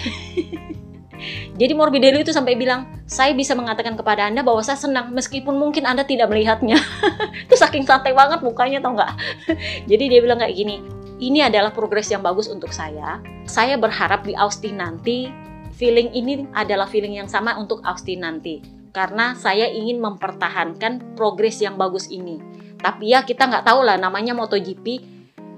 Jadi 1.55 1.73
Morbidelli 1.73 2.21
itu 2.21 2.35
sampai 2.35 2.59
bilang 2.59 3.01
saya 3.07 3.31
bisa 3.31 3.55
mengatakan 3.55 3.95
kepada 3.95 4.27
Anda 4.27 4.43
bahwa 4.43 4.61
saya 4.61 4.77
senang 4.77 5.15
meskipun 5.15 5.55
mungkin 5.55 5.87
Anda 5.87 6.03
tidak 6.03 6.29
melihatnya. 6.29 6.75
itu 7.47 7.55
saking 7.55 7.87
santai 7.87 8.11
banget 8.11 8.43
mukanya 8.43 8.83
tau 8.83 8.93
nggak? 8.93 9.13
Jadi 9.89 10.03
dia 10.11 10.19
bilang 10.19 10.37
kayak 10.43 10.53
gini, 10.53 10.83
ini 11.23 11.39
adalah 11.41 11.71
progres 11.71 12.11
yang 12.11 12.19
bagus 12.21 12.51
untuk 12.51 12.75
saya. 12.75 13.23
Saya 13.47 13.79
berharap 13.79 14.27
di 14.27 14.35
Austin 14.35 14.83
nanti 14.83 15.31
feeling 15.75 16.11
ini 16.15 16.47
adalah 16.55 16.87
feeling 16.87 17.19
yang 17.19 17.29
sama 17.29 17.59
untuk 17.59 17.83
Austin 17.83 18.23
nanti. 18.23 18.63
Karena 18.95 19.35
saya 19.35 19.67
ingin 19.67 19.99
mempertahankan 19.99 21.19
progres 21.19 21.59
yang 21.59 21.75
bagus 21.75 22.07
ini. 22.07 22.39
Tapi 22.79 23.11
ya 23.11 23.27
kita 23.27 23.45
nggak 23.51 23.67
tahu 23.67 23.83
lah 23.83 23.99
namanya 23.99 24.31
MotoGP. 24.31 25.13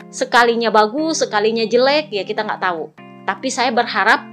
Sekalinya 0.09 0.74
bagus, 0.74 1.22
sekalinya 1.22 1.63
jelek 1.70 2.09
ya 2.09 2.26
kita 2.26 2.41
nggak 2.41 2.61
tahu. 2.61 2.89
Tapi 3.30 3.47
saya 3.53 3.70
berharap 3.70 4.26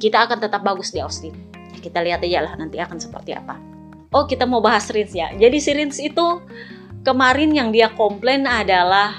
kita 0.00 0.24
akan 0.24 0.38
tetap 0.40 0.64
bagus 0.64 0.94
di 0.94 1.02
Austin 1.04 1.46
kita 1.86 2.02
lihat 2.02 2.18
aja 2.26 2.42
lah 2.42 2.58
nanti 2.58 2.82
akan 2.82 2.98
seperti 2.98 3.38
apa. 3.38 3.54
Oh 4.10 4.26
kita 4.26 4.42
mau 4.42 4.58
bahas 4.58 4.90
Rins 4.90 5.14
ya. 5.14 5.30
Jadi 5.38 5.62
si 5.62 5.70
Rins 5.70 6.02
itu 6.02 6.42
kemarin 7.06 7.54
yang 7.54 7.70
dia 7.70 7.94
komplain 7.94 8.42
adalah 8.42 9.14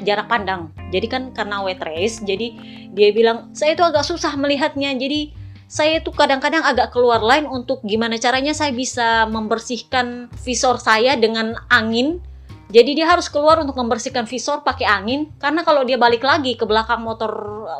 jarak 0.00 0.32
pandang. 0.32 0.72
Jadi 0.88 1.06
kan 1.12 1.22
karena 1.36 1.60
wet 1.60 1.82
race, 1.84 2.24
jadi 2.24 2.56
dia 2.96 3.12
bilang 3.12 3.52
saya 3.52 3.76
itu 3.76 3.84
agak 3.84 4.08
susah 4.08 4.32
melihatnya. 4.40 4.96
Jadi 4.96 5.36
saya 5.68 6.00
itu 6.00 6.08
kadang-kadang 6.16 6.64
agak 6.64 6.96
keluar 6.96 7.20
line 7.20 7.44
untuk 7.44 7.84
gimana 7.84 8.16
caranya 8.16 8.56
saya 8.56 8.72
bisa 8.72 9.28
membersihkan 9.28 10.32
visor 10.40 10.80
saya 10.80 11.14
dengan 11.20 11.52
angin. 11.68 12.24
Jadi 12.72 12.98
dia 12.98 13.06
harus 13.06 13.30
keluar 13.30 13.62
untuk 13.62 13.78
membersihkan 13.78 14.26
visor 14.26 14.66
pakai 14.66 14.88
angin 14.88 15.30
karena 15.38 15.62
kalau 15.62 15.86
dia 15.86 16.00
balik 16.00 16.26
lagi 16.26 16.58
ke 16.58 16.66
belakang 16.66 17.04
motor 17.04 17.30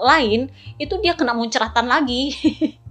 lain 0.04 0.46
itu 0.78 0.94
dia 1.02 1.18
kena 1.18 1.34
muncratan 1.34 1.90
lagi. 1.90 2.30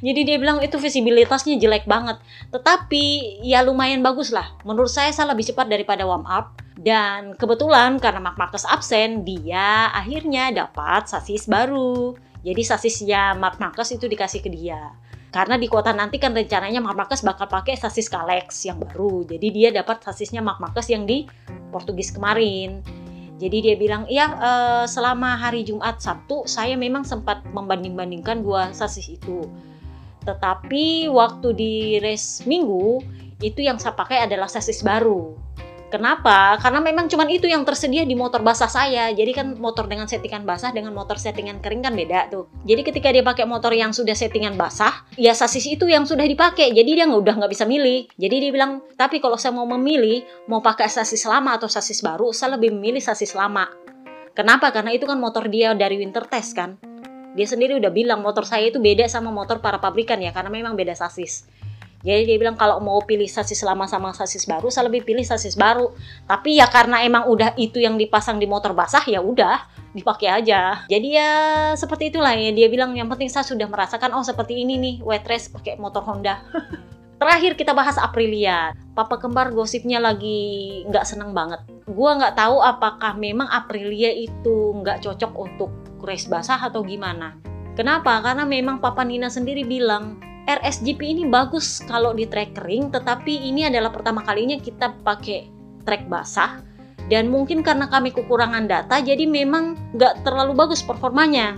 Jadi 0.00 0.20
dia 0.26 0.36
bilang 0.36 0.60
itu 0.60 0.76
visibilitasnya 0.76 1.56
jelek 1.56 1.88
banget. 1.88 2.20
Tetapi 2.52 3.38
ya 3.44 3.64
lumayan 3.64 4.04
bagus 4.04 4.30
lah. 4.30 4.52
Menurut 4.62 4.92
saya 4.92 5.10
saya 5.10 5.32
lebih 5.32 5.48
cepat 5.48 5.66
daripada 5.68 6.04
warm 6.04 6.28
up. 6.28 6.60
Dan 6.74 7.38
kebetulan 7.38 8.02
karena 8.02 8.18
Mark 8.18 8.36
Marcus 8.36 8.66
absen, 8.66 9.22
dia 9.22 9.88
akhirnya 9.94 10.50
dapat 10.50 11.06
sasis 11.06 11.46
baru. 11.46 12.18
Jadi 12.44 12.60
sasisnya 12.60 13.32
Mark 13.38 13.56
Marcus 13.56 13.94
itu 13.94 14.04
dikasih 14.04 14.44
ke 14.44 14.50
dia. 14.52 14.92
Karena 15.34 15.58
di 15.58 15.66
kota 15.66 15.90
nanti 15.90 16.22
kan 16.22 16.30
rencananya 16.30 16.78
Mark 16.78 16.94
Marcus 16.94 17.26
bakal 17.26 17.50
pakai 17.50 17.74
sasis 17.74 18.06
Kalex 18.06 18.68
yang 18.70 18.78
baru. 18.78 19.26
Jadi 19.26 19.50
dia 19.50 19.74
dapat 19.74 19.98
sasisnya 20.04 20.38
Mark 20.44 20.62
Marcus 20.62 20.86
yang 20.92 21.08
di 21.08 21.26
Portugis 21.74 22.14
kemarin. 22.14 22.84
Jadi 23.34 23.66
dia 23.66 23.74
bilang, 23.74 24.06
uh, 24.38 24.86
selama 24.86 25.34
hari 25.34 25.66
Jumat 25.66 25.98
Sabtu 25.98 26.46
saya 26.46 26.78
memang 26.78 27.02
sempat 27.02 27.42
membanding-bandingkan 27.50 28.46
dua 28.46 28.70
sasis 28.70 29.10
itu. 29.10 29.50
Tetapi 30.22 31.10
waktu 31.10 31.48
di 31.52 31.72
race 31.98 32.46
Minggu 32.46 33.02
itu 33.42 33.60
yang 33.60 33.76
saya 33.82 33.98
pakai 33.98 34.24
adalah 34.24 34.46
sasis 34.46 34.80
baru. 34.86 35.34
Kenapa? 35.94 36.58
Karena 36.58 36.82
memang 36.82 37.06
cuma 37.06 37.22
itu 37.30 37.46
yang 37.46 37.62
tersedia 37.62 38.02
di 38.02 38.18
motor 38.18 38.42
basah 38.42 38.66
saya. 38.66 39.14
Jadi 39.14 39.30
kan 39.30 39.54
motor 39.54 39.86
dengan 39.86 40.10
settingan 40.10 40.42
basah 40.42 40.74
dengan 40.74 40.90
motor 40.90 41.14
settingan 41.22 41.62
kering 41.62 41.86
kan 41.86 41.94
beda 41.94 42.34
tuh. 42.34 42.50
Jadi 42.66 42.82
ketika 42.82 43.14
dia 43.14 43.22
pakai 43.22 43.46
motor 43.46 43.70
yang 43.70 43.94
sudah 43.94 44.10
settingan 44.10 44.58
basah, 44.58 45.06
ya 45.14 45.30
sasis 45.30 45.70
itu 45.70 45.86
yang 45.86 46.02
sudah 46.02 46.26
dipakai. 46.26 46.74
Jadi 46.74 46.98
dia 46.98 47.06
udah 47.06 47.38
nggak 47.38 47.46
bisa 47.46 47.62
milih. 47.62 48.10
Jadi 48.18 48.36
dia 48.42 48.50
bilang, 48.50 48.82
tapi 48.98 49.22
kalau 49.22 49.38
saya 49.38 49.54
mau 49.54 49.70
memilih, 49.70 50.26
mau 50.50 50.58
pakai 50.58 50.90
sasis 50.90 51.22
lama 51.30 51.54
atau 51.54 51.70
sasis 51.70 52.02
baru, 52.02 52.34
saya 52.34 52.58
lebih 52.58 52.74
memilih 52.74 52.98
sasis 52.98 53.30
lama. 53.30 53.70
Kenapa? 54.34 54.74
Karena 54.74 54.90
itu 54.90 55.06
kan 55.06 55.22
motor 55.22 55.46
dia 55.46 55.78
dari 55.78 55.94
winter 56.02 56.26
test 56.26 56.58
kan. 56.58 56.74
Dia 57.38 57.46
sendiri 57.46 57.78
udah 57.78 57.94
bilang 57.94 58.18
motor 58.18 58.42
saya 58.42 58.66
itu 58.66 58.82
beda 58.82 59.06
sama 59.06 59.30
motor 59.30 59.62
para 59.62 59.78
pabrikan 59.78 60.18
ya, 60.18 60.34
karena 60.34 60.50
memang 60.50 60.74
beda 60.74 60.98
sasis. 60.98 61.46
Jadi 62.04 62.28
dia 62.28 62.36
bilang 62.36 62.52
kalau 62.54 62.84
mau 62.84 63.00
pilih 63.00 63.24
sasis 63.24 63.64
lama 63.64 63.88
sama 63.88 64.12
sasis 64.12 64.44
baru, 64.44 64.68
saya 64.68 64.92
lebih 64.92 65.08
pilih 65.08 65.24
sasis 65.24 65.56
baru. 65.56 65.88
Tapi 66.28 66.60
ya 66.60 66.68
karena 66.68 67.00
emang 67.00 67.24
udah 67.32 67.56
itu 67.56 67.80
yang 67.80 67.96
dipasang 67.96 68.36
di 68.36 68.44
motor 68.44 68.76
basah 68.76 69.00
ya 69.08 69.24
udah 69.24 69.64
dipakai 69.96 70.28
aja. 70.28 70.84
Jadi 70.84 71.16
ya 71.16 71.30
seperti 71.72 72.12
itulah 72.12 72.36
ya 72.36 72.52
dia 72.52 72.68
bilang 72.68 72.92
yang 72.92 73.08
penting 73.08 73.32
saya 73.32 73.48
sudah 73.48 73.64
merasakan 73.64 74.12
oh 74.12 74.20
seperti 74.20 74.60
ini 74.60 74.76
nih 74.76 74.94
wet 75.00 75.24
race 75.24 75.48
pakai 75.48 75.80
motor 75.80 76.04
Honda. 76.04 76.44
Terakhir 77.24 77.56
kita 77.56 77.72
bahas 77.72 77.96
Aprilia. 77.96 78.76
Papa 78.92 79.16
kembar 79.16 79.54
gosipnya 79.56 79.96
lagi 79.96 80.82
nggak 80.84 81.08
seneng 81.08 81.32
banget. 81.32 81.64
Gua 81.88 82.20
nggak 82.20 82.36
tahu 82.36 82.60
apakah 82.60 83.16
memang 83.16 83.48
Aprilia 83.48 84.12
itu 84.12 84.76
nggak 84.82 85.00
cocok 85.00 85.32
untuk 85.40 85.70
race 86.04 86.28
basah 86.28 86.60
atau 86.60 86.84
gimana. 86.84 87.38
Kenapa? 87.78 88.20
Karena 88.20 88.44
memang 88.44 88.76
Papa 88.78 89.02
Nina 89.08 89.32
sendiri 89.32 89.64
bilang 89.64 90.20
RSGP 90.44 91.00
ini 91.16 91.24
bagus 91.24 91.80
kalau 91.88 92.12
di 92.12 92.28
track 92.28 92.60
kering, 92.60 92.92
tetapi 92.92 93.48
ini 93.48 93.64
adalah 93.64 93.88
pertama 93.88 94.20
kalinya 94.20 94.60
kita 94.60 94.92
pakai 95.00 95.48
track 95.88 96.04
basah. 96.08 96.60
Dan 97.04 97.28
mungkin 97.28 97.60
karena 97.60 97.88
kami 97.88 98.12
kekurangan 98.12 98.64
data, 98.64 98.96
jadi 99.00 99.28
memang 99.28 99.76
nggak 99.96 100.24
terlalu 100.24 100.56
bagus 100.56 100.80
performanya. 100.80 101.56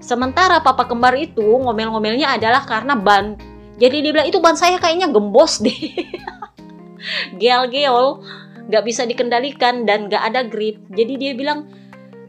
Sementara 0.00 0.64
papa 0.64 0.88
kembar 0.88 1.12
itu 1.16 1.44
ngomel-ngomelnya 1.44 2.36
adalah 2.36 2.64
karena 2.64 2.96
ban. 2.96 3.36
Jadi 3.76 4.04
dia 4.04 4.12
bilang 4.12 4.28
itu 4.28 4.38
ban 4.40 4.56
saya 4.56 4.80
kayaknya 4.80 5.12
gembos 5.12 5.60
deh. 5.60 5.76
Geol-geol, 7.40 8.24
nggak 8.68 8.84
bisa 8.84 9.04
dikendalikan 9.04 9.84
dan 9.84 10.08
nggak 10.08 10.22
ada 10.24 10.40
grip. 10.48 10.80
Jadi 10.92 11.20
dia 11.20 11.32
bilang 11.36 11.68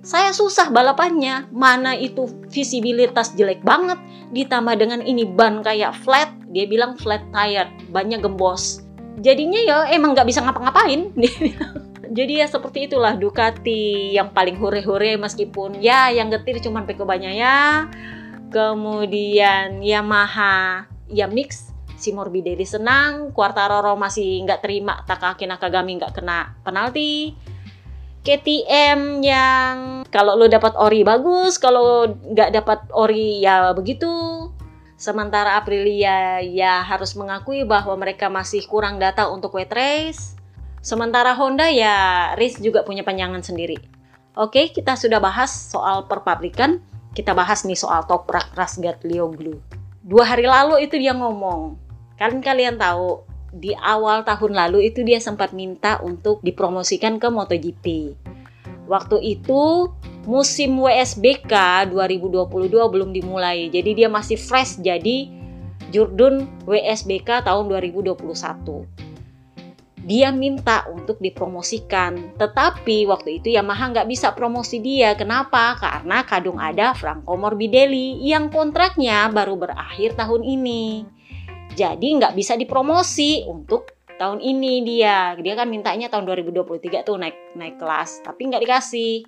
saya 0.03 0.35
susah 0.35 0.67
balapannya. 0.69 1.47
Mana 1.55 1.95
itu 1.95 2.27
visibilitas 2.51 3.33
jelek 3.39 3.63
banget, 3.63 3.97
ditambah 4.35 4.75
dengan 4.75 4.99
ini 4.99 5.23
ban 5.23 5.63
kayak 5.63 5.95
flat, 6.03 6.29
dia 6.51 6.67
bilang 6.67 6.99
flat 6.99 7.23
tire, 7.31 7.71
bannya 7.89 8.19
gembos. 8.19 8.83
Jadinya 9.23 9.63
ya 9.63 9.87
emang 9.87 10.11
nggak 10.11 10.27
bisa 10.27 10.43
ngapa-ngapain. 10.43 11.09
Jadi 12.17 12.43
ya 12.43 12.45
seperti 12.45 12.85
itulah 12.85 13.17
Ducati 13.17 14.13
yang 14.13 14.29
paling 14.35 14.59
hore-hore 14.59 15.17
meskipun 15.17 15.81
ya 15.81 16.13
yang 16.13 16.29
getir 16.29 16.61
cuman 16.61 16.85
Peko 16.85 17.09
ya. 17.09 17.89
Kemudian 18.53 19.81
Yamaha 19.81 20.85
ya 21.09 21.25
mix 21.25 21.73
si 21.97 22.11
Morbidelli 22.13 22.67
senang, 22.67 23.31
Quartararo 23.31 23.95
masih 23.95 24.43
nggak 24.45 24.61
terima 24.61 25.01
Takaki 25.07 25.47
Nakagami 25.47 25.97
nggak 25.97 26.13
kena 26.19 26.53
penalti. 26.61 27.33
KTM 28.23 29.19
yang 29.19 30.07
kalau 30.07 30.39
lo 30.39 30.47
dapat 30.47 30.79
ori 30.79 31.03
bagus, 31.03 31.59
kalau 31.59 32.07
nggak 32.07 32.55
dapat 32.55 32.79
ori 32.95 33.43
ya 33.43 33.75
begitu. 33.75 34.07
Sementara 34.95 35.59
Aprilia 35.59 36.39
ya 36.39 36.79
harus 36.87 37.19
mengakui 37.19 37.67
bahwa 37.67 37.99
mereka 37.99 38.31
masih 38.31 38.63
kurang 38.63 38.95
data 38.95 39.27
untuk 39.27 39.59
wet 39.59 39.75
race. 39.75 40.39
Sementara 40.79 41.35
Honda 41.35 41.67
ya 41.67 42.31
race 42.39 42.63
juga 42.63 42.87
punya 42.87 43.03
panjangan 43.03 43.43
sendiri. 43.43 43.75
Oke, 44.39 44.71
kita 44.71 44.95
sudah 44.95 45.19
bahas 45.19 45.51
soal 45.51 46.07
perpabrikan. 46.07 46.79
Kita 47.11 47.35
bahas 47.35 47.67
nih 47.67 47.75
soal 47.75 48.07
Toprak 48.07 48.55
Rasgat 48.55 49.03
Lioglu. 49.03 49.59
Dua 49.99 50.23
hari 50.23 50.47
lalu 50.47 50.87
itu 50.87 50.95
dia 50.95 51.11
ngomong. 51.11 51.75
Kalian 52.15 52.39
kalian 52.39 52.75
tahu 52.79 53.32
di 53.53 53.77
awal 53.77 54.25
tahun 54.25 54.57
lalu 54.57 54.89
itu 54.89 55.05
dia 55.05 55.21
sempat 55.21 55.53
minta 55.53 56.01
untuk 56.01 56.41
dipromosikan 56.41 57.21
ke 57.21 57.29
MotoGP. 57.29 57.85
Waktu 58.89 59.17
itu 59.21 59.93
musim 60.25 60.81
WSBK 60.81 61.87
2022 61.93 62.49
belum 62.67 63.09
dimulai. 63.13 63.69
Jadi 63.69 64.03
dia 64.03 64.09
masih 64.09 64.35
fresh 64.35 64.81
jadi 64.81 65.29
Jurdun 65.93 66.49
WSBK 66.65 67.45
tahun 67.45 67.69
2021. 67.69 68.89
Dia 70.03 70.35
minta 70.35 70.83
untuk 70.91 71.15
dipromosikan, 71.23 72.35
tetapi 72.35 73.07
waktu 73.07 73.39
itu 73.39 73.55
Yamaha 73.55 73.87
nggak 73.95 74.09
bisa 74.11 74.35
promosi 74.35 74.83
dia. 74.83 75.15
Kenapa? 75.15 75.79
Karena 75.79 76.27
kadung 76.27 76.59
ada 76.59 76.91
Franco 76.91 77.39
Morbidelli 77.39 78.19
yang 78.19 78.51
kontraknya 78.51 79.31
baru 79.31 79.55
berakhir 79.55 80.19
tahun 80.19 80.43
ini. 80.43 81.07
Jadi 81.73 82.07
nggak 82.21 82.37
bisa 82.37 82.53
dipromosi 82.53 83.43
untuk 83.49 83.93
tahun 84.17 84.39
ini 84.39 84.85
dia. 84.85 85.33
Dia 85.35 85.53
kan 85.57 85.67
mintanya 85.67 86.07
tahun 86.07 86.29
2023 86.29 87.01
tuh 87.01 87.17
naik 87.17 87.57
naik 87.57 87.75
kelas, 87.81 88.21
tapi 88.21 88.49
nggak 88.49 88.63
dikasih 88.63 89.25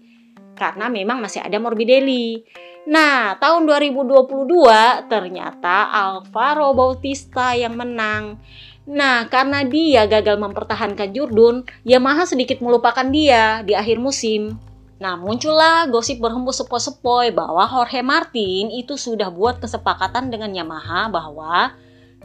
karena 0.55 0.87
memang 0.87 1.19
masih 1.19 1.43
ada 1.43 1.59
Morbidelli. 1.59 2.41
Nah, 2.85 3.35
tahun 3.41 3.65
2022 3.67 5.09
ternyata 5.09 5.89
Alvaro 5.89 6.71
Bautista 6.71 7.51
yang 7.57 7.75
menang. 7.75 8.39
Nah, 8.85 9.25
karena 9.25 9.65
dia 9.65 10.05
gagal 10.05 10.37
mempertahankan 10.37 11.09
Jurdun, 11.09 11.65
Yamaha 11.81 12.29
sedikit 12.29 12.61
melupakan 12.61 13.05
dia 13.09 13.65
di 13.65 13.73
akhir 13.73 13.97
musim. 13.97 14.61
Nah, 15.01 15.17
muncullah 15.17 15.89
gosip 15.89 16.21
berhembus 16.21 16.61
sepoi-sepoi 16.61 17.33
bahwa 17.33 17.65
Jorge 17.67 17.99
Martin 18.05 18.71
itu 18.71 18.95
sudah 18.95 19.27
buat 19.33 19.59
kesepakatan 19.59 20.29
dengan 20.29 20.53
Yamaha 20.53 21.09
bahwa 21.09 21.73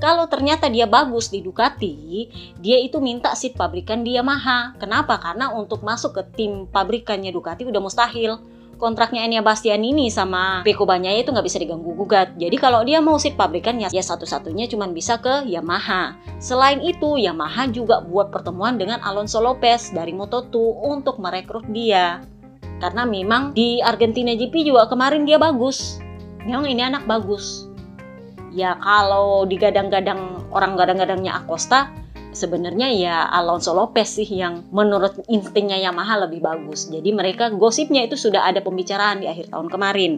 kalau 0.01 0.25
ternyata 0.33 0.73
dia 0.73 0.89
bagus 0.89 1.29
di 1.29 1.45
Ducati, 1.45 2.27
dia 2.57 2.81
itu 2.81 2.99
minta 3.05 3.37
seat 3.37 3.53
pabrikan 3.53 4.01
di 4.01 4.17
Yamaha. 4.17 4.75
Kenapa? 4.81 5.21
Karena 5.21 5.53
untuk 5.53 5.85
masuk 5.85 6.17
ke 6.17 6.23
tim 6.41 6.65
pabrikannya 6.67 7.29
Ducati 7.31 7.69
udah 7.69 7.79
mustahil. 7.85 8.41
kontraknya 8.81 9.29
Enya 9.29 9.45
Bastian 9.45 9.85
ini 9.85 10.09
sama 10.09 10.65
Peko 10.65 10.89
Banyaya 10.89 11.21
itu 11.21 11.29
nggak 11.29 11.45
bisa 11.45 11.61
diganggu 11.61 11.93
gugat. 11.93 12.33
Jadi 12.41 12.57
kalau 12.57 12.81
dia 12.81 13.05
mau 13.05 13.21
seat 13.21 13.37
pabrikan 13.37 13.77
ya, 13.77 13.93
ya 13.93 14.01
satu-satunya 14.01 14.73
cuma 14.73 14.89
bisa 14.89 15.21
ke 15.21 15.45
Yamaha. 15.45 16.17
Selain 16.41 16.81
itu, 16.81 17.21
Yamaha 17.21 17.69
juga 17.69 18.01
buat 18.01 18.33
pertemuan 18.33 18.81
dengan 18.81 19.05
Alonso 19.05 19.37
Lopez 19.45 19.93
dari 19.93 20.17
Moto2 20.17 20.81
untuk 20.81 21.21
merekrut 21.21 21.69
dia. 21.69 22.25
Karena 22.81 23.05
memang 23.05 23.53
di 23.53 23.85
Argentina 23.85 24.33
GP 24.33 24.73
juga 24.73 24.89
kemarin 24.89 25.29
dia 25.29 25.37
bagus. 25.37 26.01
Memang 26.49 26.65
ini 26.65 26.81
anak 26.81 27.05
bagus. 27.05 27.70
Ya 28.51 28.75
kalau 28.83 29.47
digadang-gadang 29.47 30.51
orang 30.51 30.75
gadang-gadangnya 30.75 31.39
Acosta, 31.39 31.91
sebenarnya 32.31 32.91
ya 32.95 33.17
Alonso 33.31 33.75
Lopez 33.75 34.19
sih 34.19 34.27
yang 34.27 34.67
menurut 34.75 35.23
instingnya 35.31 35.79
Yamaha 35.79 36.27
lebih 36.27 36.43
bagus. 36.43 36.91
Jadi 36.91 37.11
mereka 37.15 37.51
gosipnya 37.51 38.07
itu 38.07 38.19
sudah 38.19 38.47
ada 38.47 38.63
pembicaraan 38.63 39.23
di 39.23 39.27
akhir 39.31 39.55
tahun 39.55 39.71
kemarin. 39.71 40.13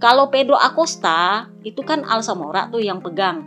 Kalau 0.00 0.28
Pedro 0.28 0.56
Acosta 0.56 1.48
itu 1.64 1.80
kan 1.80 2.04
Alsamora 2.04 2.68
tuh 2.68 2.84
yang 2.84 3.00
pegang. 3.00 3.44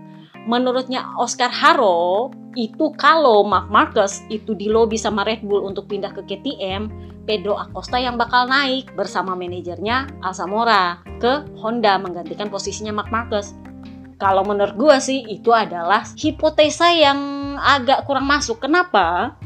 Menurutnya 0.47 1.11
Oscar 1.19 1.51
Haro 1.51 2.31
itu 2.55 2.89
kalau 2.95 3.43
Mark 3.43 3.67
Marcus 3.69 4.23
itu 4.31 4.55
di 4.55 4.71
lobby 4.71 4.95
sama 4.95 5.27
Red 5.27 5.43
Bull 5.43 5.67
untuk 5.67 5.91
pindah 5.91 6.15
ke 6.15 6.23
KTM, 6.23 6.87
Pedro 7.27 7.59
Acosta 7.59 7.99
yang 7.99 8.15
bakal 8.15 8.47
naik 8.47 8.89
bersama 8.95 9.35
manajernya 9.35 10.23
Alsamora 10.23 11.03
ke 11.19 11.43
Honda 11.59 11.99
menggantikan 11.99 12.47
posisinya 12.47 12.95
Mark 12.95 13.11
Marcus. 13.11 13.53
Kalau 14.17 14.41
menurut 14.41 14.73
gue 14.73 14.97
sih 14.97 15.21
itu 15.29 15.53
adalah 15.53 16.01
hipotesa 16.17 16.89
yang 16.89 17.53
agak 17.61 18.09
kurang 18.09 18.25
masuk. 18.25 18.65
Kenapa? 18.65 19.37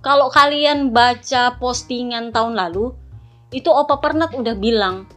Kalau 0.00 0.30
kalian 0.30 0.94
baca 0.94 1.58
postingan 1.58 2.30
tahun 2.30 2.54
lalu, 2.54 2.94
itu 3.50 3.66
Opa 3.66 3.98
Pernat 3.98 4.32
udah 4.32 4.54
bilang 4.54 5.10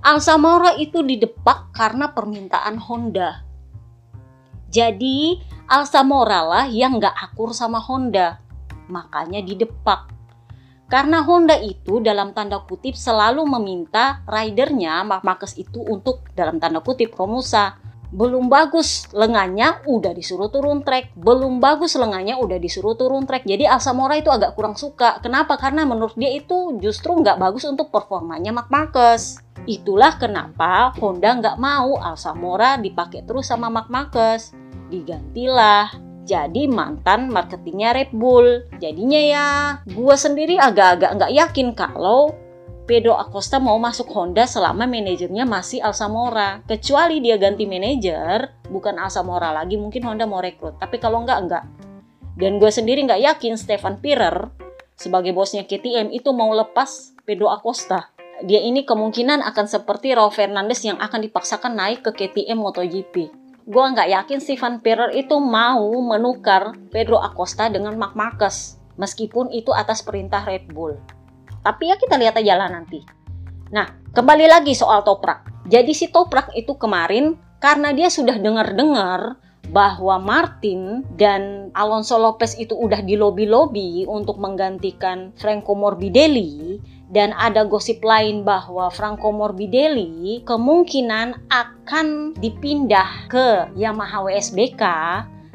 Alsamora 0.00 0.72
itu 0.80 1.04
didepak 1.04 1.76
karena 1.76 2.10
permintaan 2.16 2.80
Honda. 2.80 3.44
Jadi 4.72 5.36
Alsamora 5.68 6.46
lah 6.46 6.64
yang 6.70 6.96
gak 6.96 7.12
akur 7.12 7.52
sama 7.52 7.82
Honda, 7.82 8.40
makanya 8.88 9.42
didepak. 9.42 10.10
Karena 10.86 11.26
Honda 11.26 11.58
itu 11.58 11.98
dalam 11.98 12.30
tanda 12.30 12.62
kutip 12.62 12.94
selalu 12.94 13.42
meminta 13.42 14.22
ridernya 14.30 15.02
Mark 15.02 15.26
Marcus 15.26 15.58
itu 15.58 15.82
untuk 15.82 16.30
dalam 16.38 16.62
tanda 16.62 16.78
kutip 16.78 17.10
Romusa 17.18 17.74
belum 18.14 18.46
bagus 18.46 19.10
lengannya 19.10 19.82
udah 19.86 20.12
disuruh 20.14 20.50
turun 20.50 20.82
trek. 20.86 21.14
Belum 21.16 21.58
bagus 21.58 21.98
lengannya 21.98 22.38
udah 22.38 22.58
disuruh 22.58 22.94
turun 22.94 23.26
trek. 23.26 23.46
Jadi 23.46 23.66
Asamora 23.66 24.18
itu 24.18 24.30
agak 24.30 24.54
kurang 24.54 24.78
suka. 24.78 25.18
Kenapa? 25.22 25.58
Karena 25.58 25.82
menurut 25.86 26.14
dia 26.14 26.30
itu 26.30 26.78
justru 26.78 27.14
nggak 27.16 27.38
bagus 27.40 27.66
untuk 27.66 27.90
performanya 27.90 28.54
Mark 28.54 28.70
Marcus 28.70 29.42
itulah 29.66 30.14
kenapa 30.16 30.94
Honda 31.02 31.34
nggak 31.42 31.58
mau 31.58 31.98
Alsamora 31.98 32.78
dipakai 32.78 33.26
terus 33.26 33.50
sama 33.50 33.66
Mark 33.68 33.90
Marcus 33.90 34.54
digantilah. 34.88 35.90
Jadi 36.26 36.66
mantan 36.66 37.30
marketingnya 37.30 37.94
Red 37.94 38.10
Bull. 38.10 38.66
Jadinya 38.82 39.20
ya 39.22 39.46
gue 39.86 40.14
sendiri 40.18 40.58
agak-agak 40.58 41.14
nggak 41.18 41.32
yakin 41.34 41.68
kalau 41.78 42.34
Pedro 42.86 43.18
Acosta 43.18 43.58
mau 43.58 43.74
masuk 43.82 44.06
Honda 44.14 44.46
selama 44.46 44.86
manajernya 44.86 45.42
masih 45.42 45.82
Alsamora. 45.82 46.62
Kecuali 46.70 47.18
dia 47.18 47.34
ganti 47.34 47.66
manajer, 47.66 48.62
bukan 48.70 49.02
Alsamora 49.02 49.50
lagi, 49.50 49.74
mungkin 49.74 50.06
Honda 50.06 50.22
mau 50.22 50.38
rekrut. 50.38 50.78
Tapi 50.78 51.02
kalau 51.02 51.26
enggak, 51.26 51.42
enggak. 51.42 51.64
Dan 52.38 52.62
gue 52.62 52.70
sendiri 52.70 53.02
nggak 53.02 53.26
yakin 53.26 53.58
Stefan 53.58 53.98
Pirer 53.98 54.54
sebagai 54.94 55.34
bosnya 55.34 55.66
KTM 55.66 56.14
itu 56.14 56.30
mau 56.30 56.54
lepas 56.54 57.18
Pedro 57.26 57.50
Acosta. 57.50 58.14
Dia 58.46 58.62
ini 58.62 58.86
kemungkinan 58.86 59.42
akan 59.42 59.66
seperti 59.66 60.14
Raul 60.14 60.30
Fernandez 60.30 60.78
yang 60.86 61.02
akan 61.02 61.26
dipaksakan 61.26 61.74
naik 61.74 62.06
ke 62.06 62.14
KTM 62.14 62.62
MotoGP. 62.62 63.14
Gue 63.66 63.82
nggak 63.82 64.14
yakin 64.14 64.38
Stefan 64.38 64.78
Pirer 64.78 65.10
itu 65.10 65.34
mau 65.42 65.90
menukar 66.06 66.70
Pedro 66.94 67.18
Acosta 67.18 67.66
dengan 67.66 67.98
Mark 67.98 68.14
Marquez, 68.14 68.78
meskipun 68.94 69.50
itu 69.50 69.74
atas 69.74 70.06
perintah 70.06 70.46
Red 70.46 70.70
Bull. 70.70 71.15
Tapi 71.66 71.90
ya 71.90 71.98
kita 71.98 72.14
lihat 72.14 72.38
aja 72.38 72.54
lah 72.54 72.70
nanti. 72.70 73.02
Nah, 73.74 73.90
kembali 74.14 74.46
lagi 74.46 74.70
soal 74.70 75.02
Toprak. 75.02 75.66
Jadi 75.66 75.90
si 75.90 76.06
Toprak 76.14 76.54
itu 76.54 76.78
kemarin 76.78 77.34
karena 77.58 77.90
dia 77.90 78.06
sudah 78.06 78.38
dengar-dengar 78.38 79.42
bahwa 79.74 80.22
Martin 80.22 81.02
dan 81.18 81.74
Alonso 81.74 82.22
Lopez 82.22 82.54
itu 82.54 82.78
udah 82.78 83.02
di 83.02 83.18
lobby-lobby 83.18 84.06
untuk 84.06 84.38
menggantikan 84.38 85.34
Franco 85.34 85.74
Morbidelli 85.74 86.78
dan 87.10 87.34
ada 87.34 87.66
gosip 87.66 87.98
lain 88.06 88.46
bahwa 88.46 88.86
Franco 88.94 89.34
Morbidelli 89.34 90.46
kemungkinan 90.46 91.50
akan 91.50 92.38
dipindah 92.38 93.26
ke 93.26 93.74
Yamaha 93.74 94.22
WSBK 94.22 94.82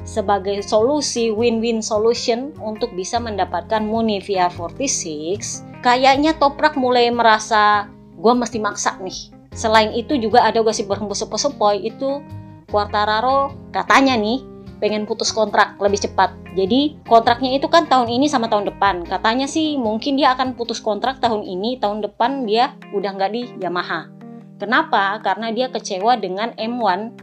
sebagai 0.04 0.60
solusi 0.60 1.32
win-win 1.32 1.80
solution 1.80 2.52
untuk 2.60 2.92
bisa 3.00 3.16
mendapatkan 3.16 3.80
Muni 3.80 4.20
VR46 4.20 5.71
kayaknya 5.82 6.38
Toprak 6.38 6.78
mulai 6.78 7.10
merasa 7.10 7.90
gue 8.16 8.34
mesti 8.38 8.62
maksa 8.62 9.02
nih. 9.02 9.34
Selain 9.52 9.92
itu 9.92 10.16
juga 10.16 10.48
ada 10.48 10.64
gosip 10.64 10.88
berhembus 10.88 11.26
sepoi-sepoi 11.26 11.84
itu 11.84 12.24
Quartararo 12.72 13.52
katanya 13.76 14.16
nih 14.16 14.40
pengen 14.80 15.04
putus 15.04 15.36
kontrak 15.36 15.76
lebih 15.84 16.00
cepat. 16.00 16.32
Jadi 16.56 16.96
kontraknya 17.04 17.60
itu 17.60 17.68
kan 17.68 17.86
tahun 17.92 18.08
ini 18.08 18.32
sama 18.32 18.48
tahun 18.48 18.72
depan. 18.72 19.04
Katanya 19.04 19.46
sih 19.46 19.76
mungkin 19.76 20.16
dia 20.16 20.32
akan 20.34 20.56
putus 20.56 20.80
kontrak 20.80 21.20
tahun 21.20 21.44
ini, 21.44 21.78
tahun 21.84 22.00
depan 22.00 22.48
dia 22.48 22.74
udah 22.96 23.12
nggak 23.12 23.32
di 23.36 23.44
Yamaha. 23.60 24.08
Kenapa? 24.56 25.20
Karena 25.20 25.52
dia 25.52 25.68
kecewa 25.68 26.16
dengan 26.16 26.56
M1 26.56 27.20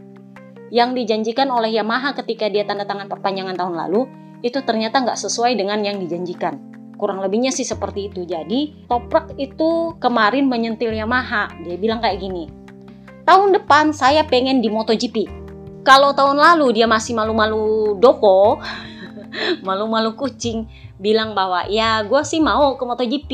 yang 0.69 0.93
dijanjikan 0.93 1.49
oleh 1.49 1.73
Yamaha 1.73 2.13
ketika 2.13 2.45
dia 2.45 2.61
tanda 2.63 2.85
tangan 2.85 3.09
perpanjangan 3.09 3.57
tahun 3.57 3.73
lalu 3.73 4.05
itu 4.45 4.61
ternyata 4.61 5.01
nggak 5.01 5.17
sesuai 5.17 5.57
dengan 5.57 5.81
yang 5.81 5.97
dijanjikan 5.97 6.78
kurang 6.99 7.23
lebihnya 7.23 7.55
sih 7.55 7.63
seperti 7.63 8.11
itu. 8.11 8.27
Jadi 8.27 8.85
Toprak 8.91 9.39
itu 9.39 9.95
kemarin 10.03 10.51
menyentil 10.51 10.91
Yamaha. 10.91 11.47
Dia 11.63 11.79
bilang 11.79 12.03
kayak 12.03 12.19
gini 12.19 12.59
tahun 13.29 13.53
depan 13.61 13.93
saya 13.93 14.25
pengen 14.25 14.57
di 14.57 14.73
MotoGP. 14.73 15.29
Kalau 15.85 16.17
tahun 16.17 16.41
lalu 16.41 16.81
dia 16.81 16.89
masih 16.89 17.13
malu-malu 17.13 17.93
doko 18.01 18.57
malu-malu 19.67 20.17
kucing 20.17 20.65
bilang 20.97 21.37
bahwa 21.37 21.61
ya 21.69 22.01
gue 22.01 22.21
sih 22.25 22.41
mau 22.41 22.73
ke 22.73 22.83
MotoGP 22.89 23.31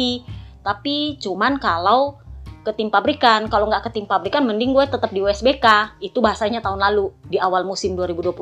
tapi 0.68 1.16
cuman 1.24 1.56
kalau 1.64 2.20
ke 2.68 2.76
tim 2.76 2.92
pabrikan. 2.92 3.48
Kalau 3.48 3.72
nggak 3.72 3.88
ke 3.88 3.90
tim 3.96 4.04
pabrikan 4.04 4.44
mending 4.44 4.76
gue 4.76 4.84
tetap 4.84 5.16
di 5.16 5.24
USBK 5.24 5.96
itu 6.04 6.20
bahasanya 6.20 6.60
tahun 6.60 6.84
lalu 6.92 7.16
di 7.32 7.40
awal 7.40 7.64
musim 7.64 7.96
2022 7.96 8.36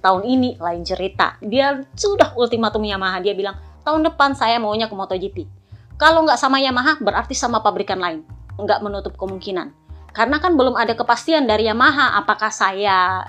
tahun 0.00 0.22
ini 0.24 0.56
lain 0.56 0.88
cerita. 0.88 1.36
Dia 1.44 1.84
sudah 1.92 2.32
ultimatum 2.32 2.80
Yamaha. 2.80 3.20
Dia 3.20 3.36
bilang 3.36 3.60
tahun 3.88 4.04
depan 4.12 4.36
saya 4.36 4.60
maunya 4.60 4.84
ke 4.84 4.92
MotoGP. 4.92 5.48
Kalau 5.96 6.28
nggak 6.28 6.36
sama 6.36 6.60
Yamaha, 6.60 7.00
berarti 7.00 7.32
sama 7.32 7.64
pabrikan 7.64 7.96
lain. 7.96 8.20
Nggak 8.60 8.84
menutup 8.84 9.16
kemungkinan. 9.16 9.72
Karena 10.12 10.36
kan 10.36 10.60
belum 10.60 10.76
ada 10.76 10.92
kepastian 10.92 11.48
dari 11.48 11.64
Yamaha 11.72 12.20
apakah 12.20 12.52
saya 12.52 13.24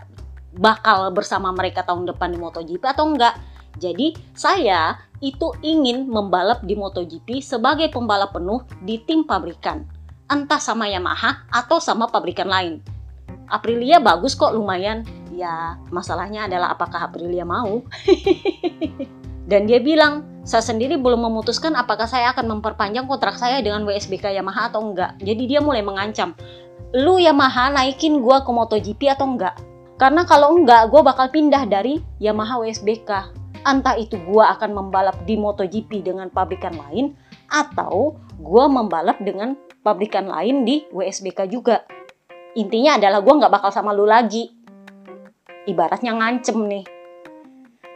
bakal 0.52 1.16
bersama 1.16 1.56
mereka 1.56 1.88
tahun 1.88 2.12
depan 2.12 2.36
di 2.36 2.38
MotoGP 2.44 2.84
atau 2.84 3.08
enggak. 3.08 3.40
Jadi 3.80 4.12
saya 4.36 5.00
itu 5.24 5.56
ingin 5.64 6.12
membalap 6.12 6.68
di 6.68 6.76
MotoGP 6.76 7.40
sebagai 7.40 7.88
pembalap 7.88 8.36
penuh 8.36 8.68
di 8.84 9.00
tim 9.00 9.24
pabrikan. 9.24 9.88
Entah 10.28 10.60
sama 10.60 10.92
Yamaha 10.92 11.48
atau 11.48 11.80
sama 11.80 12.12
pabrikan 12.12 12.52
lain. 12.52 12.84
Aprilia 13.50 13.98
bagus 13.98 14.38
kok 14.38 14.54
lumayan. 14.54 15.08
Ya, 15.34 15.80
masalahnya 15.90 16.46
adalah 16.46 16.76
apakah 16.76 17.08
Aprilia 17.08 17.48
mau? 17.48 17.82
Dan 19.50 19.66
dia 19.66 19.82
bilang, 19.82 20.30
saya 20.46 20.62
sendiri 20.62 21.02
belum 21.02 21.26
memutuskan 21.26 21.74
apakah 21.74 22.06
saya 22.06 22.30
akan 22.38 22.62
memperpanjang 22.62 23.10
kontrak 23.10 23.34
saya 23.34 23.66
dengan 23.66 23.82
WSBK 23.82 24.38
Yamaha 24.38 24.70
atau 24.70 24.86
enggak. 24.86 25.18
Jadi 25.26 25.50
dia 25.50 25.58
mulai 25.58 25.82
mengancam, 25.82 26.38
lu 26.94 27.18
Yamaha 27.18 27.74
naikin 27.74 28.22
gua 28.22 28.46
ke 28.46 28.52
MotoGP 28.54 29.10
atau 29.10 29.26
enggak? 29.26 29.58
Karena 29.98 30.22
kalau 30.30 30.54
enggak, 30.54 30.94
gua 30.94 31.02
bakal 31.02 31.34
pindah 31.34 31.66
dari 31.66 31.98
Yamaha 32.22 32.62
WSBK. 32.62 33.10
Entah 33.66 33.98
itu 33.98 34.22
gua 34.30 34.54
akan 34.54 34.70
membalap 34.70 35.18
di 35.26 35.34
MotoGP 35.34 36.06
dengan 36.06 36.30
pabrikan 36.30 36.78
lain, 36.78 37.18
atau 37.50 38.22
gua 38.38 38.70
membalap 38.70 39.18
dengan 39.18 39.58
pabrikan 39.82 40.30
lain 40.30 40.62
di 40.62 40.86
WSBK 40.94 41.50
juga. 41.50 41.84
Intinya 42.54 43.02
adalah 43.02 43.26
gua 43.26 43.42
nggak 43.42 43.54
bakal 43.54 43.74
sama 43.74 43.98
lu 43.98 44.06
lagi. 44.06 44.46
Ibaratnya 45.66 46.14
ngancem 46.16 46.58
nih. 46.70 46.86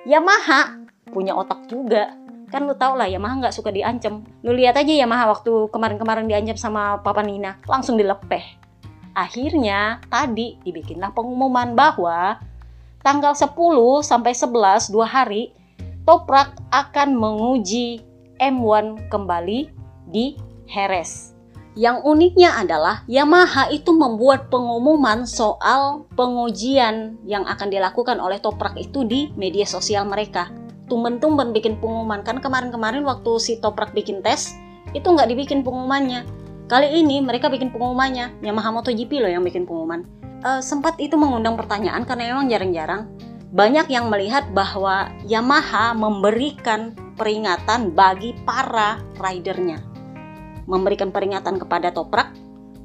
Yamaha 0.03 0.82
punya 1.13 1.37
otak 1.37 1.69
juga. 1.69 2.17
Kan 2.49 2.65
lu 2.65 2.73
tau 2.73 2.97
lah 2.97 3.05
Yamaha 3.05 3.45
nggak 3.45 3.55
suka 3.55 3.69
diancam. 3.69 4.25
Lu 4.41 4.51
lihat 4.53 4.77
aja 4.77 4.89
Yamaha 4.89 5.29
waktu 5.37 5.69
kemarin-kemarin 5.69 6.25
diancam 6.25 6.57
sama 6.57 6.99
Papa 7.01 7.21
Nina 7.21 7.61
langsung 7.69 7.95
dilepeh. 7.95 8.43
Akhirnya 9.13 10.01
tadi 10.09 10.57
dibikinlah 10.65 11.13
pengumuman 11.13 11.77
bahwa 11.77 12.41
tanggal 13.05 13.37
10 13.37 13.53
sampai 14.01 14.33
11 14.33 14.89
dua 14.89 15.05
hari 15.05 15.53
Toprak 16.03 16.59
akan 16.67 17.15
menguji 17.15 18.03
M1 18.35 19.07
kembali 19.07 19.71
di 20.11 20.35
Heres. 20.67 21.31
Yang 21.73 22.05
uniknya 22.05 22.53
adalah 22.59 23.01
Yamaha 23.09 23.73
itu 23.73 23.97
membuat 23.97 24.53
pengumuman 24.53 25.25
soal 25.25 26.05
pengujian 26.13 27.17
yang 27.25 27.49
akan 27.49 27.73
dilakukan 27.73 28.21
oleh 28.21 28.37
Toprak 28.37 28.77
itu 28.77 29.01
di 29.07 29.33
media 29.33 29.65
sosial 29.65 30.05
mereka. 30.05 30.53
Tumben-tumben 30.91 31.55
bikin 31.55 31.79
pengumuman 31.79 32.21
kan 32.21 32.43
kemarin-kemarin 32.43 33.07
waktu 33.07 33.31
si 33.39 33.59
Toprak 33.63 33.95
bikin 33.95 34.19
tes 34.19 34.55
itu 34.91 35.07
nggak 35.07 35.31
dibikin 35.31 35.63
pengumumannya. 35.63 36.27
Kali 36.67 36.99
ini 36.99 37.23
mereka 37.23 37.47
bikin 37.47 37.71
pengumumannya 37.71 38.39
Yamaha 38.43 38.71
MotoGP 38.75 39.23
loh 39.23 39.31
yang 39.31 39.43
bikin 39.43 39.63
pengumuman. 39.63 40.03
Uh, 40.43 40.59
sempat 40.59 40.99
itu 40.99 41.15
mengundang 41.15 41.55
pertanyaan 41.55 42.03
karena 42.03 42.35
memang 42.35 42.51
jarang-jarang 42.51 43.07
banyak 43.55 43.87
yang 43.87 44.11
melihat 44.11 44.43
bahwa 44.51 45.07
Yamaha 45.23 45.95
memberikan 45.95 46.91
peringatan 47.15 47.95
bagi 47.95 48.35
para 48.43 48.99
ridernya 49.21 49.93
memberikan 50.65 51.11
peringatan 51.11 51.59
kepada 51.59 51.91
Toprak, 51.91 52.31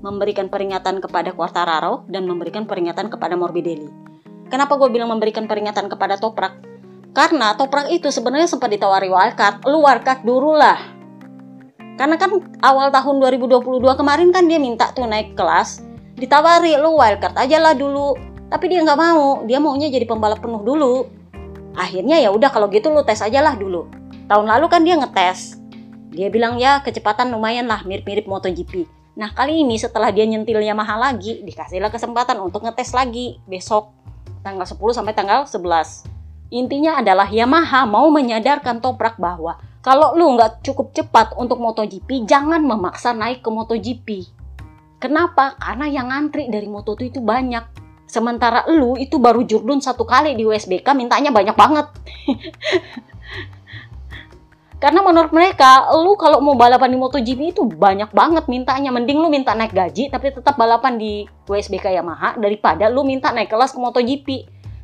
memberikan 0.02 0.50
peringatan 0.50 0.98
kepada 1.02 1.30
Quartararo, 1.34 2.06
dan 2.10 2.26
memberikan 2.26 2.66
peringatan 2.66 3.10
kepada 3.10 3.38
Morbidelli. 3.38 3.90
Kenapa 4.48 4.80
gue 4.80 4.88
bilang 4.88 5.12
memberikan 5.12 5.44
peringatan 5.46 5.92
kepada 5.92 6.16
Toprak? 6.16 6.56
Karena 7.18 7.50
Toprak 7.58 7.90
itu 7.90 8.14
sebenarnya 8.14 8.46
sempat 8.46 8.70
ditawari 8.70 9.10
wildcard, 9.10 9.66
lu 9.66 9.82
wildcard 9.82 10.22
dulu 10.22 10.54
lah. 10.54 10.78
Karena 11.98 12.14
kan 12.14 12.30
awal 12.62 12.94
tahun 12.94 13.18
2022 13.18 13.82
kemarin 13.98 14.30
kan 14.30 14.46
dia 14.46 14.62
minta 14.62 14.94
tuh 14.94 15.02
naik 15.02 15.34
kelas, 15.34 15.82
ditawari 16.14 16.78
lu 16.78 16.94
wildcard 16.94 17.34
aja 17.34 17.58
lah 17.58 17.74
dulu. 17.74 18.14
Tapi 18.46 18.70
dia 18.70 18.86
nggak 18.86 18.94
mau, 18.94 19.42
dia 19.50 19.58
maunya 19.58 19.90
jadi 19.90 20.06
pembalap 20.06 20.38
penuh 20.38 20.62
dulu. 20.62 21.10
Akhirnya 21.74 22.22
ya 22.22 22.30
udah 22.30 22.54
kalau 22.54 22.70
gitu 22.70 22.86
lu 22.94 23.02
tes 23.02 23.18
aja 23.18 23.42
lah 23.42 23.58
dulu. 23.58 23.90
Tahun 24.30 24.46
lalu 24.46 24.70
kan 24.70 24.86
dia 24.86 24.94
ngetes, 24.94 25.58
dia 26.14 26.30
bilang 26.30 26.54
ya 26.54 26.86
kecepatan 26.86 27.34
lumayan 27.34 27.66
lah 27.66 27.82
mirip-mirip 27.82 28.30
MotoGP. 28.30 28.86
Nah 29.18 29.34
kali 29.34 29.66
ini 29.66 29.74
setelah 29.74 30.14
dia 30.14 30.22
nyentil 30.22 30.62
Yamaha 30.62 30.94
lagi, 30.94 31.42
dikasihlah 31.42 31.90
kesempatan 31.90 32.38
untuk 32.38 32.62
ngetes 32.62 32.94
lagi 32.94 33.42
besok 33.50 33.90
tanggal 34.46 34.62
10 34.62 34.78
sampai 34.94 35.18
tanggal 35.18 35.50
11. 35.50 36.17
Intinya 36.48 36.96
adalah 37.00 37.28
Yamaha 37.28 37.84
mau 37.84 38.08
menyadarkan 38.08 38.80
Toprak 38.80 39.20
bahwa 39.20 39.60
kalau 39.84 40.16
lu 40.16 40.32
nggak 40.36 40.64
cukup 40.64 40.96
cepat 40.96 41.36
untuk 41.36 41.60
MotoGP, 41.60 42.24
jangan 42.24 42.64
memaksa 42.64 43.12
naik 43.12 43.44
ke 43.44 43.48
MotoGP. 43.52 44.08
Kenapa? 44.98 45.54
Karena 45.60 45.86
yang 45.86 46.10
ngantri 46.10 46.50
dari 46.50 46.66
Moto2 46.66 47.14
itu 47.14 47.20
banyak. 47.22 47.62
Sementara 48.08 48.64
lu 48.66 48.96
itu 48.96 49.20
baru 49.20 49.44
jurdun 49.44 49.84
satu 49.84 50.02
kali 50.08 50.34
di 50.34 50.42
USBK 50.48 50.96
mintanya 50.96 51.30
banyak 51.30 51.54
banget. 51.54 51.86
Karena 54.82 55.02
menurut 55.02 55.34
mereka, 55.34 55.90
lu 55.90 56.14
kalau 56.14 56.38
mau 56.38 56.54
balapan 56.54 56.94
di 56.94 56.98
MotoGP 56.98 57.40
itu 57.50 57.62
banyak 57.66 58.14
banget 58.14 58.46
mintanya. 58.46 58.94
Mending 58.94 59.18
lu 59.18 59.26
minta 59.26 59.54
naik 59.54 59.74
gaji 59.74 60.06
tapi 60.06 60.30
tetap 60.30 60.54
balapan 60.54 60.98
di 60.98 61.26
WSBK 61.50 61.98
Yamaha 61.98 62.38
daripada 62.38 62.86
lu 62.86 63.02
minta 63.02 63.34
naik 63.34 63.50
kelas 63.50 63.74
ke 63.74 63.78
MotoGP. 63.78 64.28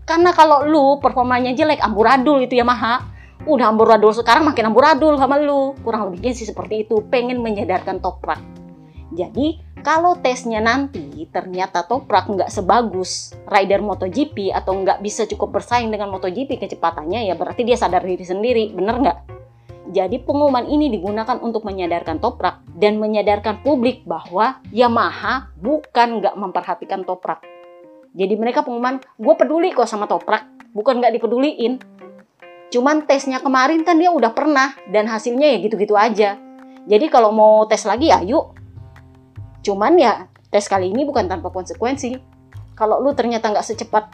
Karena 0.05 0.37
kalau 0.37 0.69
lu 0.69 1.01
performanya 1.01 1.57
jelek, 1.57 1.81
amburadul 1.81 2.45
itu 2.45 2.61
Yamaha. 2.61 3.13
Udah 3.45 3.73
amburadul 3.73 4.13
sekarang 4.13 4.45
makin 4.45 4.73
amburadul 4.73 5.17
sama 5.17 5.41
lu. 5.41 5.77
Kurang 5.81 6.09
lebihnya 6.09 6.33
sih 6.37 6.49
seperti 6.49 6.85
itu. 6.89 7.01
Pengen 7.09 7.41
menyadarkan 7.41 8.01
Toprak. 8.01 8.41
Jadi, 9.13 9.61
kalau 9.85 10.17
tesnya 10.17 10.65
nanti 10.65 11.29
ternyata 11.29 11.85
Toprak 11.85 12.25
nggak 12.29 12.49
sebagus 12.49 13.37
rider 13.45 13.85
MotoGP 13.85 14.49
atau 14.49 14.81
nggak 14.81 15.05
bisa 15.05 15.29
cukup 15.29 15.61
bersaing 15.61 15.93
dengan 15.93 16.09
MotoGP 16.09 16.57
kecepatannya, 16.57 17.29
ya 17.29 17.37
berarti 17.37 17.69
dia 17.69 17.77
sadar 17.77 18.01
diri 18.01 18.25
sendiri. 18.25 18.73
Bener 18.73 18.97
nggak? 18.97 19.19
Jadi 19.93 20.25
pengumuman 20.25 20.65
ini 20.65 20.89
digunakan 20.89 21.37
untuk 21.45 21.69
menyadarkan 21.69 22.17
Toprak 22.17 22.65
dan 22.73 22.97
menyadarkan 22.97 23.61
publik 23.61 24.09
bahwa 24.09 24.57
Yamaha 24.73 25.53
bukan 25.61 26.25
nggak 26.25 26.35
memperhatikan 26.41 27.05
Toprak. 27.05 27.54
Jadi 28.15 28.35
mereka 28.39 28.63
pengumuman, 28.63 29.03
gue 29.03 29.35
peduli 29.35 29.75
kok 29.75 29.91
sama 29.91 30.07
Toprak, 30.07 30.71
bukan 30.71 31.03
nggak 31.03 31.19
dipeduliin. 31.19 31.83
Cuman 32.71 33.11
tesnya 33.11 33.43
kemarin 33.43 33.83
kan 33.83 33.99
dia 33.99 34.15
udah 34.15 34.31
pernah 34.31 34.71
dan 34.91 35.11
hasilnya 35.11 35.51
ya 35.51 35.59
gitu-gitu 35.59 35.99
aja. 35.99 36.39
Jadi 36.87 37.07
kalau 37.11 37.35
mau 37.35 37.67
tes 37.67 37.83
lagi 37.83 38.15
ya 38.15 38.23
yuk. 38.23 38.55
Cuman 39.67 39.99
ya 39.99 40.31
tes 40.51 40.67
kali 40.71 40.95
ini 40.95 41.03
bukan 41.03 41.27
tanpa 41.27 41.51
konsekuensi. 41.51 42.15
Kalau 42.79 43.03
lu 43.03 43.15
ternyata 43.19 43.51
nggak 43.51 43.67
secepat 43.67 44.05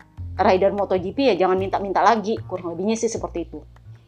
rider 0.41 0.73
MotoGP 0.73 1.33
ya 1.33 1.35
jangan 1.37 1.61
minta-minta 1.61 2.01
lagi. 2.01 2.41
Kurang 2.49 2.73
lebihnya 2.73 2.97
sih 2.97 3.13
seperti 3.13 3.49
itu. 3.49 3.61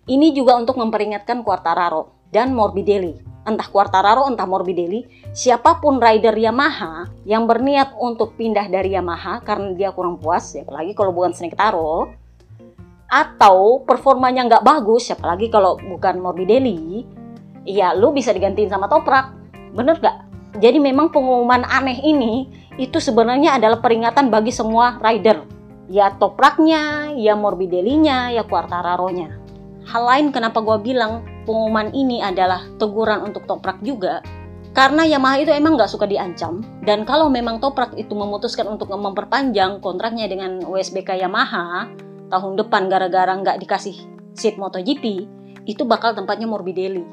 Ini 0.09 0.33
juga 0.33 0.57
untuk 0.57 0.81
memperingatkan 0.81 1.45
Quartararo 1.45 2.22
dan 2.33 2.57
Morbidelli. 2.57 3.21
Entah 3.43 3.69
Quartararo, 3.69 4.27
entah 4.27 4.49
Morbidelli, 4.49 5.05
siapa 5.35 5.79
pun 5.83 6.01
rider 6.01 6.33
Yamaha 6.35 7.11
yang 7.29 7.45
berniat 7.45 7.95
untuk 8.01 8.35
pindah 8.39 8.71
dari 8.73 8.97
Yamaha 8.97 9.45
karena 9.45 9.77
dia 9.77 9.91
kurang 9.93 10.19
puas, 10.19 10.57
ya 10.57 10.65
apalagi 10.65 10.97
kalau 10.97 11.13
bukan 11.13 11.37
Snake 11.37 11.59
Taro, 11.59 12.09
atau 13.11 13.85
performanya 13.85 14.49
nggak 14.49 14.65
bagus, 14.65 15.13
apalagi 15.13 15.53
kalau 15.53 15.77
bukan 15.77 16.23
Morbidelli, 16.23 17.05
ya 17.69 17.93
lu 17.93 18.15
bisa 18.15 18.33
digantiin 18.33 18.73
sama 18.73 18.89
Toprak. 18.89 19.35
Bener 19.77 19.99
nggak? 20.01 20.17
Jadi 20.63 20.79
memang 20.79 21.11
pengumuman 21.11 21.67
aneh 21.67 21.99
ini 22.01 22.49
itu 22.81 23.03
sebenarnya 23.03 23.61
adalah 23.61 23.83
peringatan 23.85 24.33
bagi 24.33 24.55
semua 24.55 24.97
rider. 25.03 25.45
Ya 25.91 26.15
Topraknya, 26.15 27.13
ya 27.19 27.35
Morbidellinya, 27.35 28.33
ya 28.33 28.47
Quartararo-nya 28.47 29.43
hal 29.87 30.03
lain 30.07 30.27
kenapa 30.31 30.63
gue 30.63 30.79
bilang 30.93 31.27
pengumuman 31.45 31.91
ini 31.95 32.23
adalah 32.23 32.67
teguran 32.79 33.27
untuk 33.27 33.45
Toprak 33.47 33.83
juga 33.83 34.23
karena 34.73 35.05
Yamaha 35.05 35.37
itu 35.45 35.53
emang 35.53 35.77
nggak 35.77 35.93
suka 35.93 36.09
diancam. 36.09 36.65
Dan 36.81 37.05
kalau 37.05 37.29
memang 37.29 37.61
Toprak 37.61 37.93
itu 38.01 38.17
memutuskan 38.17 38.65
untuk 38.65 38.89
memperpanjang 38.89 39.85
kontraknya 39.85 40.25
dengan 40.25 40.65
WSBK 40.65 41.21
Yamaha 41.21 41.93
tahun 42.33 42.57
depan 42.57 42.89
gara-gara 42.89 43.37
nggak 43.37 43.61
dikasih 43.61 43.97
seat 44.33 44.57
MotoGP 44.57 45.29
itu 45.69 45.83
bakal 45.85 46.17
tempatnya 46.17 46.49
Morbidelli. 46.49 47.05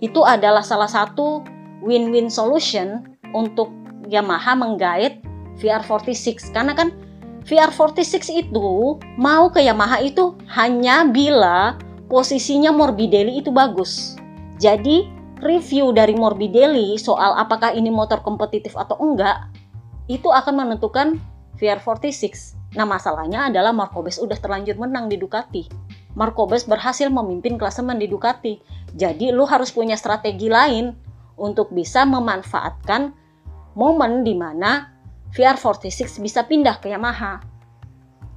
Itu 0.00 0.24
adalah 0.24 0.64
salah 0.64 0.88
satu 0.88 1.44
win-win 1.84 2.32
solution 2.32 3.12
untuk 3.36 3.68
Yamaha 4.08 4.56
menggait 4.56 5.20
VR46 5.60 6.48
karena 6.48 6.72
kan 6.72 6.96
VR46 7.44 8.48
itu 8.48 8.96
mau 9.20 9.52
ke 9.52 9.60
Yamaha 9.60 10.00
itu 10.00 10.32
hanya 10.48 11.04
bila 11.04 11.76
posisinya 12.14 12.70
Morbidelli 12.70 13.42
itu 13.42 13.50
bagus. 13.50 14.14
Jadi 14.62 15.10
review 15.42 15.90
dari 15.90 16.14
Morbidelli 16.14 16.94
soal 16.94 17.34
apakah 17.34 17.74
ini 17.74 17.90
motor 17.90 18.22
kompetitif 18.22 18.78
atau 18.78 18.94
enggak 19.02 19.50
itu 20.06 20.30
akan 20.30 20.62
menentukan 20.62 21.18
VR46. 21.58 22.54
Nah 22.78 22.86
masalahnya 22.86 23.50
adalah 23.50 23.74
Marcobes 23.74 24.22
udah 24.22 24.38
terlanjur 24.38 24.78
menang 24.78 25.10
di 25.10 25.18
Ducati. 25.18 25.66
Marcobes 26.14 26.70
berhasil 26.70 27.10
memimpin 27.10 27.58
klasemen 27.58 27.98
di 27.98 28.06
Ducati. 28.06 28.62
Jadi 28.94 29.34
lu 29.34 29.42
harus 29.42 29.74
punya 29.74 29.98
strategi 29.98 30.46
lain 30.46 30.94
untuk 31.34 31.74
bisa 31.74 32.06
memanfaatkan 32.06 33.10
momen 33.74 34.22
di 34.22 34.38
mana 34.38 34.86
VR46 35.34 36.22
bisa 36.22 36.46
pindah 36.46 36.78
ke 36.78 36.94
Yamaha. 36.94 37.42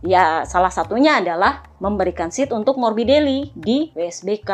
Ya, 0.05 0.45
salah 0.45 0.69
satunya 0.69 1.17
adalah 1.17 1.65
memberikan 1.81 2.29
seat 2.29 2.53
untuk 2.53 2.77
Morbidelli 2.77 3.49
di 3.57 3.89
WSBK. 3.97 4.51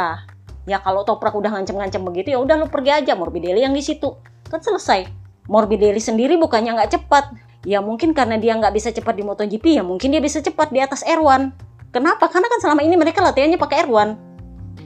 Ya 0.63 0.79
kalau 0.79 1.03
Toprak 1.03 1.35
udah 1.35 1.51
ngancem-ngancem 1.59 1.99
begitu 2.07 2.31
ya 2.31 2.39
udah 2.39 2.55
lu 2.55 2.71
pergi 2.71 3.03
aja 3.03 3.13
Morbidelli 3.19 3.67
yang 3.67 3.75
di 3.75 3.83
situ. 3.83 4.15
Kan 4.47 4.63
selesai. 4.63 5.11
Morbidelli 5.51 5.99
sendiri 5.99 6.39
bukannya 6.39 6.79
nggak 6.79 6.91
cepat. 6.95 7.35
Ya 7.67 7.83
mungkin 7.83 8.15
karena 8.15 8.39
dia 8.39 8.55
nggak 8.55 8.71
bisa 8.71 8.95
cepat 8.95 9.19
di 9.19 9.23
MotoGP 9.27 9.79
ya 9.79 9.83
mungkin 9.83 10.11
dia 10.15 10.23
bisa 10.23 10.39
cepat 10.39 10.71
di 10.71 10.79
atas 10.79 11.03
R1. 11.03 11.51
Kenapa? 11.91 12.31
Karena 12.31 12.47
kan 12.47 12.59
selama 12.63 12.81
ini 12.87 12.95
mereka 12.95 13.19
latihannya 13.19 13.59
pakai 13.59 13.83
R1. 13.83 14.15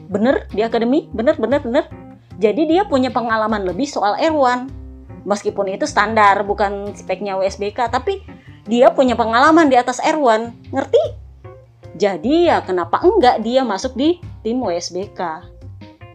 Bener 0.10 0.50
di 0.50 0.66
akademi? 0.66 1.06
Bener, 1.14 1.38
bener, 1.38 1.62
bener. 1.62 1.86
Jadi 2.42 2.66
dia 2.66 2.86
punya 2.90 3.14
pengalaman 3.14 3.62
lebih 3.62 3.86
soal 3.86 4.18
R1 4.18 4.74
meskipun 5.28 5.68
itu 5.68 5.84
standar 5.84 6.40
bukan 6.48 6.96
speknya 6.96 7.36
USBK 7.36 7.92
tapi 7.92 8.24
dia 8.68 8.92
punya 8.92 9.16
pengalaman 9.16 9.72
di 9.72 9.80
atas 9.80 9.98
R1 10.04 10.72
ngerti? 10.76 11.04
Jadi 11.98 12.52
ya 12.52 12.62
kenapa 12.62 13.02
enggak 13.02 13.42
dia 13.42 13.66
masuk 13.66 13.98
di 13.98 14.22
tim 14.46 14.62
USBK 14.62 15.58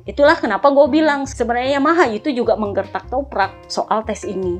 itulah 0.03 0.34
kenapa 0.34 0.70
gue 0.74 0.86
bilang 0.90 1.26
sebenarnya 1.30 1.78
Yamaha 1.78 2.11
itu 2.11 2.34
juga 2.34 2.59
menggertak 2.59 3.07
toprak 3.07 3.55
soal 3.70 4.03
tes 4.03 4.26
ini. 4.26 4.59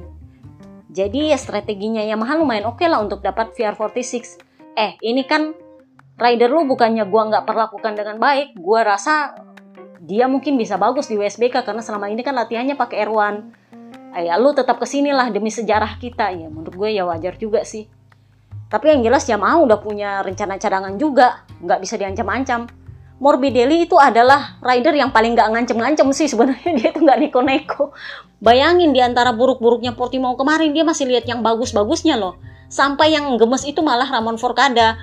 Jadi 0.93 1.33
ya 1.33 1.39
strateginya 1.41 2.05
Yamaha 2.05 2.39
lumayan 2.39 2.69
oke 2.69 2.79
okay 2.79 2.87
lah 2.87 3.03
untuk 3.03 3.25
dapat 3.25 3.57
VR46 3.57 4.39
eh 4.77 4.97
ini 5.05 5.25
kan 5.25 5.53
rider 6.17 6.49
lu 6.53 6.69
bukannya 6.69 7.05
gue 7.09 7.23
nggak 7.33 7.45
perlakukan 7.49 7.93
dengan 7.97 8.17
baik 8.21 8.57
gue 8.57 8.81
rasa 8.81 9.37
dia 10.03 10.29
mungkin 10.29 10.57
bisa 10.57 10.77
bagus 10.77 11.09
di 11.09 11.17
USBK 11.17 11.65
karena 11.65 11.81
selama 11.81 12.09
ini 12.13 12.21
kan 12.25 12.37
latihannya 12.37 12.77
pakai 12.77 13.09
R1 13.09 13.62
ya 14.21 14.37
lu 14.37 14.53
tetap 14.53 14.77
ke 14.77 14.85
sinilah 14.85 15.33
demi 15.33 15.49
sejarah 15.49 15.97
kita 15.97 16.29
ya 16.37 16.53
menurut 16.53 16.75
gue 16.77 16.91
ya 16.93 17.09
wajar 17.09 17.41
juga 17.41 17.65
sih 17.65 17.89
tapi 18.69 18.93
yang 18.93 19.05
jelas 19.05 19.25
Yamaha 19.29 19.65
udah 19.65 19.79
punya 19.81 20.21
rencana 20.21 20.61
cadangan 20.61 20.97
juga 21.01 21.49
nggak 21.61 21.81
bisa 21.81 21.97
diancam-ancam 21.97 22.69
Morbidelli 23.23 23.87
itu 23.87 23.95
adalah 24.03 24.59
rider 24.59 24.99
yang 24.99 25.15
paling 25.15 25.39
gak 25.39 25.47
ngancem-ngancem 25.55 26.11
sih 26.11 26.27
sebenarnya 26.27 26.75
dia 26.79 26.91
itu 26.91 27.07
gak 27.07 27.23
neko-neko. 27.23 27.95
Bayangin 28.43 28.91
di 28.91 28.99
antara 28.99 29.31
buruk-buruknya 29.31 29.95
Portimao 29.95 30.35
kemarin 30.35 30.75
dia 30.75 30.83
masih 30.83 31.07
lihat 31.07 31.31
yang 31.31 31.39
bagus-bagusnya 31.39 32.19
loh. 32.19 32.43
Sampai 32.67 33.15
yang 33.15 33.31
gemes 33.39 33.63
itu 33.63 33.79
malah 33.79 34.11
Ramon 34.11 34.43
Forcada. 34.43 34.99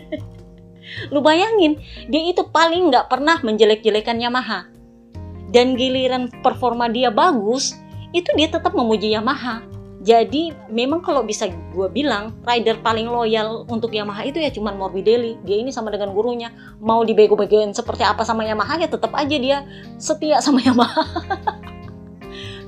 Lu 1.12 1.20
bayangin, 1.20 1.76
dia 2.08 2.24
itu 2.24 2.40
paling 2.48 2.88
gak 2.88 3.12
pernah 3.12 3.36
menjelek-jelekan 3.44 4.16
Yamaha. 4.16 4.72
Dan 5.52 5.76
giliran 5.76 6.32
performa 6.40 6.88
dia 6.88 7.12
bagus, 7.12 7.76
itu 8.10 8.30
dia 8.34 8.50
tetap 8.50 8.74
memuji 8.74 9.14
Yamaha 9.14 9.62
jadi 10.00 10.56
memang 10.72 11.04
kalau 11.04 11.20
bisa 11.20 11.44
gue 11.76 11.88
bilang 11.92 12.32
rider 12.48 12.80
paling 12.80 13.04
loyal 13.04 13.68
untuk 13.68 13.92
Yamaha 13.92 14.24
itu 14.24 14.40
ya 14.40 14.48
cuman 14.48 14.80
Morbidelli. 14.80 15.36
Dia 15.44 15.60
ini 15.60 15.68
sama 15.68 15.92
dengan 15.92 16.16
gurunya. 16.16 16.48
Mau 16.80 17.04
dibego-begoin 17.04 17.76
seperti 17.76 18.00
apa 18.00 18.24
sama 18.24 18.48
Yamaha 18.48 18.80
ya 18.80 18.88
tetap 18.88 19.12
aja 19.12 19.36
dia 19.36 19.68
setia 20.00 20.40
sama 20.40 20.64
Yamaha. 20.66 21.04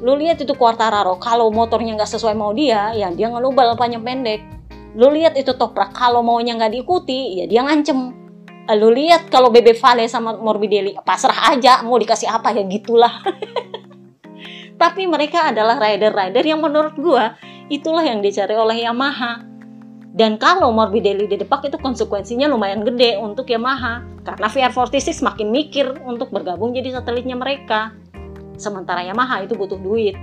Lu 0.05 0.13
lihat 0.21 0.45
itu 0.45 0.53
Quartararo, 0.53 1.17
kalau 1.17 1.49
motornya 1.49 1.97
nggak 1.97 2.11
sesuai 2.11 2.37
mau 2.37 2.53
dia, 2.53 2.93
ya 2.93 3.09
dia 3.09 3.33
ngelubal 3.33 3.79
panjang 3.81 4.05
pendek. 4.05 4.45
Lu 4.93 5.09
lihat 5.09 5.33
itu 5.39 5.57
Toprak, 5.57 5.97
kalau 5.97 6.21
maunya 6.21 6.53
nggak 6.53 6.75
diikuti, 6.75 7.41
ya 7.41 7.45
dia 7.49 7.65
ngancem. 7.65 8.13
Lu 8.77 8.91
lihat 8.93 9.31
kalau 9.33 9.49
Bebe 9.49 9.73
Vale 9.79 10.05
sama 10.11 10.37
Morbidelli, 10.37 10.99
pasrah 11.07 11.55
aja, 11.55 11.87
mau 11.87 11.97
dikasih 11.97 12.29
apa 12.29 12.51
ya 12.51 12.67
gitulah. 12.67 13.15
Tapi 14.83 15.07
mereka 15.07 15.55
adalah 15.55 15.79
rider-rider 15.79 16.43
yang 16.43 16.59
menurut 16.59 16.99
gua 16.99 17.39
itulah 17.71 18.03
yang 18.03 18.19
dicari 18.19 18.59
oleh 18.59 18.83
Yamaha. 18.83 19.47
Dan 20.11 20.43
kalau 20.43 20.75
Morbidelli 20.75 21.31
di 21.31 21.39
depak 21.39 21.71
itu 21.71 21.79
konsekuensinya 21.79 22.51
lumayan 22.51 22.83
gede 22.83 23.15
untuk 23.15 23.47
Yamaha. 23.47 24.03
Karena 24.27 24.51
VR46 24.51 25.23
makin 25.23 25.55
mikir 25.55 26.03
untuk 26.03 26.35
bergabung 26.35 26.75
jadi 26.75 26.99
satelitnya 26.99 27.39
mereka. 27.39 27.95
Sementara 28.59 29.07
Yamaha 29.07 29.47
itu 29.47 29.55
butuh 29.55 29.79
duit. 29.79 30.19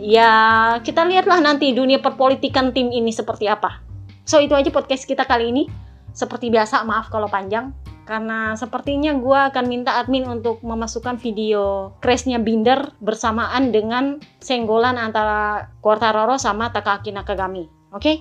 Ya 0.00 0.32
kita 0.80 1.04
lihatlah 1.04 1.44
nanti 1.44 1.76
dunia 1.76 2.00
perpolitikan 2.00 2.72
tim 2.72 2.88
ini 2.88 3.12
seperti 3.12 3.52
apa. 3.52 3.84
So 4.24 4.40
itu 4.40 4.56
aja 4.56 4.72
podcast 4.72 5.04
kita 5.04 5.28
kali 5.28 5.52
ini. 5.52 5.68
Seperti 6.16 6.48
biasa 6.48 6.88
maaf 6.88 7.12
kalau 7.12 7.28
panjang 7.28 7.70
karena 8.10 8.58
sepertinya 8.58 9.14
gue 9.14 9.38
akan 9.54 9.64
minta 9.70 10.02
admin 10.02 10.26
untuk 10.26 10.66
memasukkan 10.66 11.22
video 11.22 11.94
crashnya 12.02 12.42
Binder 12.42 12.90
bersamaan 12.98 13.70
dengan 13.70 14.18
senggolan 14.42 14.98
antara 14.98 15.70
Quartararo 15.78 16.34
sama 16.34 16.74
Takaki 16.74 17.14
Nakagami. 17.14 17.70
Oke, 17.94 18.02
okay? 18.02 18.16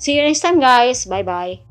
see 0.00 0.16
you 0.16 0.24
next 0.24 0.40
time 0.40 0.56
guys. 0.56 1.04
Bye 1.04 1.28
bye. 1.28 1.63